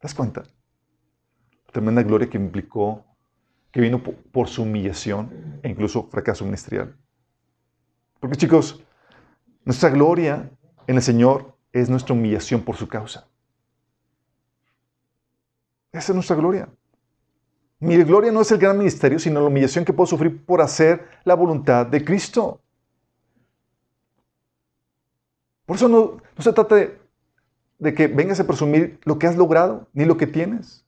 ¿Te 0.00 0.08
das 0.08 0.14
cuenta? 0.14 0.42
La 0.42 1.72
tremenda 1.72 2.02
gloria 2.02 2.28
que 2.28 2.38
implicó, 2.38 3.04
que 3.70 3.80
vino 3.80 4.02
por 4.02 4.48
su 4.48 4.62
humillación 4.62 5.60
e 5.62 5.68
incluso 5.68 6.08
fracaso 6.08 6.44
ministerial. 6.44 6.96
Porque 8.18 8.36
chicos, 8.36 8.82
nuestra 9.64 9.90
gloria 9.90 10.50
en 10.90 10.96
el 10.96 11.02
Señor 11.02 11.54
es 11.72 11.88
nuestra 11.88 12.14
humillación 12.14 12.62
por 12.62 12.76
su 12.76 12.88
causa. 12.88 13.28
Esa 15.92 16.10
es 16.10 16.14
nuestra 16.14 16.34
gloria. 16.34 16.68
Mi 17.78 17.96
gloria 18.02 18.32
no 18.32 18.40
es 18.40 18.50
el 18.50 18.58
gran 18.58 18.76
ministerio, 18.76 19.20
sino 19.20 19.40
la 19.40 19.46
humillación 19.46 19.84
que 19.84 19.92
puedo 19.92 20.08
sufrir 20.08 20.44
por 20.44 20.60
hacer 20.60 21.06
la 21.22 21.34
voluntad 21.34 21.86
de 21.86 22.04
Cristo. 22.04 22.60
Por 25.64 25.76
eso 25.76 25.88
no, 25.88 26.16
se 26.42 26.52
trata 26.52 26.74
de, 26.74 27.94
que 27.94 28.08
vengas 28.08 28.40
a 28.40 28.46
presumir 28.48 28.98
lo 29.04 29.16
que 29.16 29.28
has 29.28 29.36
logrado, 29.36 29.86
ni 29.92 30.04
lo 30.04 30.16
que 30.16 30.26
tienes. 30.26 30.84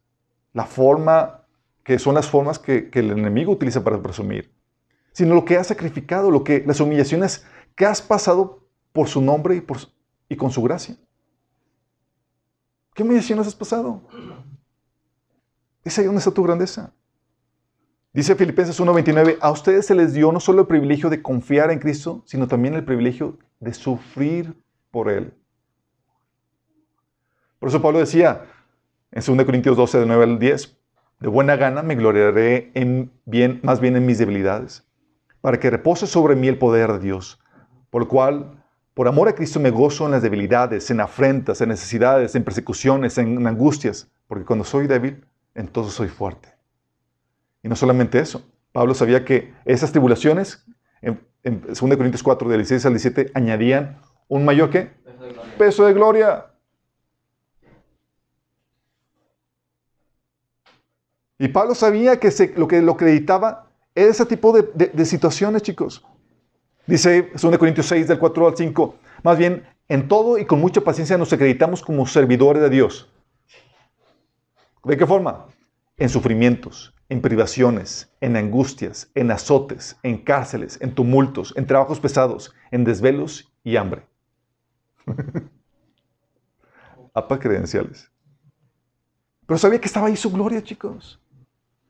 La 0.52 0.64
forma, 0.64 1.44
que 1.84 2.00
son 2.00 2.16
las 2.16 2.28
formas 2.28 2.58
que, 2.58 2.90
el 2.92 3.12
enemigo 3.12 3.52
utiliza 3.52 3.84
para 3.84 4.02
presumir, 4.02 4.52
sino 5.12 5.36
lo 5.36 5.44
que 5.44 5.58
has 5.58 5.68
sacrificado, 5.68 6.28
lo 6.32 6.42
que, 6.42 6.64
las 6.66 6.80
humillaciones 6.80 7.46
que 7.76 7.86
has 7.86 8.02
pasado 8.02 8.66
por 8.92 9.06
su 9.06 9.22
nombre 9.22 9.54
y, 9.54 9.60
por, 9.60 9.91
y 10.32 10.36
con 10.36 10.50
su 10.50 10.62
gracia. 10.62 10.96
¿Qué 12.94 13.02
humillaciones 13.02 13.46
has 13.46 13.54
pasado? 13.54 14.02
Es 15.84 15.98
ahí 15.98 16.06
donde 16.06 16.20
está 16.20 16.30
tu 16.30 16.42
grandeza. 16.42 16.92
Dice 18.14 18.34
Filipenses 18.34 18.80
1:29, 18.80 19.38
a 19.40 19.50
ustedes 19.50 19.86
se 19.86 19.94
les 19.94 20.14
dio 20.14 20.32
no 20.32 20.40
solo 20.40 20.62
el 20.62 20.66
privilegio 20.66 21.10
de 21.10 21.20
confiar 21.20 21.70
en 21.70 21.78
Cristo, 21.78 22.22
sino 22.26 22.48
también 22.48 22.74
el 22.74 22.84
privilegio 22.84 23.38
de 23.60 23.74
sufrir 23.74 24.54
por 24.90 25.10
Él. 25.10 25.34
Por 27.58 27.68
eso 27.68 27.82
Pablo 27.82 27.98
decía 27.98 28.46
en 29.10 29.22
2 29.22 29.44
Corintios 29.44 29.76
12, 29.76 30.00
de 30.00 30.06
9 30.06 30.24
al 30.24 30.38
10, 30.38 30.78
de 31.20 31.28
buena 31.28 31.56
gana 31.56 31.82
me 31.82 31.94
gloriaré 31.94 32.72
en 32.74 33.12
bien, 33.26 33.60
más 33.62 33.80
bien 33.80 33.96
en 33.96 34.06
mis 34.06 34.18
debilidades, 34.18 34.86
para 35.42 35.60
que 35.60 35.70
repose 35.70 36.06
sobre 36.06 36.36
mí 36.36 36.48
el 36.48 36.58
poder 36.58 36.92
de 36.92 36.98
Dios, 37.00 37.38
por 37.90 38.02
lo 38.02 38.08
cual, 38.08 38.61
por 38.94 39.08
amor 39.08 39.28
a 39.28 39.34
Cristo 39.34 39.58
me 39.58 39.70
gozo 39.70 40.04
en 40.04 40.12
las 40.12 40.22
debilidades, 40.22 40.90
en 40.90 41.00
afrentas, 41.00 41.60
en 41.60 41.70
necesidades, 41.70 42.34
en 42.34 42.44
persecuciones, 42.44 43.16
en 43.16 43.46
angustias, 43.46 44.08
porque 44.26 44.44
cuando 44.44 44.64
soy 44.64 44.86
débil, 44.86 45.24
entonces 45.54 45.94
soy 45.94 46.08
fuerte. 46.08 46.48
Y 47.62 47.68
no 47.68 47.76
solamente 47.76 48.18
eso, 48.18 48.44
Pablo 48.72 48.94
sabía 48.94 49.24
que 49.24 49.54
esas 49.64 49.92
tribulaciones, 49.92 50.64
en, 51.00 51.20
2 51.42 51.78
Corintios 51.78 52.22
4, 52.22 52.48
del 52.48 52.58
16 52.60 52.86
al 52.86 52.92
17, 52.92 53.30
añadían 53.34 53.98
un 54.28 54.44
mayor 54.44 54.70
qué? 54.70 54.90
Peso 55.58 55.86
de 55.86 55.92
gloria. 55.94 56.46
Y 61.38 61.48
Pablo 61.48 61.74
sabía 61.74 62.20
que 62.20 62.30
lo 62.56 62.68
que 62.68 62.82
lo 62.82 62.92
acreditaba 62.92 63.70
era 63.94 64.10
ese 64.10 64.26
tipo 64.26 64.52
de, 64.52 64.90
de 64.92 65.04
situaciones, 65.04 65.62
chicos. 65.62 66.04
Dice 66.86 67.30
2 67.40 67.58
Corintios 67.58 67.86
6, 67.86 68.08
del 68.08 68.18
4 68.18 68.48
al 68.48 68.56
5, 68.56 68.96
más 69.22 69.38
bien, 69.38 69.64
en 69.88 70.08
todo 70.08 70.38
y 70.38 70.44
con 70.44 70.60
mucha 70.60 70.80
paciencia 70.80 71.16
nos 71.18 71.32
acreditamos 71.32 71.82
como 71.82 72.06
servidores 72.06 72.62
de 72.62 72.70
Dios 72.70 73.12
¿De 74.84 74.96
qué 74.96 75.06
forma? 75.06 75.46
En 75.96 76.08
sufrimientos, 76.08 76.92
en 77.08 77.20
privaciones, 77.20 78.12
en 78.20 78.36
angustias, 78.36 79.10
en 79.14 79.30
azotes, 79.30 79.96
en 80.02 80.18
cárceles, 80.18 80.78
en 80.80 80.92
tumultos, 80.92 81.54
en 81.56 81.66
trabajos 81.66 82.00
pesados, 82.00 82.52
en 82.72 82.82
desvelos 82.82 83.52
y 83.62 83.76
hambre. 83.76 84.04
Apa 87.14 87.38
credenciales. 87.38 88.10
Pero 89.46 89.58
sabía 89.58 89.80
que 89.80 89.86
estaba 89.86 90.08
ahí 90.08 90.16
su 90.16 90.32
gloria, 90.32 90.62
chicos. 90.64 91.20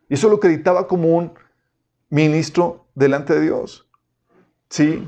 Y 0.08 0.14
eso 0.14 0.28
lo 0.28 0.36
acreditaba 0.36 0.86
como 0.86 1.16
un 1.16 1.32
ministro 2.10 2.86
delante 2.94 3.32
de 3.32 3.40
Dios. 3.40 3.88
Sí. 4.72 5.06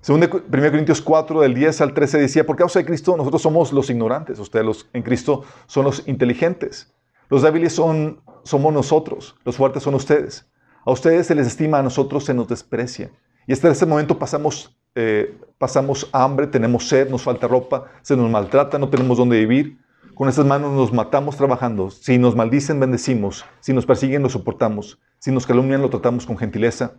Según 0.00 0.20
1 0.20 0.50
Corintios 0.50 1.00
4, 1.00 1.42
del 1.42 1.54
10 1.54 1.80
al 1.80 1.94
13, 1.94 2.18
decía, 2.18 2.44
por 2.44 2.56
causa 2.56 2.80
de 2.80 2.84
Cristo 2.84 3.16
nosotros 3.16 3.40
somos 3.40 3.72
los 3.72 3.88
ignorantes, 3.88 4.40
ustedes 4.40 4.66
los, 4.66 4.88
en 4.92 5.02
Cristo 5.02 5.44
son 5.66 5.84
los 5.84 6.08
inteligentes. 6.08 6.92
Los 7.28 7.42
débiles 7.42 7.72
son, 7.72 8.20
somos 8.42 8.72
nosotros, 8.74 9.36
los 9.44 9.56
fuertes 9.56 9.84
son 9.84 9.94
ustedes. 9.94 10.50
A 10.84 10.90
ustedes 10.90 11.28
se 11.28 11.36
les 11.36 11.46
estima, 11.46 11.78
a 11.78 11.84
nosotros 11.84 12.24
se 12.24 12.34
nos 12.34 12.48
desprecia. 12.48 13.12
Y 13.46 13.52
hasta 13.52 13.70
este 13.70 13.86
momento 13.86 14.18
pasamos, 14.18 14.76
eh, 14.96 15.38
pasamos 15.56 16.08
hambre, 16.10 16.48
tenemos 16.48 16.88
sed, 16.88 17.10
nos 17.10 17.22
falta 17.22 17.46
ropa, 17.46 17.84
se 18.02 18.16
nos 18.16 18.28
maltrata, 18.28 18.76
no 18.76 18.88
tenemos 18.88 19.18
dónde 19.18 19.38
vivir. 19.38 19.78
Con 20.16 20.28
estas 20.28 20.46
manos 20.46 20.72
nos 20.72 20.92
matamos 20.92 21.36
trabajando. 21.36 21.90
Si 21.90 22.18
nos 22.18 22.34
maldicen, 22.34 22.80
bendecimos. 22.80 23.44
Si 23.60 23.72
nos 23.72 23.86
persiguen, 23.86 24.24
lo 24.24 24.28
soportamos. 24.28 24.98
Si 25.20 25.30
nos 25.30 25.46
calumnian, 25.46 25.80
lo 25.80 25.90
tratamos 25.90 26.26
con 26.26 26.36
gentileza. 26.36 26.94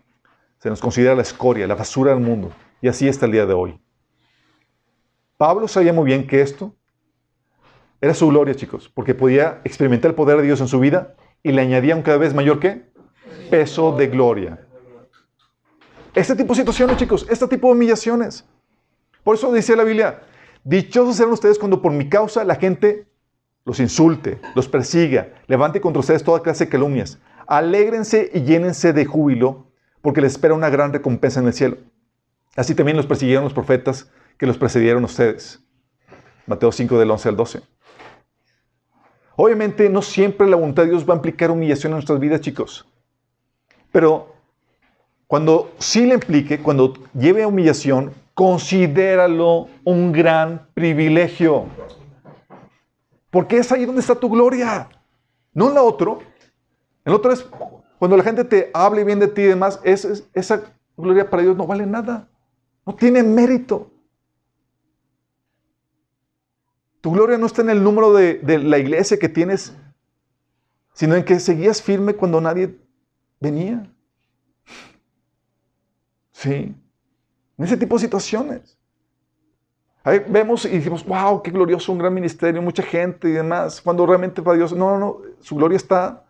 Se 0.61 0.69
nos 0.69 0.79
considera 0.79 1.15
la 1.15 1.23
escoria, 1.23 1.65
la 1.65 1.73
basura 1.73 2.13
del 2.13 2.19
mundo. 2.19 2.51
Y 2.81 2.87
así 2.87 3.07
está 3.07 3.25
el 3.25 3.31
día 3.31 3.47
de 3.47 3.53
hoy. 3.53 3.81
Pablo 5.35 5.67
sabía 5.67 5.91
muy 5.91 6.05
bien 6.05 6.27
que 6.27 6.41
esto 6.41 6.75
era 7.99 8.13
su 8.13 8.27
gloria, 8.27 8.53
chicos, 8.53 8.87
porque 8.87 9.15
podía 9.15 9.59
experimentar 9.63 10.11
el 10.11 10.15
poder 10.15 10.37
de 10.37 10.43
Dios 10.43 10.61
en 10.61 10.67
su 10.67 10.79
vida 10.79 11.15
y 11.41 11.51
le 11.51 11.63
añadía 11.63 11.95
un 11.95 12.03
cada 12.03 12.17
vez 12.17 12.35
mayor 12.35 12.59
¿qué? 12.59 12.91
peso 13.49 13.95
de 13.97 14.05
gloria. 14.05 14.67
Este 16.13 16.35
tipo 16.35 16.53
de 16.53 16.59
situaciones, 16.59 16.97
chicos, 16.97 17.25
este 17.27 17.47
tipo 17.47 17.67
de 17.69 17.73
humillaciones. 17.73 18.45
Por 19.23 19.37
eso 19.37 19.51
dice 19.51 19.75
la 19.75 19.83
Biblia, 19.83 20.21
dichosos 20.63 21.15
serán 21.15 21.33
ustedes 21.33 21.57
cuando 21.57 21.81
por 21.81 21.91
mi 21.91 22.07
causa 22.07 22.43
la 22.43 22.53
gente 22.53 23.07
los 23.65 23.79
insulte, 23.79 24.39
los 24.53 24.67
persiga, 24.67 25.33
levante 25.47 25.81
contra 25.81 26.01
ustedes 26.01 26.23
toda 26.23 26.43
clase 26.43 26.65
de 26.65 26.69
calumnias. 26.69 27.19
Alégrense 27.47 28.29
y 28.31 28.41
llénense 28.41 28.93
de 28.93 29.05
júbilo, 29.05 29.70
porque 30.01 30.21
les 30.21 30.33
espera 30.33 30.53
una 30.53 30.69
gran 30.69 30.93
recompensa 30.93 31.39
en 31.39 31.47
el 31.47 31.53
cielo. 31.53 31.77
Así 32.55 32.75
también 32.75 32.97
los 32.97 33.05
persiguieron 33.05 33.43
los 33.43 33.53
profetas 33.53 34.09
que 34.37 34.45
los 34.45 34.57
precedieron 34.57 35.03
ustedes. 35.03 35.63
Mateo 36.47 36.71
5 36.71 36.99
del 36.99 37.11
11 37.11 37.29
al 37.29 37.35
12. 37.37 37.61
Obviamente 39.35 39.89
no 39.89 40.01
siempre 40.01 40.47
la 40.47 40.55
voluntad 40.55 40.83
de 40.83 40.89
Dios 40.89 41.07
va 41.07 41.13
a 41.13 41.17
implicar 41.17 41.51
humillación 41.51 41.91
en 41.91 41.95
nuestras 41.95 42.19
vidas, 42.19 42.41
chicos. 42.41 42.85
Pero 43.91 44.35
cuando 45.27 45.71
sí 45.79 46.05
le 46.05 46.15
implique, 46.15 46.59
cuando 46.59 46.93
lleve 47.13 47.45
humillación, 47.45 48.11
considéralo 48.33 49.69
un 49.83 50.11
gran 50.11 50.67
privilegio. 50.73 51.67
Porque 53.29 53.57
es 53.57 53.71
ahí 53.71 53.85
donde 53.85 54.01
está 54.01 54.15
tu 54.15 54.29
gloria. 54.29 54.89
No 55.53 55.69
en 55.69 55.75
lo 55.75 55.85
otro. 55.85 56.19
El 57.05 57.13
otro 57.13 57.31
es 57.31 57.45
cuando 58.01 58.17
la 58.17 58.23
gente 58.23 58.43
te 58.43 58.71
hable 58.73 59.03
bien 59.03 59.19
de 59.19 59.27
ti 59.27 59.41
y 59.41 59.45
demás, 59.45 59.79
esa 59.83 60.63
gloria 60.97 61.29
para 61.29 61.43
Dios 61.43 61.55
no 61.55 61.67
vale 61.67 61.85
nada. 61.85 62.27
No 62.83 62.95
tiene 62.95 63.21
mérito. 63.21 63.91
Tu 66.99 67.11
gloria 67.11 67.37
no 67.37 67.45
está 67.45 67.61
en 67.61 67.69
el 67.69 67.83
número 67.83 68.11
de, 68.11 68.41
la 68.57 68.79
iglesia 68.79 69.19
que 69.19 69.29
tienes, 69.29 69.77
sino 70.93 71.13
en 71.13 71.23
que 71.23 71.39
seguías 71.39 71.79
firme 71.79 72.15
cuando 72.15 72.41
nadie 72.41 72.75
venía. 73.39 73.87
Sí. 76.31 76.75
En 77.55 77.63
ese 77.63 77.77
tipo 77.77 77.97
de 77.97 78.01
situaciones. 78.01 78.79
Ahí 80.03 80.25
vemos 80.27 80.65
y 80.65 80.69
decimos, 80.69 81.05
wow, 81.05 81.43
qué 81.43 81.51
glorioso, 81.51 81.91
un 81.91 81.99
gran 81.99 82.15
ministerio, 82.15 82.63
mucha 82.63 82.81
gente 82.81 83.29
y 83.29 83.33
demás. 83.33 83.79
Cuando 83.79 84.07
realmente 84.07 84.41
para 84.41 84.57
Dios, 84.57 84.73
no, 84.73 84.89
no, 84.89 84.97
no, 84.97 85.17
su 85.39 85.55
gloria 85.55 85.75
está 85.75 86.25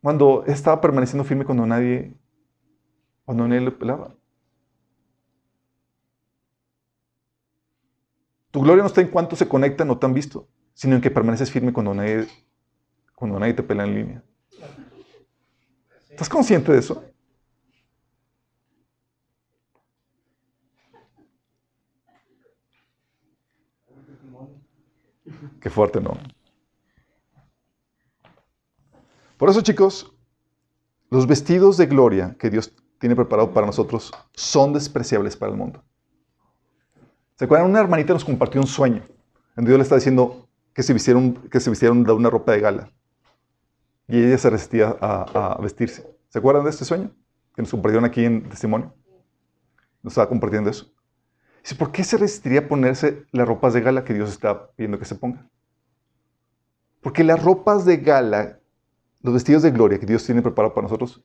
cuando 0.00 0.44
estaba 0.46 0.80
permaneciendo 0.80 1.24
firme 1.24 1.44
cuando 1.44 1.66
nadie, 1.66 2.14
cuando 3.24 3.46
nadie 3.48 3.62
lo 3.62 3.78
pelaba. 3.78 4.14
Tu 8.50 8.60
gloria 8.60 8.82
no 8.82 8.86
está 8.86 9.00
en 9.00 9.08
cuánto 9.08 9.36
se 9.36 9.48
conectan 9.48 9.90
o 9.90 9.98
te 9.98 10.06
han 10.06 10.14
visto, 10.14 10.48
sino 10.72 10.94
en 10.94 11.02
que 11.02 11.10
permaneces 11.10 11.50
firme 11.50 11.72
cuando 11.72 11.92
nadie, 11.94 12.26
cuando 13.14 13.38
nadie 13.38 13.54
te 13.54 13.62
pela 13.62 13.84
en 13.84 13.94
línea. 13.94 14.22
¿Estás 16.10 16.28
consciente 16.28 16.72
de 16.72 16.78
eso? 16.78 17.04
Qué 25.60 25.70
fuerte, 25.70 26.00
¿no? 26.00 26.16
Por 29.38 29.48
eso, 29.48 29.60
chicos, 29.62 30.12
los 31.10 31.26
vestidos 31.26 31.76
de 31.76 31.86
gloria 31.86 32.36
que 32.38 32.50
Dios 32.50 32.74
tiene 32.98 33.14
preparado 33.14 33.54
para 33.54 33.66
nosotros 33.66 34.12
son 34.34 34.72
despreciables 34.72 35.36
para 35.36 35.52
el 35.52 35.58
mundo. 35.58 35.82
¿Se 37.36 37.44
acuerdan? 37.44 37.70
Una 37.70 37.80
hermanita 37.80 38.12
nos 38.12 38.24
compartió 38.24 38.60
un 38.60 38.66
sueño. 38.66 39.02
En 39.56 39.64
Dios 39.64 39.78
le 39.78 39.84
está 39.84 39.94
diciendo 39.94 40.48
que 40.74 40.82
se 40.82 40.92
vistieron, 40.92 41.34
que 41.34 41.60
se 41.60 41.70
vistieron 41.70 42.02
de 42.02 42.12
una 42.12 42.30
ropa 42.30 42.52
de 42.52 42.60
gala. 42.60 42.90
Y 44.08 44.24
ella 44.24 44.38
se 44.38 44.50
resistía 44.50 44.96
a, 45.00 45.56
vestirse. 45.62 46.04
¿Se 46.30 46.40
acuerdan 46.40 46.64
de 46.64 46.70
este 46.70 46.84
sueño? 46.84 47.12
Que 47.54 47.62
nos 47.62 47.70
compartieron 47.70 48.04
aquí 48.04 48.24
en 48.24 48.48
testimonio. 48.48 48.92
Nos 50.02 50.14
estaba 50.14 50.28
compartiendo 50.28 50.68
eso. 50.68 50.92
Dice, 51.62 51.76
¿por 51.76 51.92
qué 51.92 52.02
se 52.02 52.16
resistiría 52.16 52.60
a 52.60 52.68
ponerse 52.68 53.24
las 53.30 53.46
ropas 53.46 53.72
de 53.72 53.82
gala 53.82 54.04
que 54.04 54.14
Dios 54.14 54.30
está 54.30 54.72
pidiendo 54.72 54.98
que 54.98 55.04
se 55.04 55.14
ponga? 55.14 55.48
Porque 57.00 57.22
las 57.22 57.42
ropas 57.42 57.84
de 57.84 57.98
gala, 57.98 58.58
los 59.20 59.34
vestidos 59.34 59.62
de 59.62 59.70
gloria 59.70 59.98
que 59.98 60.06
Dios 60.06 60.24
tiene 60.24 60.42
preparado 60.42 60.74
para 60.74 60.86
nosotros, 60.86 61.22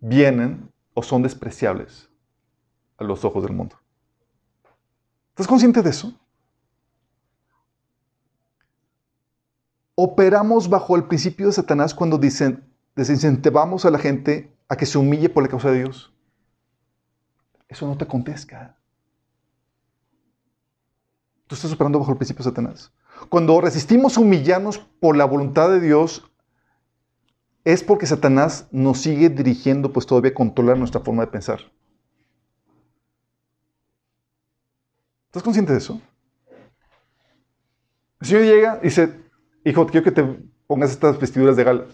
vienen 0.00 0.70
o 0.94 1.02
son 1.02 1.22
despreciables 1.22 2.10
a 2.98 3.04
los 3.04 3.24
ojos 3.24 3.42
del 3.42 3.52
mundo. 3.52 3.76
¿Estás 5.30 5.46
consciente 5.46 5.82
de 5.82 5.90
eso? 5.90 6.12
Operamos 9.96 10.68
bajo 10.68 10.96
el 10.96 11.04
principio 11.04 11.46
de 11.46 11.52
Satanás 11.52 11.94
cuando 11.94 12.18
dicen, 12.18 12.64
desincentivamos 12.94 13.84
a 13.84 13.90
la 13.90 13.98
gente 13.98 14.56
a 14.68 14.76
que 14.76 14.86
se 14.86 14.98
humille 14.98 15.28
por 15.28 15.42
la 15.42 15.48
causa 15.48 15.70
de 15.70 15.78
Dios. 15.78 16.12
Eso 17.68 17.86
no 17.86 17.96
te 17.96 18.06
contesta. 18.06 18.76
Tú 21.46 21.54
estás 21.54 21.72
operando 21.72 21.98
bajo 21.98 22.12
el 22.12 22.18
principio 22.18 22.44
de 22.44 22.50
Satanás. 22.50 22.92
Cuando 23.28 23.60
resistimos 23.60 24.16
humillarnos 24.16 24.78
por 24.78 25.16
la 25.16 25.24
voluntad 25.24 25.70
de 25.70 25.80
Dios, 25.80 26.30
es 27.64 27.82
porque 27.82 28.06
Satanás 28.06 28.68
nos 28.70 28.98
sigue 29.00 29.30
dirigiendo, 29.30 29.92
pues 29.92 30.06
todavía 30.06 30.34
controla 30.34 30.74
nuestra 30.74 31.00
forma 31.00 31.24
de 31.24 31.32
pensar. 31.32 31.60
¿Estás 35.26 35.42
consciente 35.42 35.72
de 35.72 35.78
eso? 35.78 36.00
El 38.20 38.26
Señor 38.26 38.44
llega 38.44 38.78
y 38.82 38.84
dice, 38.84 39.20
hijo, 39.64 39.86
quiero 39.86 40.04
que 40.04 40.12
te 40.12 40.22
pongas 40.66 40.90
estas 40.90 41.18
vestiduras 41.18 41.56
de 41.56 41.64
gala. 41.64 41.86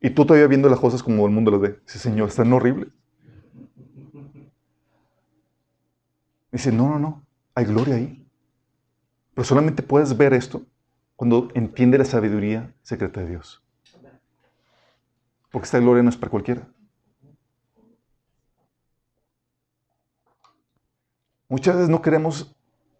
Y 0.00 0.10
tú 0.10 0.26
todavía 0.26 0.48
viendo 0.48 0.68
las 0.68 0.80
cosas 0.80 1.02
como 1.02 1.26
el 1.26 1.32
mundo 1.32 1.50
las 1.50 1.60
ve. 1.60 1.78
Dice, 1.86 1.98
Señor, 1.98 2.28
están 2.28 2.52
horribles. 2.52 2.88
Dice, 6.50 6.72
no, 6.72 6.88
no, 6.88 6.98
no, 6.98 7.26
hay 7.54 7.64
gloria 7.64 7.96
ahí. 7.96 8.26
Pero 9.34 9.44
solamente 9.44 9.82
puedes 9.82 10.16
ver 10.16 10.32
esto 10.32 10.62
cuando 11.16 11.48
entiende 11.54 11.98
la 11.98 12.04
sabiduría 12.04 12.74
secreta 12.82 13.20
de 13.20 13.30
Dios. 13.30 13.63
Porque 15.54 15.66
esta 15.66 15.78
gloria 15.78 16.02
no 16.02 16.08
es 16.08 16.16
para 16.16 16.32
cualquiera. 16.32 16.66
Muchas 21.48 21.76
veces 21.76 21.88
no 21.88 22.02
queremos 22.02 22.56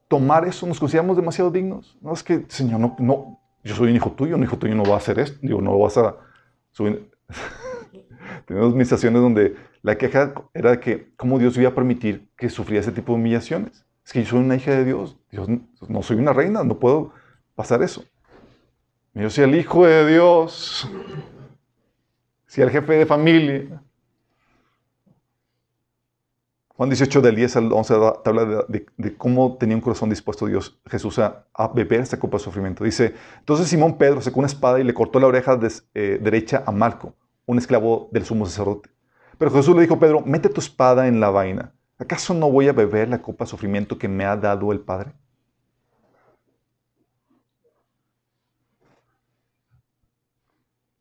tomar 0.07 0.47
eso, 0.47 0.65
nos 0.65 0.79
consideramos 0.79 1.17
demasiado 1.17 1.51
dignos. 1.51 1.99
No 2.01 2.13
es 2.13 2.23
que, 2.23 2.45
Señor, 2.47 2.79
no, 3.01 3.41
yo 3.65 3.75
soy 3.75 3.91
un 3.91 3.97
hijo 3.97 4.13
tuyo, 4.13 4.37
un 4.37 4.45
hijo 4.45 4.57
tuyo 4.57 4.77
no 4.77 4.85
va 4.85 4.95
a 4.95 4.99
hacer 4.99 5.19
esto, 5.19 5.37
digo, 5.43 5.61
no 5.61 5.77
vas 5.81 5.99
a 5.99 6.15
subir. 6.71 7.11
Tenemos 8.47 8.69
administraciones 8.69 9.21
donde 9.21 9.57
la 9.83 9.99
queja 9.99 10.33
era 10.55 10.71
de 10.71 10.79
que 10.79 11.13
cómo 11.17 11.41
Dios 11.41 11.59
iba 11.59 11.71
a 11.71 11.75
permitir 11.75 12.29
que 12.37 12.49
sufriera 12.49 12.83
ese 12.83 12.93
tipo 12.93 13.15
de 13.15 13.19
humillaciones. 13.19 13.85
Es 14.07 14.13
que 14.13 14.23
yo 14.23 14.31
soy 14.31 14.39
una 14.39 14.55
hija 14.55 14.71
de 14.71 14.85
Dios, 14.85 15.19
Dios 15.29 15.49
no 15.89 16.03
soy 16.03 16.19
una 16.19 16.33
reina, 16.33 16.63
no 16.63 16.79
puedo 16.79 17.11
pasar 17.57 17.83
eso. 17.83 18.05
Yo 19.13 19.29
soy 19.29 19.43
el 19.43 19.57
hijo 19.57 19.87
de 19.87 20.07
Dios, 20.07 20.89
si 22.55 22.63
el 22.63 22.71
jefe 22.71 22.93
de 22.93 23.05
familia. 23.05 23.83
Juan 26.69 26.89
18, 26.89 27.21
del 27.21 27.35
10 27.35 27.57
al 27.57 27.73
11, 27.73 27.95
te 28.23 28.31
habla 28.31 28.65
de, 28.69 29.17
cómo 29.17 29.57
tenía 29.57 29.75
un 29.75 29.81
corazón 29.81 30.09
dispuesto 30.09 30.47
Dios, 30.47 30.79
Jesús, 30.89 31.19
a, 31.19 31.47
beber 31.75 32.03
esta 32.03 32.17
copa 32.17 32.37
de 32.37 32.45
sufrimiento. 32.45 32.85
Dice, 32.85 33.15
entonces 33.41 33.67
Simón 33.67 33.99
Pedro 33.99 34.21
sacó 34.21 34.39
una 34.39 34.47
espada 34.47 34.79
y 34.79 34.85
le 34.85 34.95
cortó 34.95 35.19
la 35.19 35.27
oreja 35.27 35.59
eh, 35.95 36.21
derecha 36.23 36.63
a 36.65 36.71
Marco, 36.71 37.17
un 37.45 37.59
esclavo 37.59 38.09
del 38.13 38.25
sumo 38.25 38.47
sacerdote. 38.47 38.89
Pero 39.37 39.51
Jesús 39.51 39.75
le 39.75 39.83
dijo 39.83 39.95
a 39.95 39.99
Pedro, 39.99 40.21
mete 40.21 40.49
tu 40.49 40.61
espada 40.61 41.09
en 41.09 41.19
la 41.19 41.31
vaina. 41.31 41.73
¿Acaso 41.99 42.35
no 42.35 42.49
voy 42.53 42.69
a 42.69 42.73
beber 42.73 43.09
la 43.09 43.21
copa 43.21 43.47
de 43.47 43.51
sufrimiento 43.51 43.99
que 43.99 44.07
me 44.07 44.25
ha 44.25 44.37
dado 44.37 44.71
el 44.71 44.79
Padre? 44.79 45.13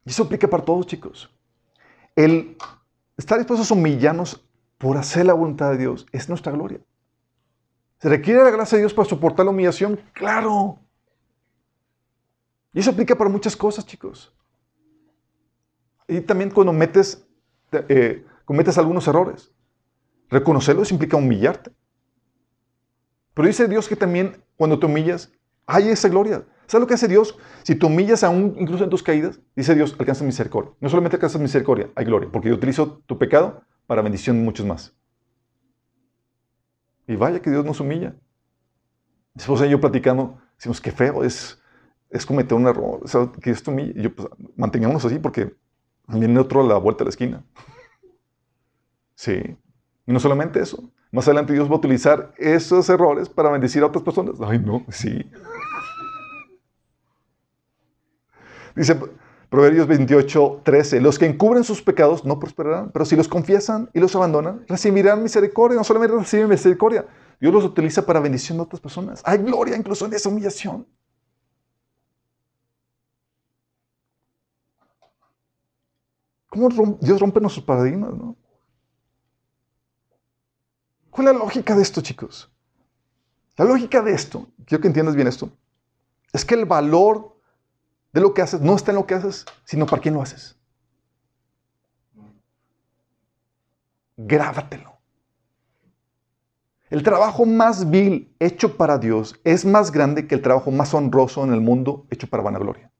Y 0.04 0.10
eso 0.10 0.24
aplica 0.24 0.47
para 0.47 0.66
todos, 0.66 0.88
chicos. 0.88 1.32
El 2.16 2.57
estar 3.18 3.38
dispuestos 3.38 3.72
a 3.72 3.74
humillarnos 3.74 4.45
por 4.78 4.97
hacer 4.97 5.26
la 5.26 5.34
voluntad 5.34 5.72
de 5.72 5.78
Dios 5.78 6.05
es 6.11 6.30
nuestra 6.30 6.51
gloria. 6.51 6.80
¿Se 7.99 8.09
requiere 8.09 8.43
la 8.43 8.51
gracia 8.51 8.78
de 8.78 8.84
Dios 8.84 8.93
para 8.93 9.07
soportar 9.07 9.45
la 9.45 9.51
humillación? 9.51 9.99
Claro. 10.14 10.80
Y 12.74 12.80
eso 12.80 12.91
aplica 12.91 13.16
para 13.16 13.30
muchas 13.30 13.55
cosas, 13.55 13.86
chicos. 13.86 14.36
Y 16.07 16.22
también 16.22 16.49
cuando 16.49 16.74
metes, 16.74 17.26
eh, 17.72 18.26
cometes 18.45 18.78
algunos 18.78 19.07
errores. 19.07 19.51
Reconocerlos 20.30 20.91
implica 20.91 21.16
humillarte. 21.16 21.72
Pero 23.34 23.47
dice 23.47 23.68
Dios 23.68 23.88
que 23.88 23.95
también 23.95 24.43
cuando 24.57 24.80
te 24.80 24.86
humillas, 24.86 25.32
hay 25.66 25.89
esa 25.89 26.09
gloria. 26.09 26.43
¿Sabes 26.68 26.82
lo 26.82 26.88
que 26.88 26.93
hace 26.93 27.07
Dios? 27.07 27.38
Si 27.64 27.76
te 27.76 27.86
humillas 27.86 28.24
aún, 28.24 28.55
incluso 28.57 28.84
en 28.84 28.89
tus 28.89 29.03
caídas, 29.03 29.39
dice 29.55 29.76
Dios, 29.76 29.95
alcanza 29.99 30.24
misericordia. 30.24 30.72
No 30.80 30.89
solamente 30.89 31.18
alcanzas 31.18 31.41
misericordia, 31.41 31.89
hay 31.95 32.05
gloria, 32.05 32.30
porque 32.32 32.49
yo 32.49 32.55
utilizo 32.55 33.01
tu 33.05 33.18
pecado 33.18 33.64
para 33.88 34.01
bendición 34.01 34.38
de 34.38 34.43
muchos 34.43 34.66
más. 34.66 34.95
Y 37.07 37.16
vaya 37.16 37.41
que 37.41 37.49
Dios 37.49 37.66
nos 37.66 37.80
humilla. 37.80 38.16
Mi 39.34 39.41
esposa 39.41 39.66
y 39.66 39.70
yo 39.70 39.82
platicando, 39.82 40.39
decimos, 40.55 40.80
qué 40.80 40.91
feo 40.91 41.24
es, 41.24 41.61
es 42.09 42.26
cometer 42.26 42.57
un 42.57 42.68
error, 42.68 43.01
o 43.03 43.07
sea, 43.07 43.32
que 43.41 43.49
Dios 43.49 43.64
te. 43.64 43.72
Y 43.82 44.01
yo, 44.01 44.16
pues, 44.16 44.28
mantengámonos 44.55 45.03
así 45.03 45.20
porque 45.20 45.53
viene 46.07 46.39
otro 46.39 46.61
a 46.61 46.68
la 46.68 46.78
vuelta 46.78 46.99
de 46.99 47.05
la 47.05 47.09
esquina. 47.09 47.43
Sí. 49.16 49.57
Y 50.05 50.11
no 50.11 50.20
solamente 50.20 50.59
eso. 50.59 50.91
Más 51.11 51.28
adelante 51.28 51.53
Dios 51.53 51.70
va 51.70 51.76
a 51.76 51.78
utilizar 51.78 52.34
esos 52.38 52.89
errores 52.89 53.30
para 53.30 53.51
bendecir 53.51 53.84
a 53.84 53.88
otras 53.88 54.03
personas. 54.03 54.36
Ay, 54.41 54.59
no, 54.59 54.84
sí. 54.89 55.30
Dice 58.76 58.99
Proverbios 59.49 59.86
28, 59.86 60.61
13, 60.63 60.99
los 60.99 61.19
que 61.19 61.28
encubren 61.28 61.63
sus 61.63 61.82
pecados 61.84 62.26
no 62.26 62.39
prosperarán, 62.39 62.89
pero 62.91 63.05
si 63.05 63.15
los 63.15 63.28
confiesan 63.28 63.89
y 63.93 63.99
los 63.99 64.15
abandonan, 64.15 64.65
recibirán 64.67 65.21
misericordia. 65.21 65.78
No 65.78 65.84
solamente 65.84 66.17
reciben 66.17 66.49
misericordia, 66.49 67.05
Dios 67.39 67.53
los 67.53 67.63
utiliza 67.63 68.03
para 68.03 68.19
bendición 68.19 68.57
de 68.57 68.63
otras 68.63 68.82
personas. 68.82 69.21
Hay 69.26 69.38
gloria 69.38 69.78
incluso 69.78 70.07
en 70.07 70.13
esa 70.13 70.30
humillación. 70.30 70.88
¿Cómo 76.49 76.97
Dios 77.01 77.19
rompe 77.19 77.39
nuestros 77.39 77.65
paradigmas? 77.65 78.13
¿Cuál 81.11 81.28
es 81.28 81.34
la 81.34 81.39
lógica 81.39 81.76
de 81.76 81.82
esto, 81.84 82.01
chicos? 82.01 82.51
La 83.55 83.65
lógica 83.65 84.01
de 84.01 84.13
esto, 84.13 84.47
quiero 84.65 84.82
que 84.82 84.88
entiendas 84.88 85.15
bien 85.15 85.28
esto, 85.28 85.51
es 86.32 86.43
que 86.43 86.55
el 86.55 86.65
valor 86.65 87.32
de 88.14 88.22
lo 88.22 88.34
que 88.34 88.41
haces 88.41 88.61
no 88.61 88.76
está 88.76 88.91
en 88.91 88.97
lo 88.97 89.05
que 89.05 89.16
haces, 89.16 89.45
sino 89.66 89.86
para 89.86 90.01
quién 90.01 90.14
lo 90.14 90.22
haces. 90.22 90.55
Grábatelo. 94.16 94.93
El 96.91 97.01
trabajo 97.01 97.47
más 97.47 97.89
vil 97.89 98.36
hecho 98.39 98.78
para 98.78 98.99
Dios 98.99 99.39
es 99.43 99.66
más 99.66 99.91
grande 99.91 100.28
que 100.28 100.36
el 100.36 100.43
trabajo 100.43 100.70
más 100.70 100.93
honroso 100.93 101.43
en 101.43 101.51
el 101.51 101.59
mundo 101.59 102.05
hecho 102.11 102.28
para 102.28 102.43
vanagloria. 102.43 102.91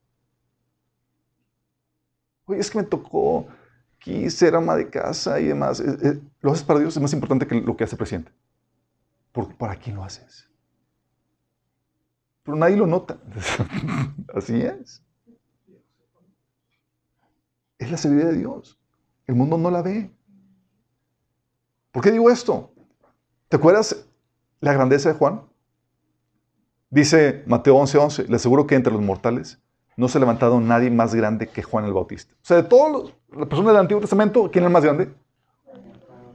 Oye, 2.46 2.60
es 2.60 2.72
que 2.72 2.80
me 2.80 2.84
tocó 2.84 3.48
aquí 3.98 4.32
ser 4.32 4.56
ama 4.56 4.76
de 4.76 4.90
casa 4.90 5.40
y 5.40 5.46
demás. 5.46 5.80
Eh, 5.80 5.96
eh, 6.02 6.20
lo 6.42 6.52
haces 6.52 6.64
para 6.64 6.80
Dios 6.80 6.96
es 6.96 7.02
más 7.02 7.14
importante 7.14 7.46
que 7.46 7.62
lo 7.62 7.78
que 7.78 7.84
hace 7.84 7.94
el 7.94 8.00
presidente. 8.00 8.32
¿Para 9.60 9.76
quién 9.76 9.96
lo 9.96 10.04
haces? 10.04 10.50
Pero 12.42 12.58
nadie 12.58 12.76
lo 12.76 12.88
nota. 12.88 13.20
Así 14.34 14.60
es. 14.60 15.03
Es 17.84 17.92
la 17.92 17.98
sabiduría 17.98 18.30
de 18.30 18.38
Dios. 18.38 18.80
El 19.28 19.36
mundo 19.36 19.58
no 19.58 19.70
la 19.70 19.82
ve. 19.82 20.10
¿Por 21.92 22.02
qué 22.02 22.12
digo 22.12 22.30
esto? 22.30 22.74
¿Te 23.50 23.58
acuerdas 23.58 24.08
la 24.62 24.72
grandeza 24.72 25.10
de 25.10 25.16
Juan? 25.16 25.42
Dice 26.90 27.44
Mateo 27.46 27.76
11:11, 27.76 28.00
11, 28.00 28.28
le 28.30 28.36
aseguro 28.38 28.66
que 28.66 28.76
entre 28.76 28.94
los 28.94 29.02
mortales 29.02 29.62
no 29.98 30.08
se 30.08 30.18
ha 30.18 30.22
levantado 30.22 30.62
nadie 30.62 30.90
más 30.92 31.14
grande 31.14 31.48
que 31.48 31.62
Juan 31.62 31.84
el 31.84 31.92
Bautista. 31.92 32.34
O 32.36 32.46
sea, 32.46 32.58
de 32.58 32.64
todas 32.64 33.14
las 33.36 33.48
personas 33.50 33.74
del 33.74 33.82
Antiguo 33.82 34.00
Testamento, 34.00 34.50
¿quién 34.50 34.64
es 34.64 34.68
el 34.68 34.74
más 34.74 34.84
grande? 34.86 35.14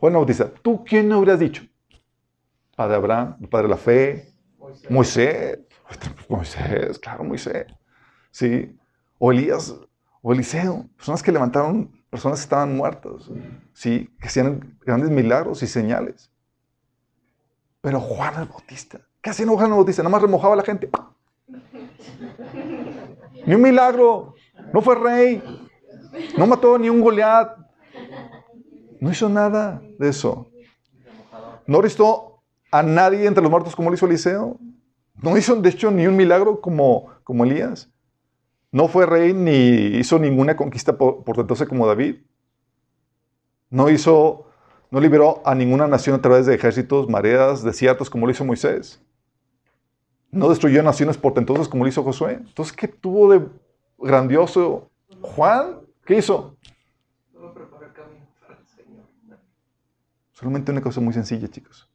Juan 0.00 0.12
el 0.12 0.16
Bautista. 0.18 0.52
¿Tú 0.60 0.84
quién 0.84 1.10
habrías 1.12 1.38
dicho? 1.38 1.62
Padre 2.76 2.96
Abraham, 2.96 3.38
el 3.40 3.48
padre 3.48 3.68
de 3.68 3.70
la 3.70 3.78
fe. 3.78 4.34
Moisés. 4.90 5.60
Moisés, 6.28 6.98
claro, 6.98 7.24
Moisés. 7.24 7.66
Sí. 8.30 8.76
O 9.18 9.32
Elías, 9.32 9.74
o 10.22 10.32
Eliseo. 10.32 10.86
Personas 10.96 11.22
que 11.22 11.32
levantaron, 11.32 11.90
personas 12.10 12.38
que 12.40 12.44
estaban 12.44 12.76
muertas. 12.76 13.30
Sí. 13.72 14.08
Que 14.20 14.28
hacían 14.28 14.78
grandes 14.84 15.10
milagros 15.10 15.62
y 15.62 15.66
señales. 15.66 16.30
Pero 17.80 18.00
Juan 18.00 18.34
el 18.40 18.48
Bautista. 18.48 19.00
¿Qué 19.20 19.30
hacía 19.30 19.46
Juan 19.46 19.66
el 19.66 19.72
Bautista? 19.72 20.02
Nada 20.02 20.12
más 20.12 20.22
remojaba 20.22 20.54
a 20.54 20.56
la 20.56 20.64
gente. 20.64 20.90
Ni 23.46 23.54
un 23.54 23.62
milagro. 23.62 24.34
No 24.72 24.82
fue 24.82 24.96
rey. 24.96 25.42
No 26.36 26.46
mató 26.46 26.78
ni 26.78 26.88
un 26.88 27.00
Goliat. 27.00 27.56
No 29.00 29.10
hizo 29.10 29.28
nada 29.28 29.80
de 29.98 30.08
eso. 30.08 30.50
No 31.66 31.80
restó 31.80 32.42
a 32.70 32.82
nadie 32.82 33.26
entre 33.26 33.42
los 33.42 33.50
muertos 33.50 33.76
como 33.76 33.90
lo 33.90 33.94
hizo 33.94 34.06
Eliseo. 34.06 34.58
No 35.22 35.36
hizo, 35.36 35.56
de 35.56 35.68
hecho, 35.68 35.90
ni 35.90 36.06
un 36.06 36.16
milagro 36.16 36.60
como, 36.60 37.10
como 37.24 37.44
Elías. 37.44 37.90
No 38.70 38.88
fue 38.88 39.06
rey 39.06 39.32
ni 39.32 39.98
hizo 39.98 40.18
ninguna 40.18 40.56
conquista 40.56 40.96
por, 40.98 41.24
por 41.24 41.68
como 41.68 41.86
David. 41.86 42.16
No 43.70 43.88
hizo, 43.88 44.46
no 44.90 45.00
liberó 45.00 45.42
a 45.44 45.54
ninguna 45.54 45.86
nación 45.86 46.16
a 46.16 46.22
través 46.22 46.46
de 46.46 46.54
ejércitos, 46.54 47.08
mareas, 47.08 47.62
desiertos 47.62 48.10
como 48.10 48.26
lo 48.26 48.32
hizo 48.32 48.44
Moisés. 48.44 49.02
No 50.30 50.50
destruyó 50.50 50.82
naciones 50.82 51.16
portentosas 51.16 51.68
como 51.68 51.84
lo 51.84 51.88
hizo 51.88 52.02
Josué. 52.02 52.34
Entonces, 52.34 52.76
¿qué 52.76 52.88
tuvo 52.88 53.32
de 53.32 53.46
grandioso 53.98 54.90
Juan? 55.22 55.80
¿Qué 56.04 56.18
hizo? 56.18 56.56
Solamente 60.32 60.70
una 60.70 60.82
cosa 60.82 61.00
muy 61.00 61.12
sencilla, 61.14 61.48
chicos. 61.48 61.87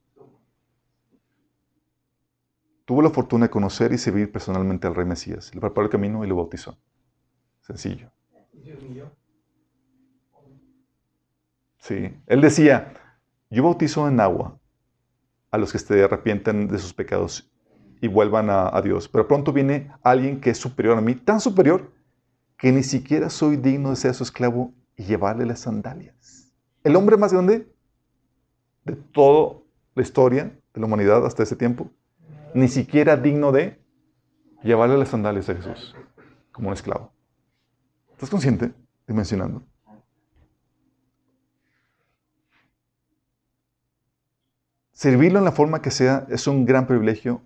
Tuvo 2.84 3.02
la 3.02 3.10
fortuna 3.10 3.46
de 3.46 3.50
conocer 3.50 3.92
y 3.92 3.98
servir 3.98 4.30
personalmente 4.30 4.86
al 4.86 4.94
rey 4.94 5.06
Mesías. 5.06 5.54
Le 5.54 5.60
preparó 5.60 5.86
el 5.86 5.90
camino 5.90 6.24
y 6.24 6.28
lo 6.28 6.36
bautizó. 6.36 6.76
Sencillo. 7.60 8.10
Sí. 11.78 12.14
Él 12.26 12.40
decía, 12.40 12.92
yo 13.50 13.62
bautizo 13.62 14.06
en 14.08 14.20
agua 14.20 14.58
a 15.50 15.58
los 15.58 15.72
que 15.72 15.78
se 15.78 16.02
arrepienten 16.02 16.68
de 16.68 16.78
sus 16.78 16.92
pecados 16.92 17.50
y 18.00 18.08
vuelvan 18.08 18.50
a, 18.50 18.80
Dios. 18.82 19.08
Pero 19.08 19.26
pronto 19.26 19.52
viene 19.52 19.90
alguien 20.02 20.40
que 20.40 20.50
es 20.50 20.58
superior 20.58 20.98
a 20.98 21.00
mí, 21.00 21.14
tan 21.14 21.40
superior 21.40 21.90
que 22.58 22.72
ni 22.72 22.82
siquiera 22.82 23.30
soy 23.30 23.56
digno 23.56 23.90
de 23.90 23.96
ser 23.96 24.14
su 24.14 24.24
esclavo 24.24 24.72
y 24.96 25.04
llevarle 25.04 25.46
las 25.46 25.60
sandalias. 25.60 26.52
El 26.82 26.96
hombre 26.96 27.16
más 27.16 27.32
grande 27.32 27.66
de 28.84 28.96
toda 28.96 29.58
la 29.94 30.02
historia 30.02 30.52
de 30.74 30.80
la 30.80 30.86
humanidad 30.86 31.24
hasta 31.24 31.42
ese 31.44 31.56
tiempo, 31.56 31.88
ni 32.54 32.68
siquiera 32.68 33.16
digno 33.16 33.52
de 33.52 33.78
llevarle 34.62 34.96
las 34.96 35.08
sandalias 35.08 35.48
a 35.50 35.54
Jesús 35.56 35.94
como 36.52 36.68
un 36.68 36.74
esclavo. 36.74 37.12
¿Estás 38.12 38.30
consciente? 38.30 38.72
Dimensionando. 39.06 39.62
Servirlo 44.92 45.40
en 45.40 45.44
la 45.44 45.52
forma 45.52 45.82
que 45.82 45.90
sea 45.90 46.24
es 46.30 46.46
un 46.46 46.64
gran 46.64 46.86
privilegio 46.86 47.42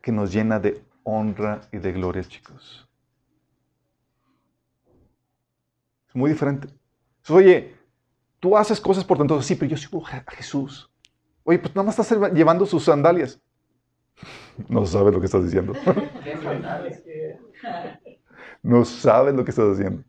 que 0.00 0.10
nos 0.10 0.32
llena 0.32 0.58
de 0.58 0.82
honra 1.04 1.60
y 1.70 1.76
de 1.76 1.92
gloria, 1.92 2.24
chicos. 2.24 2.88
Es 6.08 6.16
muy 6.16 6.30
diferente. 6.30 6.68
oye, 7.28 7.76
tú 8.40 8.56
haces 8.56 8.80
cosas 8.80 9.04
por 9.04 9.18
tanto, 9.18 9.40
sí, 9.42 9.54
pero 9.54 9.72
yo 9.72 9.76
sigo 9.76 10.04
a 10.06 10.24
Jesús. 10.32 10.90
Oye, 11.44 11.58
pues 11.58 11.76
nada 11.76 11.86
más 11.86 11.98
estás 11.98 12.32
llevando 12.32 12.64
sus 12.64 12.84
sandalias. 12.84 13.38
No 14.68 14.86
sabes 14.86 15.12
lo 15.12 15.20
que 15.20 15.26
estás 15.26 15.44
diciendo. 15.44 15.72
No 18.62 18.84
sabes 18.84 19.34
lo 19.34 19.44
que 19.44 19.50
estás 19.50 19.72
haciendo. 19.72 20.02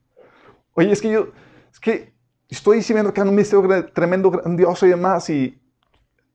Oye, 0.74 0.92
es 0.92 1.02
que 1.02 1.12
yo, 1.12 1.30
es 1.72 1.80
que 1.80 2.14
estoy 2.50 2.78
diciendo 2.78 3.14
que 3.14 3.22
en 3.22 3.28
un 3.28 3.36
ministerio 3.36 3.86
tremendo, 3.94 4.32
grandioso 4.32 4.86
y 4.86 4.90
demás, 4.90 5.30
y 5.30 5.62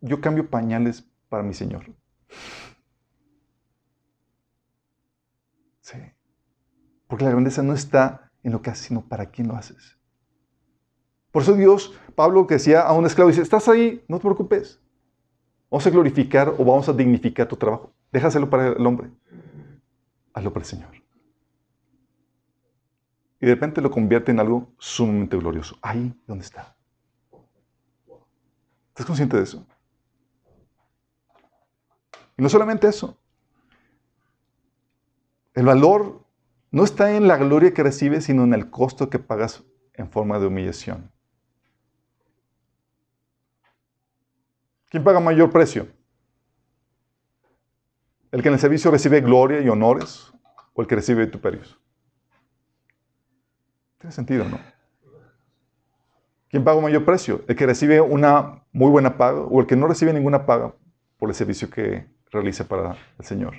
yo 0.00 0.20
cambio 0.20 0.48
pañales 0.48 1.04
para 1.28 1.42
mi 1.42 1.54
Señor. 1.54 1.84
Sí. 5.80 5.98
Porque 7.08 7.24
la 7.24 7.30
grandeza 7.30 7.62
no 7.62 7.72
está 7.72 8.30
en 8.42 8.52
lo 8.52 8.62
que 8.62 8.70
haces, 8.70 8.86
sino 8.86 9.02
para 9.08 9.26
quién 9.26 9.48
lo 9.48 9.56
haces. 9.56 9.98
Por 11.30 11.42
eso 11.42 11.54
Dios, 11.54 11.98
Pablo 12.14 12.46
que 12.46 12.54
decía 12.54 12.82
a 12.82 12.92
un 12.92 13.06
esclavo, 13.06 13.30
dice, 13.30 13.42
estás 13.42 13.68
ahí, 13.68 14.04
no 14.06 14.18
te 14.18 14.22
preocupes. 14.22 14.80
Vamos 15.70 15.86
a 15.86 15.90
glorificar 15.90 16.48
o 16.50 16.64
vamos 16.64 16.88
a 16.88 16.92
dignificar 16.92 17.48
tu 17.48 17.56
trabajo. 17.56 17.94
Déjaselo 18.12 18.48
para 18.50 18.68
el 18.68 18.86
hombre. 18.86 19.10
Hazlo 20.34 20.52
para 20.52 20.62
el 20.62 20.68
Señor. 20.68 20.90
Y 23.40 23.46
de 23.46 23.54
repente 23.54 23.80
lo 23.80 23.90
convierte 23.90 24.30
en 24.30 24.38
algo 24.38 24.72
sumamente 24.78 25.36
glorioso. 25.36 25.76
Ahí 25.82 26.14
donde 26.26 26.44
está. 26.44 26.76
¿Estás 28.90 29.06
consciente 29.06 29.36
de 29.36 29.42
eso? 29.42 29.66
Y 32.36 32.42
no 32.42 32.48
solamente 32.48 32.86
eso. 32.86 33.18
El 35.54 35.66
valor 35.66 36.24
no 36.70 36.84
está 36.84 37.16
en 37.16 37.26
la 37.26 37.36
gloria 37.36 37.74
que 37.74 37.82
recibes, 37.82 38.24
sino 38.24 38.44
en 38.44 38.54
el 38.54 38.70
costo 38.70 39.10
que 39.10 39.18
pagas 39.18 39.64
en 39.94 40.10
forma 40.10 40.38
de 40.38 40.46
humillación. 40.46 41.10
¿Quién 44.88 45.02
paga 45.02 45.20
mayor 45.20 45.50
precio? 45.50 45.88
¿El 48.32 48.40
que 48.40 48.48
en 48.48 48.54
el 48.54 48.60
servicio 48.60 48.90
recibe 48.90 49.20
gloria 49.20 49.60
y 49.60 49.68
honores 49.68 50.32
o 50.72 50.80
el 50.80 50.88
que 50.88 50.94
recibe 50.96 51.26
vituperios? 51.26 51.78
Tiene 53.98 54.10
sentido, 54.10 54.48
¿no? 54.48 54.58
¿Quién 56.48 56.64
paga 56.64 56.80
mayor 56.80 57.04
precio? 57.04 57.44
¿El 57.46 57.56
que 57.56 57.66
recibe 57.66 58.00
una 58.00 58.64
muy 58.72 58.90
buena 58.90 59.18
paga 59.18 59.40
o 59.40 59.60
el 59.60 59.66
que 59.66 59.76
no 59.76 59.86
recibe 59.86 60.14
ninguna 60.14 60.46
paga 60.46 60.74
por 61.18 61.28
el 61.28 61.34
servicio 61.34 61.68
que 61.68 62.06
realiza 62.30 62.66
para 62.66 62.96
el 63.18 63.24
Señor? 63.24 63.54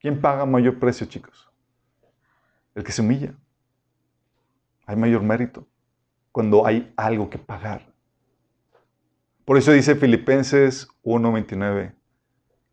¿Quién 0.00 0.20
paga 0.20 0.44
mayor 0.44 0.80
precio, 0.80 1.06
chicos? 1.06 1.48
El 2.74 2.82
que 2.82 2.92
se 2.92 3.00
humilla. 3.00 3.32
Hay 4.86 4.96
mayor 4.96 5.22
mérito 5.22 5.68
cuando 6.32 6.66
hay 6.66 6.92
algo 6.96 7.30
que 7.30 7.38
pagar. 7.38 7.92
Por 9.44 9.56
eso 9.56 9.70
dice 9.70 9.94
Filipenses 9.94 10.88
1:29 11.04 11.97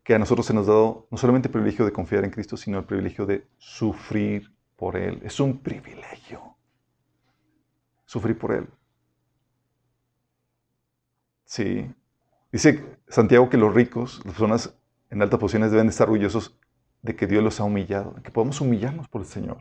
que 0.06 0.14
a 0.14 0.20
nosotros 0.20 0.46
se 0.46 0.54
nos 0.54 0.68
ha 0.68 0.70
dado 0.70 1.08
no 1.10 1.18
solamente 1.18 1.48
el 1.48 1.52
privilegio 1.52 1.84
de 1.84 1.92
confiar 1.92 2.22
en 2.22 2.30
Cristo, 2.30 2.56
sino 2.56 2.78
el 2.78 2.84
privilegio 2.84 3.26
de 3.26 3.44
sufrir 3.58 4.54
por 4.76 4.94
Él. 4.96 5.20
Es 5.24 5.40
un 5.40 5.58
privilegio 5.58 6.56
sufrir 8.04 8.38
por 8.38 8.52
Él. 8.52 8.68
Sí. 11.44 11.92
Dice 12.52 12.98
Santiago 13.08 13.50
que 13.50 13.56
los 13.56 13.74
ricos, 13.74 14.18
las 14.24 14.34
personas 14.34 14.78
en 15.10 15.22
altas 15.22 15.40
posiciones 15.40 15.72
deben 15.72 15.88
estar 15.88 16.06
orgullosos 16.06 16.56
de 17.02 17.16
que 17.16 17.26
Dios 17.26 17.42
los 17.42 17.58
ha 17.58 17.64
humillado, 17.64 18.14
que 18.22 18.30
podemos 18.30 18.60
humillarnos 18.60 19.08
por 19.08 19.22
el 19.22 19.26
Señor. 19.26 19.58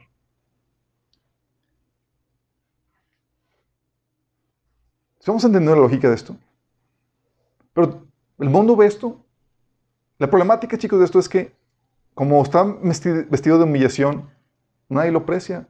¿Vamos 5.25 5.43
a 5.43 5.47
entender 5.47 5.75
la 5.75 5.81
lógica 5.81 6.07
de 6.07 6.13
esto? 6.13 6.37
Pero 7.73 8.05
el 8.37 8.49
mundo 8.51 8.75
ve 8.75 8.85
esto. 8.85 9.24
La 10.17 10.29
problemática, 10.29 10.77
chicos, 10.77 10.99
de 10.99 11.05
esto 11.05 11.19
es 11.19 11.27
que 11.27 11.55
como 12.13 12.41
está 12.41 12.63
vestido 12.63 13.57
de 13.57 13.63
humillación, 13.65 14.29
nadie 14.87 15.11
lo 15.11 15.19
aprecia. 15.19 15.67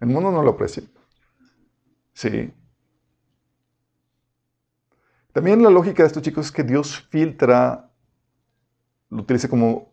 El 0.00 0.08
mundo 0.08 0.30
no 0.30 0.42
lo 0.42 0.50
aprecia. 0.50 0.82
Sí. 2.12 2.52
También 5.32 5.62
la 5.62 5.70
lógica 5.70 6.02
de 6.02 6.08
esto, 6.08 6.20
chicos, 6.20 6.46
es 6.46 6.52
que 6.52 6.62
Dios 6.62 7.08
filtra, 7.08 7.90
lo 9.08 9.22
utiliza 9.22 9.48
como 9.48 9.90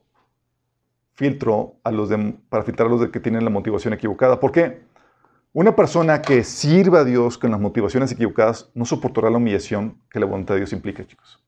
filtro 1.13 1.75
para 2.49 2.63
filtrar 2.63 2.87
a 2.87 2.89
los 2.89 2.99
de 2.99 3.11
que 3.11 3.21
tienen 3.21 3.45
la 3.45 3.49
motivación 3.49 3.93
equivocada. 3.93 4.39
¿Por 4.39 4.51
qué? 4.51 4.81
Una 5.53 5.75
persona 5.75 6.21
que 6.21 6.43
sirva 6.43 6.99
a 6.99 7.03
Dios 7.05 7.37
con 7.37 7.51
las 7.51 7.59
motivaciones 7.59 8.11
equivocadas 8.11 8.69
no 8.73 8.83
soportará 8.83 9.29
la 9.29 9.37
humillación 9.37 10.01
que 10.09 10.19
la 10.19 10.25
voluntad 10.25 10.55
de 10.55 10.61
Dios 10.61 10.73
implica, 10.73 11.07
chicos. 11.07 11.41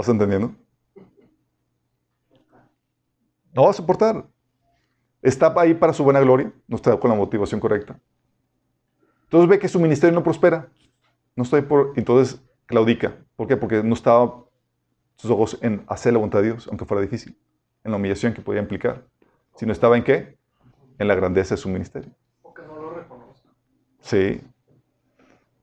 ¿Vas 0.00 0.08
entendiendo? 0.08 0.54
No 3.52 3.64
va 3.64 3.68
a 3.68 3.74
soportar. 3.74 4.26
Está 5.20 5.52
ahí 5.60 5.74
para 5.74 5.92
su 5.92 6.02
buena 6.02 6.20
gloria, 6.20 6.50
no 6.66 6.76
está 6.76 6.98
con 6.98 7.10
la 7.10 7.16
motivación 7.18 7.60
correcta. 7.60 8.00
Entonces 9.24 9.50
ve 9.50 9.58
que 9.58 9.68
su 9.68 9.78
ministerio 9.78 10.14
no 10.14 10.22
prospera. 10.22 10.70
No 11.36 11.42
estoy 11.42 11.60
por. 11.60 11.92
Entonces 11.96 12.42
claudica. 12.64 13.14
¿Por 13.36 13.46
qué? 13.46 13.58
Porque 13.58 13.82
no 13.82 13.92
estaba 13.92 14.42
sus 15.16 15.30
ojos 15.30 15.58
en 15.60 15.84
hacer 15.86 16.14
la 16.14 16.18
voluntad 16.18 16.38
de 16.38 16.52
Dios, 16.52 16.66
aunque 16.68 16.86
fuera 16.86 17.02
difícil, 17.02 17.36
en 17.84 17.90
la 17.90 17.98
humillación 17.98 18.32
que 18.32 18.40
podía 18.40 18.62
implicar, 18.62 19.06
sino 19.54 19.70
estaba 19.70 19.98
en 19.98 20.04
qué? 20.04 20.38
En 20.98 21.08
la 21.08 21.14
grandeza 21.14 21.56
de 21.56 21.60
su 21.60 21.68
ministerio. 21.68 22.10
O 22.40 22.54
que 22.54 22.62
no 22.62 22.74
lo 22.80 22.94
reconozca. 22.94 23.50
Sí. 24.00 24.40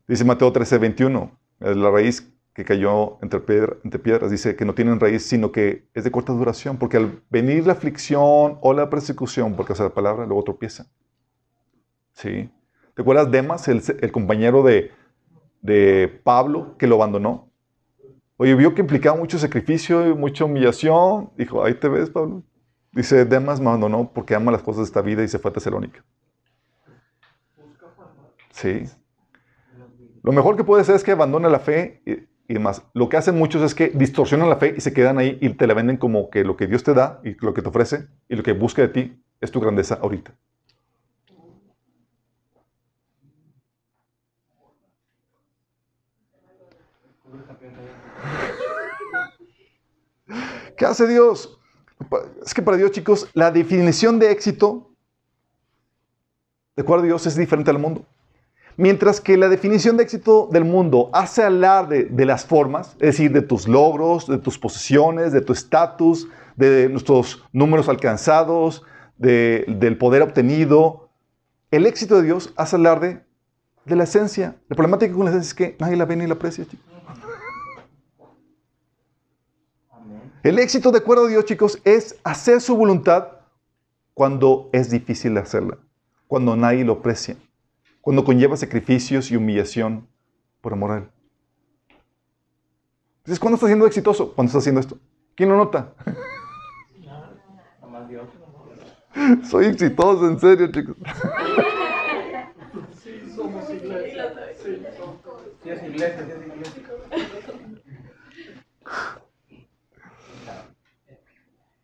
Dice 0.08 0.24
Mateo 0.24 0.54
13, 0.54 0.78
21, 0.78 1.40
la 1.58 1.90
raíz 1.90 2.37
que 2.58 2.66
cayó 2.66 3.20
entre, 3.22 3.40
piedras, 3.40 4.32
dice 4.32 4.56
que 4.56 4.66
no 4.66 4.74
tienen 4.74 5.00
raíz, 5.00 5.22
sino 5.28 5.52
que 5.52 5.88
es 5.94 6.04
de 6.04 6.10
corta 6.10 6.34
duración, 6.34 6.78
porque 6.78 6.98
al 6.98 7.22
venir 7.30 7.68
la 7.68 7.74
aflicción 7.74 8.58
o 8.62 8.74
la 8.74 8.90
persecución, 8.90 9.56
porque 9.56 9.74
hace 9.74 9.84
la 9.84 9.92
palabra, 9.94 10.26
luego 10.26 10.44
tropieza. 10.44 10.88
¿Sí? 12.14 12.50
¿Te 12.96 13.02
acuerdas 13.04 13.30
Demas, 13.30 13.68
el, 13.68 13.84
el 14.02 14.12
compañero 14.12 14.64
de, 14.64 14.92
de 15.62 16.20
Pablo, 16.24 16.76
que 16.80 16.88
lo 16.88 16.96
abandonó? 16.96 17.52
Oye, 18.38 18.56
vio 18.56 18.74
que 18.74 18.82
implicaba 18.82 19.16
mucho 19.16 19.38
sacrificio 19.38 20.08
y 20.08 20.16
mucha 20.16 20.46
humillación. 20.46 21.30
Dijo, 21.38 21.64
ahí 21.64 21.76
te 21.76 21.90
ves, 21.90 22.10
Pablo. 22.10 22.42
Dice, 22.92 23.26
Demas 23.26 23.62
me 23.62 23.68
abandonó 23.68 24.12
porque 24.12 24.34
ama 24.34 24.52
las 24.52 24.64
cosas 24.64 24.80
de 24.80 24.86
esta 24.86 25.04
vida 25.04 25.24
y 25.24 25.28
se 25.28 25.38
fue 25.38 25.52
a 25.52 25.54
Tesalónica. 25.54 26.04
Sí. 28.50 28.82
Lo 30.24 30.32
mejor 30.32 30.58
que 30.58 30.64
puede 30.64 30.84
ser 30.84 30.96
es 30.96 31.04
que 31.04 31.12
abandone 31.12 31.48
la 31.52 31.60
fe 31.60 32.02
y, 32.48 32.54
demás. 32.54 32.84
Lo 32.94 33.10
que 33.10 33.18
hacen 33.18 33.38
muchos 33.38 33.62
es 33.62 33.76
que 33.76 33.90
distorsionan 33.90 34.50
la 34.50 34.58
fe 34.58 34.74
y 34.78 34.82
se 34.82 34.94
quedan 34.94 35.18
ahí 35.18 35.38
y 35.42 35.50
te 35.50 35.68
la 35.68 35.74
venden 35.74 35.98
como 35.98 36.30
que 36.30 36.44
lo 36.44 36.58
que 36.58 36.68
Dios 36.68 36.84
te 36.84 36.94
da 36.94 37.20
y 37.24 37.36
lo 37.44 37.54
que 37.54 37.62
te 37.62 37.70
ofrece 37.70 38.08
y 38.30 38.36
lo 38.36 38.44
que 38.44 38.54
busca 38.54 38.82
de 38.82 38.88
ti 38.90 39.24
es 39.42 39.52
tu 39.52 39.60
grandeza 39.60 40.00
ahorita. 40.02 40.34
¿Qué 50.78 50.86
hace 50.86 51.08
Dios? 51.08 51.60
Es 52.46 52.54
que 52.54 52.62
para 52.62 52.78
Dios, 52.78 52.92
chicos, 52.92 53.30
la 53.34 53.52
definición 53.52 54.20
de 54.20 54.32
éxito, 54.32 54.92
de 56.76 56.84
acuerdo 56.84 57.04
a 57.04 57.08
Dios, 57.08 57.26
es 57.26 57.36
diferente 57.36 57.72
al 57.72 57.80
mundo. 57.80 58.06
Mientras 58.78 59.20
que 59.20 59.38
la 59.38 59.50
definición 59.50 59.98
de 59.98 60.04
éxito 60.04 60.48
del 60.52 60.64
mundo 60.64 61.10
hace 61.12 61.42
hablar 61.42 61.88
de, 61.88 62.26
las 62.26 62.46
formas, 62.46 62.90
es 63.00 63.08
decir, 63.08 63.32
de 63.32 63.42
tus 63.42 63.68
logros, 63.68 64.28
de 64.28 64.38
tus 64.38 64.60
posesiones, 64.60 65.34
de 65.34 65.42
tu 65.42 65.52
estatus, 65.52 66.28
de 66.56 66.88
nuestros 66.88 67.44
números 67.52 67.90
alcanzados, 67.90 68.84
del 69.18 69.98
poder 69.98 70.22
obtenido, 70.22 71.10
el 71.72 71.88
éxito 71.88 72.18
de 72.18 72.24
Dios 72.24 72.54
hace 72.56 72.76
hablar 72.76 73.00
de, 73.00 73.20
de 73.86 73.96
la 73.96 74.04
esencia. 74.04 74.56
La 74.70 74.76
problemática 74.76 75.12
con 75.12 75.26
la 75.26 75.32
esencia 75.32 75.48
es 75.48 75.54
que 75.56 75.76
nadie 75.80 75.98
la 75.98 76.06
ve 76.06 76.16
ni 76.16 76.28
la 76.28 76.36
aprecia, 76.36 76.66
chicos. 76.66 76.86
El 80.44 80.60
éxito 80.60 80.92
de 80.92 81.00
acuerdo 81.00 81.26
a 81.26 81.30
Dios, 81.30 81.46
chicos, 81.46 81.82
es 81.84 82.16
hacer 82.24 82.62
su 82.62 82.78
voluntad 82.78 83.30
cuando 84.14 84.70
es 84.72 84.92
difícil 84.92 85.36
hacerla, 85.38 85.80
cuando 86.28 86.56
nadie 86.56 86.86
lo 86.86 86.94
aprecia, 86.94 87.36
cuando 88.08 88.24
conlleva 88.24 88.56
sacrificios 88.56 89.30
y 89.32 89.36
humillación 89.36 90.08
por 90.62 90.72
amor 90.72 90.92
a 90.92 90.98
Él. 91.00 91.10
Entonces, 93.18 93.38
¿cuándo 93.38 93.56
estás 93.56 93.68
siendo 93.68 93.86
exitoso? 93.86 94.34
Cuando 94.34 94.48
estás 94.48 94.64
haciendo 94.64 94.80
esto. 94.80 94.98
¿Quién 95.36 95.50
lo 95.50 95.58
nota? 95.58 95.94
Soy 99.44 99.66
exitoso, 99.66 100.26
en 100.26 100.40
serio, 100.40 100.72
chicos. 100.72 100.96
Sí, 103.04 103.34
somos 103.36 103.70
iglesia. 103.72 104.34
Sí, 104.64 105.70
es 105.70 105.84
iglesia, 105.84 106.22
es 106.22 106.48
iglesia. 106.48 106.84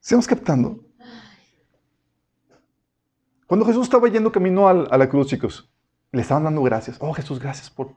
¿Estamos 0.01 0.25
captando? 0.25 0.79
Cuando 3.45 3.65
Jesús 3.65 3.83
estaba 3.83 4.07
yendo 4.07 4.31
camino 4.31 4.69
a 4.69 4.97
la 4.97 5.09
cruz, 5.09 5.27
chicos, 5.27 5.69
le 6.13 6.21
estaban 6.21 6.43
dando 6.43 6.61
gracias. 6.61 6.97
Oh, 6.99 7.11
Jesús, 7.11 7.39
gracias 7.39 7.71
por 7.71 7.95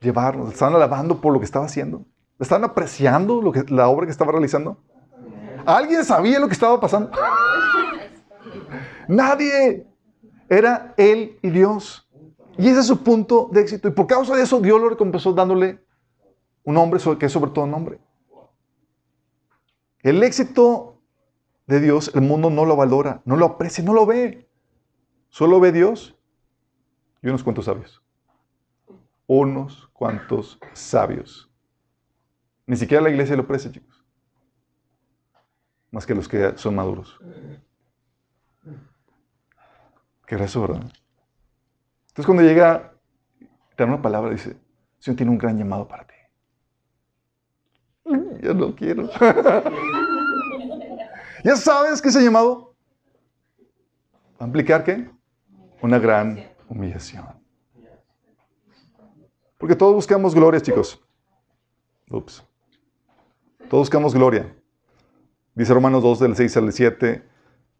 llevarnos. 0.00 0.46
Le 0.48 0.54
estaban 0.54 0.74
alabando 0.74 1.20
por 1.20 1.34
lo 1.34 1.38
que 1.38 1.44
estaba 1.44 1.66
haciendo. 1.66 1.98
Le 2.38 2.42
estaban 2.42 2.64
apreciando 2.64 3.42
lo 3.42 3.52
que, 3.52 3.62
la 3.68 3.88
obra 3.88 4.06
que 4.06 4.10
estaba 4.10 4.32
realizando. 4.32 4.78
¿Alguien 5.66 6.02
sabía 6.02 6.40
lo 6.40 6.48
que 6.48 6.54
estaba 6.54 6.80
pasando? 6.80 7.10
Nadie. 9.06 9.86
Era 10.48 10.94
Él 10.96 11.38
y 11.42 11.50
Dios. 11.50 12.08
Y 12.56 12.68
ese 12.68 12.80
es 12.80 12.86
su 12.86 13.04
punto 13.04 13.50
de 13.52 13.60
éxito. 13.60 13.86
Y 13.86 13.90
por 13.90 14.06
causa 14.06 14.34
de 14.34 14.42
eso, 14.42 14.60
Dios 14.60 14.80
lo 14.80 14.88
recompensó 14.88 15.34
dándole 15.34 15.84
un 16.64 16.74
nombre 16.74 16.98
que 17.18 17.26
es 17.26 17.32
sobre 17.32 17.50
todo 17.50 17.66
nombre. 17.66 18.00
El 20.00 20.22
éxito 20.22 21.02
de 21.66 21.80
Dios, 21.80 22.12
el 22.14 22.22
mundo 22.22 22.48
no 22.48 22.64
lo 22.64 22.76
valora, 22.76 23.20
no 23.26 23.36
lo 23.36 23.44
aprecia, 23.44 23.84
no 23.84 23.92
lo 23.92 24.06
ve. 24.06 24.48
Solo 25.28 25.60
ve 25.60 25.70
Dios 25.70 26.17
y 27.22 27.28
unos 27.28 27.42
cuantos 27.42 27.64
sabios. 27.64 28.02
Unos 29.26 29.88
cuantos 29.92 30.58
sabios. 30.72 31.50
Ni 32.66 32.76
siquiera 32.76 33.02
la 33.02 33.10
iglesia 33.10 33.36
lo 33.36 33.42
aprecia, 33.42 33.72
chicos. 33.72 34.04
Más 35.90 36.06
que 36.06 36.14
los 36.14 36.28
que 36.28 36.56
son 36.56 36.74
maduros. 36.74 37.18
Qué 40.26 40.34
eso, 40.36 40.60
¿verdad? 40.60 40.82
Entonces 42.08 42.26
cuando 42.26 42.42
llega, 42.42 42.92
te 43.74 43.84
da 43.84 43.86
una 43.86 44.02
palabra, 44.02 44.30
dice, 44.30 44.56
Señor 44.98 45.16
tiene 45.16 45.32
un 45.32 45.38
gran 45.38 45.56
llamado 45.56 45.88
para 45.88 46.06
ti. 46.06 46.14
Yo 48.42 48.52
no 48.54 48.74
quiero. 48.74 49.08
¿Ya 51.44 51.56
sabes 51.56 52.02
qué 52.02 52.08
ese 52.08 52.22
llamado? 52.22 52.74
¿Va 54.40 54.44
a 54.44 54.46
implicar 54.46 54.84
qué? 54.84 55.10
Una 55.80 55.98
gran 55.98 56.44
humillación. 56.68 57.24
Porque 59.58 59.74
todos 59.74 59.94
buscamos 59.94 60.34
gloria, 60.34 60.60
chicos. 60.60 61.00
Ups. 62.10 62.44
Todos 63.68 63.82
buscamos 63.82 64.14
gloria. 64.14 64.54
Dice 65.54 65.74
Romanos 65.74 66.02
2, 66.02 66.20
del 66.20 66.36
6 66.36 66.56
al 66.56 66.72
7. 66.72 67.22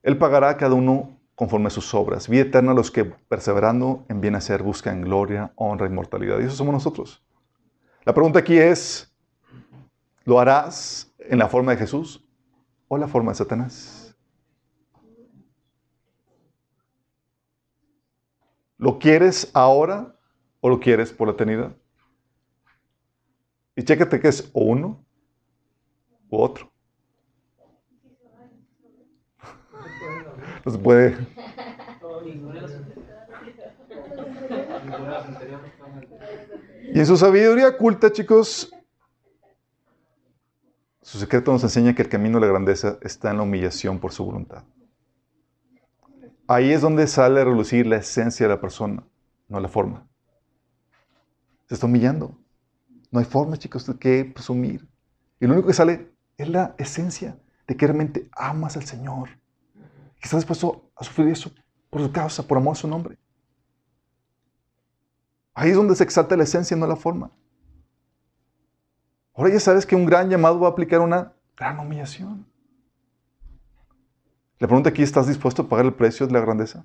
Él 0.03 0.19
pagará 0.19 0.51
a 0.51 0.57
cada 0.57 0.75
uno 0.75 1.17
conforme 1.35 1.69
a 1.69 1.71
sus 1.71 1.95
obras. 1.95 2.29
Vida 2.29 2.43
eterna 2.43 2.73
a 2.73 2.75
los 2.75 2.91
que, 2.91 3.05
perseverando 3.05 4.05
en 4.09 4.21
bien 4.21 4.35
hacer, 4.35 4.63
buscan 4.63 5.03
gloria, 5.03 5.53
honra, 5.55 5.87
inmortalidad. 5.87 6.41
Y 6.41 6.45
eso 6.45 6.57
somos 6.57 6.73
nosotros. 6.73 7.23
La 8.05 8.13
pregunta 8.13 8.41
aquí 8.41 8.59
es, 8.59 9.15
¿lo 10.25 10.41
harás 10.41 11.09
en 11.19 11.39
la 11.39 11.49
forma 11.49 11.73
de 11.73 11.79
Jesús 11.79 12.25
o 12.89 12.97
la 12.97 13.07
forma 13.07 13.33
de 13.33 13.37
Satanás. 13.37 14.08
¿Lo 18.79 18.99
quieres 19.01 19.51
ahora 19.55 20.17
o 20.61 20.69
lo 20.69 20.79
quieres 20.79 21.13
por 21.13 21.27
la 21.27 21.35
eternidad? 21.35 21.77
Y 23.75 23.83
chécate 23.83 24.21
que 24.21 24.29
es 24.29 24.51
o 24.53 24.63
uno 24.63 25.05
u 26.31 26.41
otro. 26.41 26.71
No 30.65 30.73
se 30.73 30.79
puede. 30.79 31.17
Y 36.93 36.99
en 36.99 37.07
su 37.07 37.17
sabiduría 37.17 37.69
oculta, 37.69 38.13
chicos, 38.13 38.73
su 41.03 41.19
secreto 41.19 41.53
nos 41.53 41.63
enseña 41.63 41.95
que 41.95 42.03
el 42.03 42.09
camino 42.09 42.39
de 42.39 42.47
la 42.47 42.53
grandeza 42.53 42.99
está 43.03 43.31
en 43.31 43.39
la 43.39 43.43
humillación 43.43 43.99
por 43.99 44.13
su 44.13 44.25
voluntad. 44.25 44.63
Ahí 46.51 46.73
es 46.73 46.81
donde 46.81 47.07
sale 47.07 47.43
a 47.43 47.45
relucir 47.45 47.87
la 47.87 47.97
esencia 47.97 48.47
de 48.49 48.55
la 48.55 48.61
persona, 48.61 49.05
no 49.49 49.61
la 49.61 49.69
forma. 49.69 50.09
Se 51.67 51.75
está 51.75 51.85
humillando. 51.85 52.39
No 53.11 53.19
hay 53.19 53.27
forma, 53.27 53.59
chicos, 53.59 53.85
que 54.01 54.25
presumir. 54.25 54.89
Y 55.39 55.47
lo 55.47 55.53
único 55.53 55.69
que 55.69 55.75
sale 55.75 56.11
es 56.39 56.49
la 56.49 56.75
esencia 56.79 57.39
de 57.67 57.77
que 57.77 57.87
realmente 57.87 58.31
amas 58.33 58.79
al 58.79 58.85
Señor. 58.85 59.29
Que 60.17 60.25
estás 60.25 60.41
dispuesto 60.41 60.91
a 60.97 61.05
sufrir 61.05 61.29
eso 61.29 61.53
por 61.91 62.01
su 62.01 62.11
causa, 62.11 62.43
por 62.43 62.57
amor 62.57 62.73
a 62.73 62.77
su 62.77 62.89
nombre. 62.89 63.19
Ahí 65.53 65.69
es 65.69 65.77
donde 65.77 65.97
se 65.97 66.05
exalta 66.05 66.35
la 66.35 66.45
esencia, 66.45 66.75
no 66.79 66.87
la 66.87 66.97
forma. 66.97 67.31
Ahora 69.35 69.53
ya 69.53 69.61
sabes 69.61 69.85
que 69.85 69.95
un 69.95 70.07
gran 70.07 70.31
llamado 70.31 70.61
va 70.61 70.69
a 70.69 70.71
aplicar 70.71 71.01
una 71.01 71.35
gran 71.57 71.79
humillación. 71.79 72.47
La 74.61 74.67
pregunta 74.67 74.91
aquí, 74.91 75.05
¿estás 75.05 75.29
dispuesto 75.29 75.63
a 75.63 75.69
pagar 75.69 75.87
el 75.87 75.95
precio 75.95 76.27
de 76.27 76.33
la 76.33 76.41
grandeza? 76.41 76.85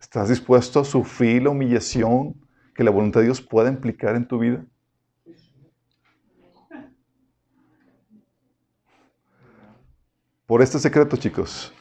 ¿Estás 0.00 0.28
dispuesto 0.28 0.78
a 0.78 0.84
sufrir 0.84 1.42
la 1.42 1.50
humillación 1.50 2.40
que 2.76 2.84
la 2.84 2.92
voluntad 2.92 3.18
de 3.18 3.26
Dios 3.26 3.40
pueda 3.40 3.68
implicar 3.68 4.14
en 4.14 4.28
tu 4.28 4.38
vida? 4.38 4.64
Por 10.46 10.62
este 10.62 10.78
secreto, 10.78 11.16
chicos, 11.16 11.72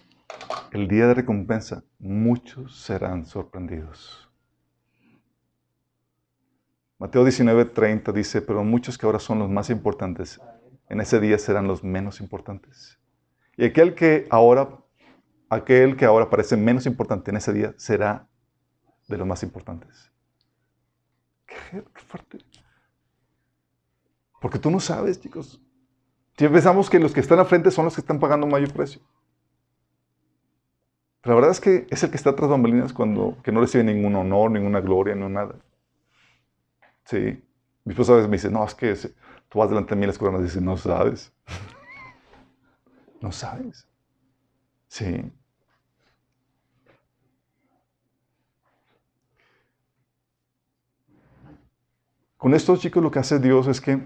el 0.71 0.87
día 0.87 1.05
de 1.05 1.13
recompensa, 1.13 1.83
muchos 1.99 2.81
serán 2.81 3.27
sorprendidos. 3.27 4.27
Mateo 6.97 7.23
19:30 7.23 8.11
dice, 8.11 8.41
pero 8.41 8.63
muchos 8.63 8.97
que 8.97 9.05
ahora 9.05 9.19
son 9.19 9.37
los 9.37 9.51
más 9.51 9.69
importantes, 9.69 10.41
en 10.89 10.99
ese 10.99 11.19
día 11.19 11.37
serán 11.37 11.67
los 11.67 11.83
menos 11.83 12.19
importantes. 12.19 13.02
Y 13.57 13.65
aquel 13.65 13.95
que 13.95 14.27
ahora, 14.29 14.69
aquel 15.49 15.95
que 15.95 16.05
ahora 16.05 16.29
parece 16.29 16.57
menos 16.57 16.85
importante 16.85 17.31
en 17.31 17.37
ese 17.37 17.53
día, 17.53 17.73
será 17.77 18.27
de 19.07 19.17
los 19.17 19.27
más 19.27 19.43
importantes. 19.43 20.11
Qué, 21.45 21.83
fuerte. 22.07 22.39
Porque 24.41 24.59
tú 24.59 24.71
no 24.71 24.79
sabes, 24.79 25.19
chicos. 25.19 25.61
Si 26.37 26.47
pensamos 26.47 26.89
que 26.89 26.99
los 26.99 27.13
que 27.13 27.19
están 27.19 27.39
al 27.39 27.45
frente 27.45 27.69
son 27.69 27.85
los 27.85 27.95
que 27.95 28.01
están 28.01 28.19
pagando 28.19 28.47
mayor 28.47 28.73
precio. 28.73 29.01
Pero 31.21 31.35
la 31.35 31.41
verdad 31.41 31.51
es 31.51 31.61
que 31.61 31.87
es 31.89 32.03
el 32.03 32.09
que 32.09 32.17
está 32.17 32.35
tras 32.35 32.49
bambalinas 32.49 32.91
cuando 32.91 33.37
que 33.43 33.51
no 33.51 33.61
recibe 33.61 33.83
ningún 33.83 34.15
honor, 34.15 34.51
ninguna 34.51 34.81
gloria, 34.81 35.15
no 35.15 35.29
nada. 35.29 35.55
Sí. 37.05 37.41
Mi 37.85 37.91
esposa 37.91 38.13
a 38.13 38.15
veces 38.15 38.29
me 38.29 38.37
dice, 38.37 38.49
no, 38.49 38.65
es 38.65 38.75
que 38.75 38.93
tú 39.47 39.59
vas 39.59 39.69
delante 39.69 39.93
de 39.95 40.01
mí 40.01 40.07
las 40.07 40.17
coronas 40.17 40.43
dice, 40.43 40.59
no 40.59 40.75
sabes. 40.75 41.31
No 43.23 43.31
sabes. 43.31 43.87
Sí. 44.89 45.31
Con 52.37 52.53
esto, 52.53 52.75
chicos, 52.75 53.01
lo 53.01 53.09
que 53.09 53.19
hace 53.19 53.39
Dios 53.39 53.67
es 53.67 53.79
que 53.79 54.05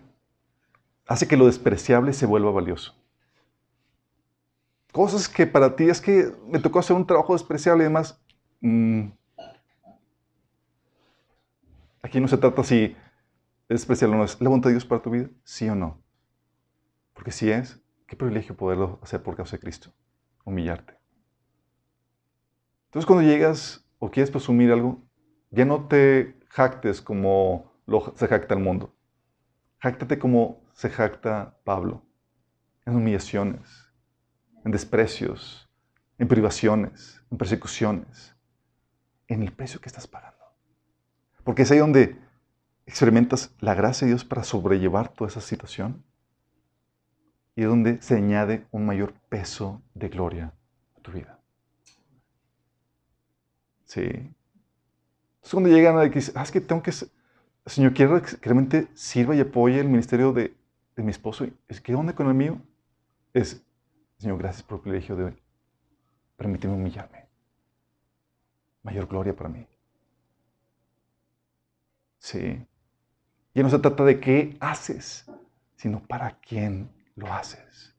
hace 1.08 1.28
que 1.28 1.36
lo 1.36 1.48
despreciable 1.48 2.14
se 2.14 2.28
vuelva 2.28 2.52
valioso. 2.52 2.96
Cosas 4.92 5.28
que 5.28 5.48
para 5.48 5.76
ti 5.76 5.90
es 5.90 6.00
que 6.00 6.32
me 6.46 6.60
tocó 6.60 6.78
hacer 6.78 6.96
un 6.96 7.08
trabajo 7.08 7.34
despreciable 7.34 7.86
y 7.86 7.88
demás. 7.88 8.22
Mm. 8.62 9.08
Aquí 12.04 12.20
no 12.20 12.28
se 12.28 12.38
trata 12.38 12.64
si 12.64 12.84
es 12.84 12.96
despreciable 13.68 14.16
o 14.16 14.20
no. 14.20 14.26
¿Es 14.26 14.40
la 14.40 14.48
voluntad 14.50 14.70
de 14.70 14.76
Dios 14.76 14.86
para 14.86 15.02
tu 15.02 15.10
vida? 15.10 15.28
¿Sí 15.44 15.68
o 15.68 15.74
no? 15.74 16.00
Porque 17.16 17.32
si 17.32 17.50
es, 17.50 17.82
qué 18.08 18.16
privilegio 18.16 18.56
poderlo 18.56 19.00
hacer 19.04 19.22
por 19.22 19.36
causa 19.36 19.58
de 19.58 19.62
Cristo. 19.62 19.92
Humillarte. 20.46 20.98
Entonces 22.86 23.06
cuando 23.06 23.30
llegas 23.30 23.86
o 24.00 24.10
quieres 24.10 24.32
presumir 24.32 24.72
algo, 24.72 25.04
ya 25.52 25.66
no 25.66 25.88
te 25.88 26.40
jactes 26.48 27.02
como 27.02 27.72
lo, 27.86 28.14
se 28.16 28.28
jacta 28.28 28.54
el 28.54 28.62
mundo. 28.62 28.96
Jáctate 29.80 30.18
como 30.18 30.64
se 30.74 30.90
jacta 30.90 31.60
Pablo, 31.64 32.04
en 32.86 32.96
humillaciones, 32.96 33.92
en 34.64 34.72
desprecios, 34.72 35.70
en 36.18 36.28
privaciones, 36.28 37.22
en 37.30 37.38
persecuciones, 37.38 38.36
en 39.28 39.44
el 39.44 39.52
precio 39.52 39.82
que 39.82 39.90
estás 39.90 40.08
pagando. 40.08 40.44
Porque 41.44 41.64
es 41.64 41.72
ahí 41.72 41.80
donde 41.80 42.20
experimentas 42.86 43.54
la 43.60 43.76
gracia 43.76 44.06
de 44.06 44.14
Dios 44.14 44.24
para 44.24 44.44
sobrellevar 44.44 45.10
toda 45.10 45.30
esa 45.30 45.42
situación 45.42 46.04
y 47.58 47.64
donde 47.64 48.00
se 48.04 48.16
añade 48.16 48.68
un 48.70 48.86
mayor 48.86 49.14
peso 49.30 49.82
de 49.96 50.10
gloria 50.10 50.54
a 50.96 51.02
tu 51.02 51.12
vida. 51.12 51.40
Sí. 53.84 54.02
Entonces 54.04 55.52
cuando 55.52 55.70
llegan 55.70 55.98
a 55.98 56.02
decir, 56.02 56.34
ah, 56.36 56.44
es 56.44 56.52
que 56.52 56.62
tengo 56.62 56.84
que, 56.84 56.92
Señor, 57.66 57.96
quiero 57.96 58.22
que 58.22 58.38
realmente 58.44 58.88
sirva 58.94 59.36
y 59.36 59.40
apoye 59.40 59.80
el 59.80 59.90
ministerio 59.90 60.34
de, 60.34 60.56
de 60.96 61.04
mi 61.04 61.10
esposo. 61.10 61.48
Es 61.68 61.82
que 61.82 61.96
onda 61.96 62.14
con 62.14 62.28
el 62.28 62.36
mío 62.36 62.62
es, 63.34 63.66
Señor, 64.20 64.38
gracias 64.38 64.62
por 64.62 64.78
el 64.78 64.84
privilegio 64.84 65.16
de 65.16 65.36
permitirme 66.36 66.76
humillarme. 66.76 67.26
Mayor 68.84 69.08
gloria 69.08 69.36
para 69.36 69.50
mí. 69.50 69.66
Sí. 72.20 72.64
Y 73.56 73.64
no 73.64 73.70
se 73.72 73.80
trata 73.80 74.04
de 74.04 74.20
qué 74.20 74.58
haces, 74.60 75.26
sino 75.76 76.06
para 76.06 76.38
quién 76.40 76.96
lo 77.18 77.34
haces. 77.34 77.94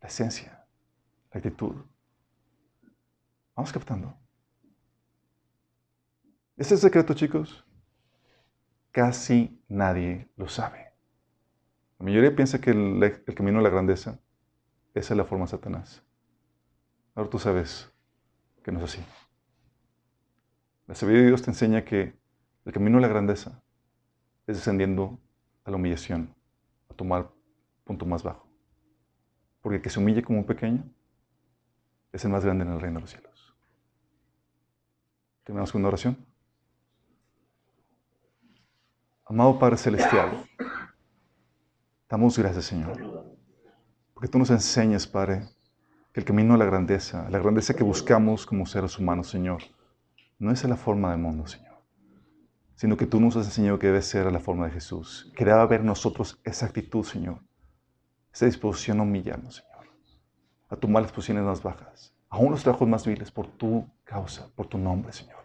La 0.00 0.08
esencia, 0.08 0.64
la 1.32 1.38
actitud. 1.38 1.74
Vamos 3.56 3.72
captando. 3.72 4.16
Ese 6.56 6.76
secreto, 6.76 7.14
chicos, 7.14 7.64
casi 8.92 9.60
nadie 9.68 10.30
lo 10.36 10.48
sabe. 10.48 10.92
La 11.98 12.04
mayoría 12.04 12.36
piensa 12.36 12.60
que 12.60 12.70
el, 12.70 13.24
camino 13.34 13.58
a 13.58 13.62
la 13.62 13.70
grandeza 13.70 14.20
esa 14.94 15.14
es 15.14 15.18
la 15.18 15.24
forma 15.24 15.46
de 15.46 15.52
Satanás. 15.52 16.02
Ahora 17.14 17.30
tú 17.30 17.38
sabes 17.38 17.90
que 18.62 18.70
no 18.70 18.78
es 18.80 18.92
así. 18.92 19.04
La 20.86 20.94
sabiduría 20.94 21.22
de 21.22 21.28
Dios 21.28 21.42
te 21.42 21.50
enseña 21.50 21.84
que 21.84 22.14
el 22.66 22.72
camino 22.72 22.98
a 22.98 23.00
la 23.00 23.08
grandeza 23.08 23.62
es 24.46 24.56
descendiendo 24.56 25.18
a 25.64 25.70
la 25.70 25.76
humillación, 25.76 26.34
tomar 26.92 27.30
punto 27.84 28.06
más 28.06 28.22
bajo. 28.22 28.48
Porque 29.60 29.76
el 29.76 29.82
que 29.82 29.90
se 29.90 29.98
humille 29.98 30.22
como 30.22 30.40
un 30.40 30.46
pequeño 30.46 30.84
es 32.12 32.24
el 32.24 32.30
más 32.30 32.44
grande 32.44 32.64
en 32.64 32.72
el 32.72 32.80
reino 32.80 32.96
de 32.96 33.00
los 33.02 33.10
cielos. 33.10 33.56
¿Tenemos 35.44 35.74
una 35.74 35.88
oración? 35.88 36.16
Amado 39.24 39.58
Padre 39.58 39.78
Celestial, 39.78 40.44
damos 42.08 42.38
gracias, 42.38 42.66
Señor, 42.66 43.24
porque 44.12 44.28
tú 44.28 44.38
nos 44.38 44.50
enseñas, 44.50 45.06
Padre, 45.06 45.48
que 46.12 46.20
el 46.20 46.26
camino 46.26 46.52
a 46.52 46.58
la 46.58 46.66
grandeza, 46.66 47.30
la 47.30 47.38
grandeza 47.38 47.72
que 47.72 47.82
buscamos 47.82 48.44
como 48.44 48.66
seres 48.66 48.98
humanos, 48.98 49.30
Señor, 49.30 49.62
no 50.38 50.50
es 50.50 50.62
la 50.64 50.76
forma 50.76 51.12
del 51.12 51.20
mundo, 51.20 51.46
Señor, 51.46 51.71
sino 52.82 52.96
que 52.96 53.06
tú 53.06 53.20
nos 53.20 53.36
has 53.36 53.46
enseñado 53.46 53.78
que 53.78 53.86
debe 53.86 54.02
ser 54.02 54.32
la 54.32 54.40
forma 54.40 54.66
de 54.66 54.72
Jesús, 54.72 55.32
que 55.36 55.44
debe 55.44 55.56
haber 55.60 55.82
en 55.82 55.86
nosotros 55.86 56.40
esa 56.42 56.66
actitud, 56.66 57.04
Señor, 57.04 57.38
esa 58.32 58.46
disposición 58.46 58.98
a 58.98 59.04
humillarnos, 59.04 59.54
Señor, 59.54 59.86
a 60.68 60.74
tomar 60.74 61.04
las 61.04 61.12
posiciones 61.12 61.44
más 61.44 61.62
bajas, 61.62 62.12
aún 62.28 62.50
los 62.50 62.64
trabajos 62.64 62.88
más 62.88 63.06
viles, 63.06 63.30
por 63.30 63.46
tu 63.46 63.88
causa, 64.02 64.50
por 64.56 64.66
tu 64.66 64.78
nombre, 64.78 65.12
Señor, 65.12 65.44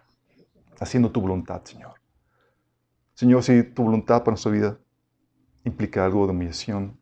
haciendo 0.79 1.11
tu 1.11 1.21
voluntad, 1.21 1.61
Señor. 1.63 2.01
Señor, 3.13 3.43
si 3.43 3.61
tu 3.61 3.83
voluntad 3.83 4.21
para 4.21 4.31
nuestra 4.31 4.51
vida 4.51 4.79
implica 5.63 6.05
algo 6.05 6.25
de 6.25 6.31
humillación, 6.31 6.99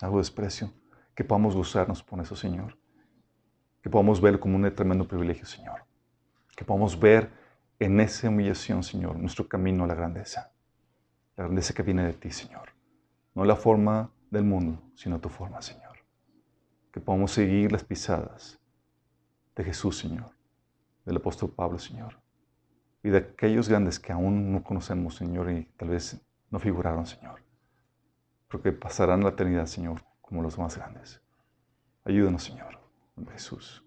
algo 0.00 0.18
de 0.18 0.20
desprecio, 0.20 0.72
que 1.16 1.24
podamos 1.24 1.56
gozarnos 1.56 2.00
por 2.00 2.20
eso, 2.20 2.36
Señor. 2.36 2.78
Que 3.82 3.90
podamos 3.90 4.20
verlo 4.20 4.38
como 4.38 4.54
un 4.54 4.72
tremendo 4.72 5.08
privilegio, 5.08 5.46
Señor. 5.46 5.84
Que 6.54 6.64
podamos 6.64 6.96
ver 6.96 7.42
en 7.84 8.00
esa 8.00 8.28
humillación, 8.28 8.82
Señor, 8.82 9.16
nuestro 9.16 9.48
camino 9.48 9.84
a 9.84 9.86
la 9.86 9.94
grandeza. 9.94 10.52
La 11.36 11.44
grandeza 11.44 11.74
que 11.74 11.82
viene 11.82 12.04
de 12.04 12.12
ti, 12.12 12.30
Señor. 12.30 12.70
No 13.34 13.44
la 13.44 13.56
forma 13.56 14.10
del 14.30 14.44
mundo, 14.44 14.82
sino 14.94 15.20
tu 15.20 15.28
forma, 15.28 15.60
Señor. 15.62 15.98
Que 16.92 17.00
podamos 17.00 17.32
seguir 17.32 17.72
las 17.72 17.84
pisadas 17.84 18.58
de 19.56 19.64
Jesús, 19.64 19.98
Señor. 19.98 20.30
Del 21.04 21.16
apóstol 21.16 21.50
Pablo, 21.50 21.78
Señor 21.78 22.24
y 23.04 23.10
de 23.10 23.18
aquellos 23.18 23.68
grandes 23.68 24.00
que 24.00 24.12
aún 24.12 24.50
no 24.50 24.64
conocemos, 24.64 25.14
Señor, 25.14 25.50
y 25.52 25.66
tal 25.76 25.90
vez 25.90 26.18
no 26.50 26.58
figuraron, 26.58 27.06
Señor, 27.06 27.42
porque 28.48 28.72
pasarán 28.72 29.22
la 29.22 29.28
eternidad, 29.28 29.66
Señor, 29.66 30.02
como 30.22 30.42
los 30.42 30.58
más 30.58 30.76
grandes. 30.76 31.20
Ayúdanos, 32.02 32.42
Señor, 32.42 32.80
en 33.18 33.26
Jesús. 33.26 33.83